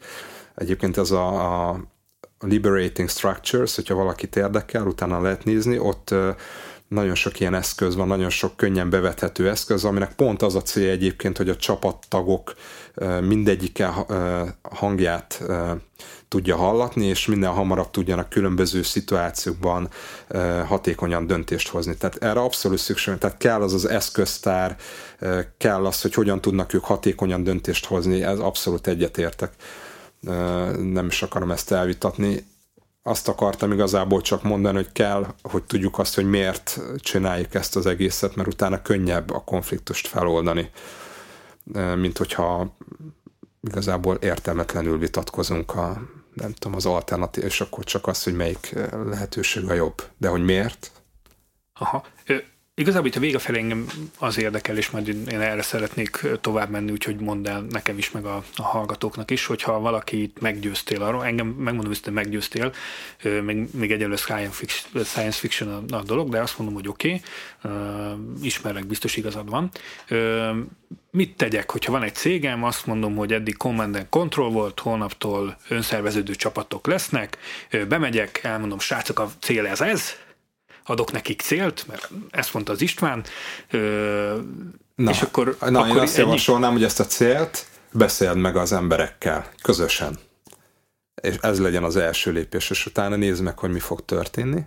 Egyébként 0.55 0.97
ez 0.97 1.11
a, 1.11 1.69
a 1.69 1.81
Liberating 2.41 3.09
Structures, 3.09 3.75
hogyha 3.75 3.95
valakit 3.95 4.37
érdekel, 4.37 4.87
utána 4.87 5.21
lehet 5.21 5.45
nézni, 5.45 5.79
ott 5.79 6.15
nagyon 6.89 7.15
sok 7.15 7.41
ilyen 7.41 7.55
eszköz 7.55 7.95
van, 7.95 8.07
nagyon 8.07 8.31
sok 8.31 8.57
könnyen 8.57 8.91
bevethető 8.91 9.49
eszköz, 9.49 9.85
aminek 9.85 10.15
pont 10.15 10.43
az 10.43 10.55
a 10.55 10.62
célja 10.62 10.91
egyébként, 10.91 11.37
hogy 11.37 11.49
a 11.49 11.57
csapattagok 11.57 12.55
mindegyike 13.21 13.93
hangját 14.62 15.43
tudja 16.35 16.57
hallatni, 16.57 17.05
és 17.05 17.26
minden 17.26 17.51
hamarabb 17.51 17.91
tudjanak 17.91 18.28
különböző 18.28 18.82
szituációkban 18.82 19.89
hatékonyan 20.66 21.26
döntést 21.26 21.68
hozni. 21.68 21.97
Tehát 21.97 22.16
erre 22.22 22.41
abszolút 22.41 22.78
szükség, 22.78 23.18
tehát 23.18 23.37
kell 23.37 23.62
az 23.62 23.72
az 23.72 23.89
eszköztár, 23.89 24.76
kell 25.59 25.87
az, 25.87 26.03
hogy 26.03 26.14
hogyan 26.14 26.41
tudnak 26.41 26.74
ők 26.74 26.85
hatékonyan 26.85 27.43
döntést 27.43 27.87
hozni, 27.87 28.22
ez 28.22 28.39
abszolút 28.39 28.87
egyetértek 28.87 29.53
nem 30.80 31.07
is 31.07 31.22
akarom 31.22 31.51
ezt 31.51 31.72
elvitatni. 31.72 32.47
Azt 33.03 33.28
akartam 33.28 33.72
igazából 33.72 34.20
csak 34.20 34.43
mondani, 34.43 34.76
hogy 34.76 34.93
kell, 34.93 35.26
hogy 35.43 35.62
tudjuk 35.62 35.99
azt, 35.99 36.14
hogy 36.14 36.28
miért 36.28 36.80
csináljuk 36.97 37.55
ezt 37.55 37.76
az 37.76 37.87
egészet, 37.87 38.35
mert 38.37 38.49
utána 38.49 38.82
könnyebb 38.82 39.30
a 39.30 39.45
konfliktust 39.45 40.07
feloldani, 40.07 40.70
mint 41.97 42.18
hogyha 42.18 42.76
igazából 43.68 44.14
értelmetlenül 44.14 44.99
vitatkozunk 44.99 45.74
a, 45.74 46.03
nem 46.35 46.53
tudom, 46.53 46.76
az 46.76 46.87
alternatív, 46.87 47.45
és 47.45 47.61
akkor 47.61 47.85
csak 47.85 48.07
az, 48.07 48.22
hogy 48.22 48.35
melyik 48.35 48.74
lehetőség 48.91 49.70
a 49.70 49.74
jobb. 49.74 50.03
De 50.18 50.28
hogy 50.28 50.45
miért? 50.45 50.91
Aha. 51.72 52.05
Igazából 52.77 53.09
itt 53.09 53.16
a 53.16 53.20
vége 53.20 53.39
felé 53.39 53.59
engem 53.59 53.87
az 54.18 54.39
érdekel, 54.39 54.77
és 54.77 54.91
majd 54.91 55.09
én 55.09 55.41
erre 55.41 55.62
szeretnék 55.62 56.27
tovább 56.41 56.70
menni, 56.70 56.91
úgyhogy 56.91 57.16
mondd 57.16 57.49
el 57.49 57.61
nekem 57.61 57.99
is, 57.99 58.11
meg 58.11 58.25
a, 58.25 58.45
a 58.57 58.62
hallgatóknak 58.62 59.31
is, 59.31 59.47
hogyha 59.47 59.81
valakit 59.81 60.41
meggyőztél 60.41 61.03
arról, 61.03 61.25
engem 61.25 61.47
megmondom 61.47 61.93
hogy 62.03 62.12
meggyőztél, 62.12 62.72
még, 63.43 63.66
még 63.75 63.93
egyelőre 63.93 64.16
science 64.16 65.33
fiction 65.33 65.68
a, 65.91 65.97
a 65.97 66.03
dolog, 66.03 66.29
de 66.29 66.41
azt 66.41 66.59
mondom, 66.59 66.77
hogy 66.77 66.89
oké, 66.89 67.20
okay, 67.62 68.16
ismerek, 68.43 68.87
biztos 68.87 69.16
igazad 69.16 69.51
van. 69.51 69.70
Mit 71.11 71.37
tegyek, 71.37 71.70
hogyha 71.70 71.93
van 71.93 72.03
egy 72.03 72.14
cégem, 72.14 72.64
azt 72.64 72.87
mondom, 72.87 73.16
hogy 73.16 73.33
eddig 73.33 73.57
Command 73.57 73.97
and 73.97 74.07
Control 74.09 74.51
volt, 74.51 74.81
holnaptól 74.81 75.57
önszerveződő 75.68 76.35
csapatok 76.35 76.87
lesznek, 76.87 77.39
bemegyek, 77.89 78.41
elmondom, 78.43 78.79
srácok, 78.79 79.18
a 79.18 79.31
cél 79.41 79.66
ez 79.66 79.81
ez, 79.81 80.24
adok 80.85 81.12
nekik 81.12 81.41
célt, 81.41 81.87
mert 81.87 82.11
ezt 82.30 82.53
mondta 82.55 82.72
az 82.72 82.80
István, 82.80 83.24
ö, 83.70 84.39
na, 84.95 85.11
és 85.11 85.22
akkor... 85.22 85.57
Na, 85.61 85.80
akkor 85.80 85.97
én 85.97 86.03
azt 86.03 86.18
ennyi... 86.18 86.26
javasolnám, 86.26 86.72
hogy 86.72 86.85
ezt 86.85 87.01
a 87.01 87.07
célt 87.07 87.66
beszéld 87.93 88.37
meg 88.37 88.57
az 88.57 88.72
emberekkel, 88.72 89.51
közösen. 89.62 90.18
És 91.22 91.37
ez 91.41 91.61
legyen 91.61 91.85
az 91.85 91.97
első 91.97 92.32
lépés, 92.32 92.70
és 92.70 92.87
utána 92.87 93.16
nézd 93.16 93.43
meg, 93.43 93.59
hogy 93.59 93.70
mi 93.70 93.78
fog 93.78 94.05
történni, 94.05 94.64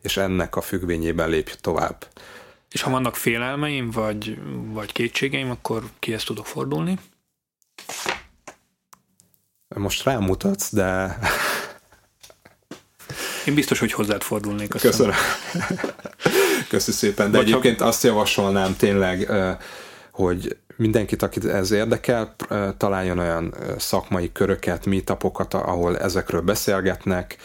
és 0.00 0.16
ennek 0.16 0.56
a 0.56 0.60
függvényében 0.60 1.28
lépj 1.28 1.52
tovább. 1.60 2.06
És 2.70 2.82
ha 2.82 2.90
vannak 2.90 3.16
félelmeim, 3.16 3.90
vagy, 3.90 4.38
vagy 4.72 4.92
kétségeim, 4.92 5.50
akkor 5.50 5.82
kihez 5.98 6.24
tudok 6.24 6.46
fordulni? 6.46 6.98
Most 9.68 10.04
rámutatsz, 10.04 10.72
de 10.72 11.18
én 13.46 13.54
biztos, 13.54 13.78
hogy 13.78 13.92
hozzád 13.92 14.22
fordulnék. 14.22 14.68
Köszönöm. 14.68 15.14
Köszönöm 16.68 17.00
szépen. 17.00 17.30
De 17.30 17.36
Vagy 17.36 17.48
egyébként 17.48 17.80
ha... 17.80 17.86
azt 17.86 18.02
javasolnám 18.02 18.76
tényleg, 18.76 19.30
hogy 20.10 20.56
mindenkit, 20.76 21.22
akit 21.22 21.44
ez 21.44 21.70
érdekel, 21.70 22.36
találjon 22.76 23.18
olyan 23.18 23.54
szakmai 23.78 24.32
köröket, 24.32 24.86
meetupokat, 24.86 25.54
ahol 25.54 25.98
ezekről 25.98 26.40
beszélgetnek. 26.40 27.36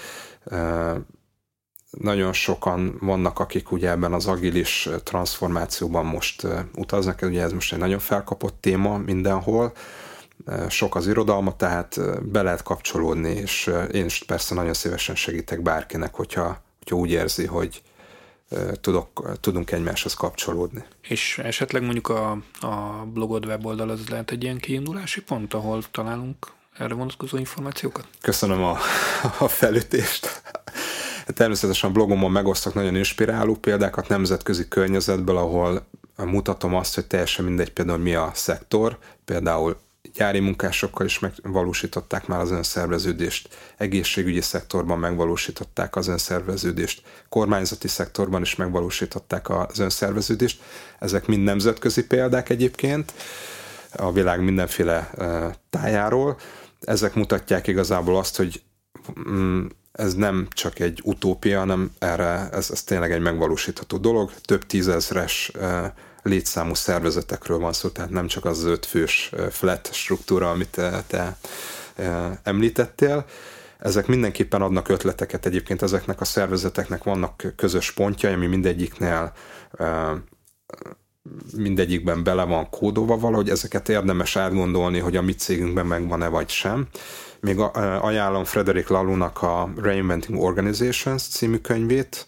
Nagyon 1.89 2.33
sokan 2.33 2.97
vannak, 3.01 3.39
akik 3.39 3.71
ugye 3.71 3.89
ebben 3.89 4.13
az 4.13 4.27
agilis 4.27 4.89
transformációban 5.03 6.05
most 6.05 6.47
utaznak, 6.75 7.19
ugye 7.21 7.41
ez 7.41 7.51
most 7.51 7.73
egy 7.73 7.79
nagyon 7.79 7.99
felkapott 7.99 8.61
téma 8.61 8.97
mindenhol, 8.97 9.73
sok 10.69 10.95
az 10.95 11.07
irodalma, 11.07 11.55
tehát 11.55 11.99
be 12.31 12.41
lehet 12.41 12.63
kapcsolódni, 12.63 13.29
és 13.29 13.71
én 13.91 14.05
is 14.05 14.23
persze 14.23 14.55
nagyon 14.55 14.73
szívesen 14.73 15.15
segítek 15.15 15.61
bárkinek, 15.61 16.13
hogyha, 16.13 16.61
hogyha 16.79 16.95
úgy 16.95 17.11
érzi, 17.11 17.45
hogy 17.45 17.81
tudok, 18.81 19.31
tudunk 19.39 19.71
egymáshoz 19.71 20.13
kapcsolódni. 20.13 20.83
És 21.01 21.37
esetleg 21.37 21.81
mondjuk 21.81 22.09
a, 22.09 22.31
a 22.59 23.05
blogod 23.13 23.45
weboldal 23.45 23.89
az 23.89 24.07
lehet 24.09 24.31
egy 24.31 24.43
ilyen 24.43 24.57
kiindulási 24.57 25.21
pont, 25.21 25.53
ahol 25.53 25.83
találunk 25.91 26.47
erre 26.77 26.93
vonatkozó 26.93 27.37
információkat? 27.37 28.07
Köszönöm 28.21 28.63
a, 28.63 28.77
a 29.39 29.47
felütést. 29.47 30.41
Természetesen 31.25 31.89
a 31.89 31.93
blogomon 31.93 32.31
megosztok 32.31 32.73
nagyon 32.73 32.95
inspiráló 32.95 33.55
példákat 33.55 34.07
nemzetközi 34.07 34.67
környezetből, 34.67 35.37
ahol 35.37 35.87
mutatom 36.15 36.75
azt, 36.75 36.95
hogy 36.95 37.07
teljesen 37.07 37.45
mindegy 37.45 37.73
például 37.73 37.97
mi 37.97 38.13
a 38.13 38.31
szektor, 38.33 38.97
például 39.25 39.77
gyári 40.19 40.39
munkásokkal 40.39 41.05
is 41.05 41.19
megvalósították 41.19 42.27
már 42.27 42.39
az 42.39 42.51
önszerveződést, 42.51 43.49
egészségügyi 43.77 44.41
szektorban 44.41 44.99
megvalósították 44.99 45.95
az 45.95 46.07
önszerveződést, 46.07 47.01
kormányzati 47.29 47.87
szektorban 47.87 48.41
is 48.41 48.55
megvalósították 48.55 49.49
az 49.49 49.79
önszerveződést. 49.79 50.61
Ezek 50.99 51.25
mind 51.25 51.43
nemzetközi 51.43 52.05
példák 52.05 52.49
egyébként 52.49 53.13
a 53.95 54.11
világ 54.11 54.43
mindenféle 54.43 55.11
tájáról. 55.69 56.37
Ezek 56.81 57.13
mutatják 57.13 57.67
igazából 57.67 58.17
azt, 58.17 58.37
hogy 58.37 58.61
mm, 59.29 59.65
ez 59.91 60.13
nem 60.13 60.47
csak 60.49 60.79
egy 60.79 61.01
utópia, 61.03 61.59
hanem 61.59 61.91
erre 61.99 62.49
ez, 62.51 62.69
ez 62.71 62.83
tényleg 62.83 63.11
egy 63.11 63.21
megvalósítható 63.21 63.97
dolog. 63.97 64.31
Több 64.45 64.65
tízezres 64.65 65.51
létszámú 66.23 66.73
szervezetekről 66.73 67.59
van 67.59 67.73
szó, 67.73 67.89
tehát 67.89 68.09
nem 68.09 68.27
csak 68.27 68.45
az 68.45 68.63
öt 68.63 68.85
fős 68.85 69.31
flat 69.49 69.89
struktúra, 69.93 70.49
amit 70.49 70.69
te, 70.69 71.03
te 71.07 71.37
említettél. 72.43 73.25
Ezek 73.79 74.07
mindenképpen 74.07 74.61
adnak 74.61 74.89
ötleteket 74.89 75.45
egyébként, 75.45 75.81
ezeknek 75.81 76.21
a 76.21 76.25
szervezeteknek 76.25 77.03
vannak 77.03 77.53
közös 77.55 77.91
pontjai, 77.91 78.33
ami 78.33 78.47
mindegyiknél 78.47 79.33
mindegyikben 81.55 82.23
bele 82.23 82.43
van 82.43 82.69
kódolva 82.69 83.17
valahogy, 83.17 83.49
ezeket 83.49 83.89
érdemes 83.89 84.35
átgondolni, 84.35 84.99
hogy 84.99 85.15
a 85.15 85.21
mi 85.21 85.33
cégünkben 85.33 85.85
megvan-e 85.85 86.27
vagy 86.27 86.49
sem. 86.49 86.87
Még 87.39 87.59
ajánlom 88.01 88.43
Frederick 88.43 88.89
Lalunak 88.89 89.41
a 89.41 89.69
Reinventing 89.75 90.41
Organizations 90.41 91.27
című 91.27 91.57
könyvét, 91.57 92.27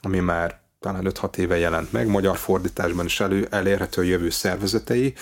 ami 0.00 0.18
már 0.18 0.60
talán 0.80 1.06
5-6 1.08 1.36
éve 1.36 1.58
jelent 1.58 1.92
meg, 1.92 2.06
magyar 2.06 2.36
fordításban 2.36 3.04
is 3.04 3.20
elő, 3.20 3.46
elérhető 3.50 4.04
jövő 4.04 4.30
szervezetei, 4.30 5.14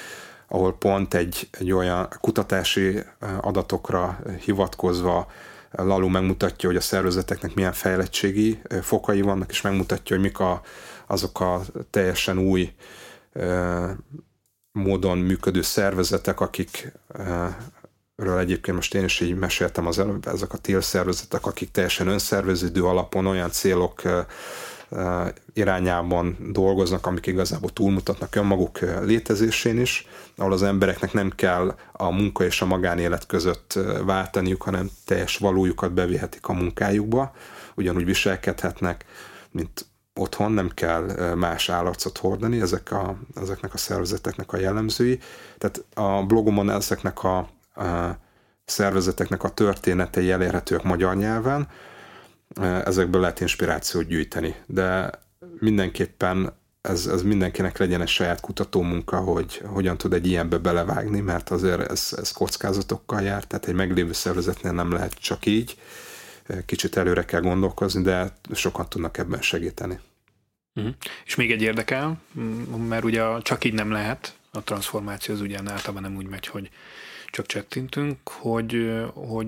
ahol 0.48 0.76
pont 0.78 1.14
egy, 1.14 1.48
egy 1.50 1.72
olyan 1.72 2.08
kutatási 2.20 3.02
adatokra 3.40 4.18
hivatkozva 4.44 5.26
Lalu 5.70 6.08
megmutatja, 6.08 6.68
hogy 6.68 6.78
a 6.78 6.80
szervezeteknek 6.80 7.54
milyen 7.54 7.72
fejlettségi 7.72 8.60
fokai 8.82 9.20
vannak, 9.20 9.50
és 9.50 9.60
megmutatja, 9.60 10.16
hogy 10.16 10.24
mik 10.24 10.38
a, 10.38 10.60
azok 11.06 11.40
a 11.40 11.60
teljesen 11.90 12.38
új 12.38 12.72
módon 14.72 15.18
működő 15.18 15.62
szervezetek, 15.62 16.40
akik 16.40 16.92
ről 18.16 18.38
egyébként 18.38 18.76
most 18.76 18.94
én 18.94 19.04
is 19.04 19.20
így 19.20 19.34
meséltem 19.34 19.86
az 19.86 19.98
előbb, 19.98 20.28
ezek 20.28 20.52
a 20.52 20.58
TIL 20.58 20.80
szervezetek, 20.80 21.46
akik 21.46 21.70
teljesen 21.70 22.08
önszerveződő 22.08 22.84
alapon 22.84 23.26
olyan 23.26 23.50
célok 23.50 24.02
irányában 25.52 26.36
dolgoznak, 26.52 27.06
amik 27.06 27.26
igazából 27.26 27.70
túlmutatnak 27.70 28.34
önmaguk 28.34 28.78
létezésén 29.02 29.80
is, 29.80 30.06
ahol 30.36 30.52
az 30.52 30.62
embereknek 30.62 31.12
nem 31.12 31.30
kell 31.36 31.74
a 31.92 32.10
munka 32.10 32.44
és 32.44 32.62
a 32.62 32.66
magánélet 32.66 33.26
között 33.26 33.78
váltaniuk, 34.04 34.62
hanem 34.62 34.90
teljes 35.04 35.36
valójukat 35.36 35.92
bevihetik 35.92 36.46
a 36.46 36.52
munkájukba, 36.52 37.34
ugyanúgy 37.74 38.04
viselkedhetnek, 38.04 39.04
mint 39.50 39.86
otthon, 40.14 40.52
nem 40.52 40.70
kell 40.74 41.34
más 41.34 41.68
állarcot 41.68 42.18
hordani, 42.18 42.60
ezek 42.60 42.92
a, 42.92 43.16
ezeknek 43.34 43.74
a 43.74 43.76
szervezeteknek 43.76 44.52
a 44.52 44.58
jellemzői. 44.58 45.18
Tehát 45.58 45.84
a 45.94 46.26
blogomon 46.26 46.70
ezeknek 46.70 47.24
a, 47.24 47.36
a 47.38 47.48
szervezeteknek 48.64 49.44
a 49.44 49.48
történetei 49.48 50.30
elérhetőek 50.30 50.82
magyar 50.82 51.16
nyelven, 51.16 51.68
ezekből 52.84 53.20
lehet 53.20 53.40
inspirációt 53.40 54.06
gyűjteni, 54.06 54.54
de 54.66 55.10
mindenképpen 55.58 56.52
ez, 56.80 57.06
ez 57.06 57.22
mindenkinek 57.22 57.78
legyen 57.78 58.00
egy 58.00 58.08
saját 58.08 58.40
kutató 58.40 58.82
munka, 58.82 59.16
hogy 59.16 59.62
hogyan 59.64 59.98
tud 59.98 60.12
egy 60.12 60.26
ilyenbe 60.26 60.58
belevágni, 60.58 61.20
mert 61.20 61.50
azért 61.50 61.90
ez, 61.90 62.14
ez 62.16 62.30
kockázatokkal 62.30 63.22
jár, 63.22 63.44
tehát 63.44 63.66
egy 63.66 63.74
meglévő 63.74 64.12
szervezetnél 64.12 64.72
nem 64.72 64.92
lehet 64.92 65.14
csak 65.14 65.46
így, 65.46 65.78
kicsit 66.66 66.96
előre 66.96 67.24
kell 67.24 67.40
gondolkozni, 67.40 68.02
de 68.02 68.36
sokan 68.52 68.88
tudnak 68.88 69.18
ebben 69.18 69.42
segíteni. 69.42 69.98
Uh-huh. 70.74 70.94
És 71.24 71.34
még 71.34 71.50
egy 71.50 71.62
érdekel, 71.62 72.20
mert 72.88 73.04
ugye 73.04 73.22
csak 73.42 73.64
így 73.64 73.74
nem 73.74 73.90
lehet, 73.90 74.36
a 74.52 74.62
transformáció 74.62 75.34
az 75.34 75.40
ugye 75.40 75.58
általában 75.58 76.02
nem 76.02 76.16
úgy 76.16 76.26
megy, 76.26 76.46
hogy 76.46 76.70
csak 77.36 77.46
csettintünk, 77.46 78.28
hogy, 78.28 79.02
hogy 79.14 79.46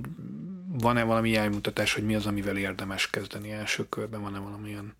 van-e 0.80 1.02
valami 1.02 1.28
iránymutatás, 1.28 1.94
hogy 1.94 2.04
mi 2.04 2.14
az, 2.14 2.26
amivel 2.26 2.56
érdemes 2.56 3.10
kezdeni 3.10 3.52
első 3.52 3.88
körben, 3.88 4.22
van-e 4.22 4.38
valamilyen 4.38 4.94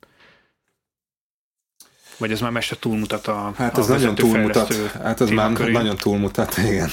vagy 2.19 2.31
ez 2.31 2.41
már 2.41 2.51
mester 2.51 2.79
túlmutat 2.79 3.27
a 3.27 3.53
Hát 3.57 3.79
ez 3.79 3.91
a 3.91 3.93
nagyon 3.93 4.15
túlmutat. 4.15 4.75
Hát 4.93 5.21
ez 5.21 5.31
már 5.31 5.51
nagyon 5.51 5.97
túlmutat, 5.97 6.57
igen. 6.57 6.89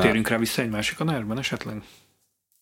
Térünk 0.00 0.28
rá 0.28 0.38
vissza 0.38 0.62
egy 0.62 0.70
másik 0.70 1.00
a 1.00 1.04
nervben 1.04 1.38
esetleg? 1.38 1.82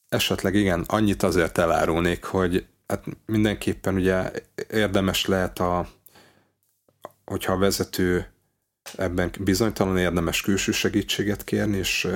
Esetleg 0.09 0.55
igen. 0.55 0.85
Annyit 0.87 1.23
azért 1.23 1.59
elárulnék, 1.59 2.25
hogy 2.25 2.66
hát 2.87 3.05
mindenképpen 3.27 3.95
ugye 3.95 4.31
érdemes 4.71 5.27
lehet 5.27 5.59
a 5.59 5.89
hogyha 7.25 7.53
a 7.53 7.59
vezető 7.59 8.33
ebben 8.97 9.31
bizonytalan 9.41 9.99
érdemes 9.99 10.41
külső 10.41 10.73
segítséget 10.73 11.45
kérni, 11.45 11.77
és 11.77 12.09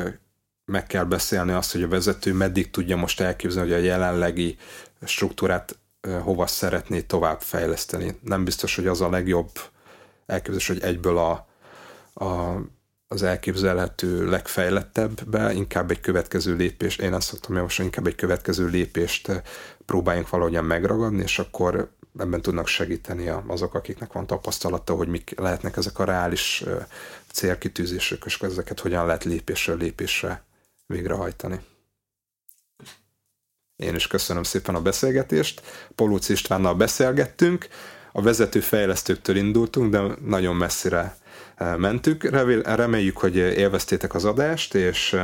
meg 0.65 0.87
kell 0.87 1.05
beszélni 1.05 1.53
azt, 1.53 1.73
hogy 1.73 1.83
a 1.83 1.89
vezető 1.89 2.33
meddig 2.33 2.71
tudja 2.71 2.97
most 2.97 3.21
elképzelni, 3.21 3.71
hogy 3.71 3.81
a 3.81 3.85
jelenlegi 3.85 4.57
struktúrát 5.03 5.79
hova 6.23 6.47
szeretné 6.47 7.01
tovább 7.01 7.41
fejleszteni. 7.41 8.19
Nem 8.21 8.45
biztos, 8.45 8.77
hogy 8.77 8.87
az 8.87 9.01
a 9.01 9.11
legjobb 9.11 9.51
elképzelés, 10.27 10.67
hogy 10.67 10.83
egyből 10.83 11.19
a, 11.19 11.47
a, 12.25 12.61
az 13.09 13.23
elképzelhető 13.23 14.29
legfejlettebbbe, 14.29 15.53
inkább 15.53 15.91
egy 15.91 16.01
következő 16.01 16.55
lépést, 16.57 17.01
én 17.01 17.13
azt 17.13 17.29
szoktam 17.29 17.57
javasolni, 17.57 17.91
inkább 17.91 18.13
egy 18.13 18.19
következő 18.21 18.67
lépést 18.67 19.43
próbáljunk 19.87 20.29
valahogyan 20.29 20.65
megragadni, 20.65 21.23
és 21.23 21.39
akkor 21.39 21.91
ebben 22.19 22.43
tudnak 22.43 22.67
segíteni 22.67 23.29
azok, 23.47 23.75
akiknek 23.75 24.13
van 24.13 24.27
tapasztalata, 24.27 24.95
hogy 24.95 25.09
mik 25.09 25.39
lehetnek 25.39 25.77
ezek 25.77 25.99
a 25.99 26.05
reális 26.05 26.65
célkitűzések, 27.33 28.23
és 28.25 28.41
ezeket 28.41 28.81
hogyan 28.81 29.07
lehet 29.07 29.25
lépésről 29.25 29.77
lépésre 29.77 30.45
végrehajtani. 30.87 31.61
Én 33.77 33.95
is 33.95 34.07
köszönöm 34.07 34.43
szépen 34.43 34.75
a 34.75 34.81
beszélgetést. 34.81 35.63
Polóc 35.95 36.29
Istvánnal 36.29 36.75
beszélgettünk, 36.75 37.69
a 38.13 38.23
vezető 38.23 38.61
fejlesztőktől 38.61 39.37
indultunk, 39.37 39.91
de 39.91 40.03
nagyon 40.25 40.57
messzire 40.57 41.17
mentük. 41.77 42.23
Reméljük, 42.65 43.17
hogy 43.17 43.37
élveztétek 43.37 44.15
az 44.15 44.25
adást, 44.25 44.75
és 44.75 45.21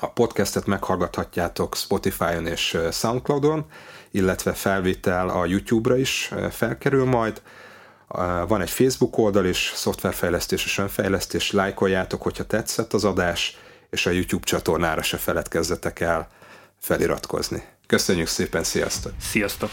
a 0.00 0.12
podcastet 0.12 0.66
meghallgathatjátok 0.66 1.76
Spotify-on 1.76 2.46
és 2.46 2.78
Soundcloud-on, 2.92 3.66
illetve 4.10 4.52
felvétel 4.52 5.28
a 5.28 5.46
YouTube-ra 5.46 5.96
is 5.96 6.32
felkerül 6.50 7.04
majd. 7.04 7.42
Van 8.46 8.60
egy 8.60 8.70
Facebook 8.70 9.18
oldal 9.18 9.46
is, 9.46 9.72
szoftverfejlesztés 9.74 10.64
és 10.64 10.78
önfejlesztés, 10.78 11.50
lájkoljátok, 11.50 12.22
hogyha 12.22 12.46
tetszett 12.46 12.92
az 12.92 13.04
adás, 13.04 13.58
és 13.90 14.06
a 14.06 14.10
YouTube 14.10 14.44
csatornára 14.44 15.02
se 15.02 15.16
feledkezzetek 15.16 16.00
el 16.00 16.28
feliratkozni. 16.80 17.62
Köszönjük 17.86 18.26
szépen, 18.26 18.64
sziasztok! 18.64 19.12
Sziasztok! 19.20 19.70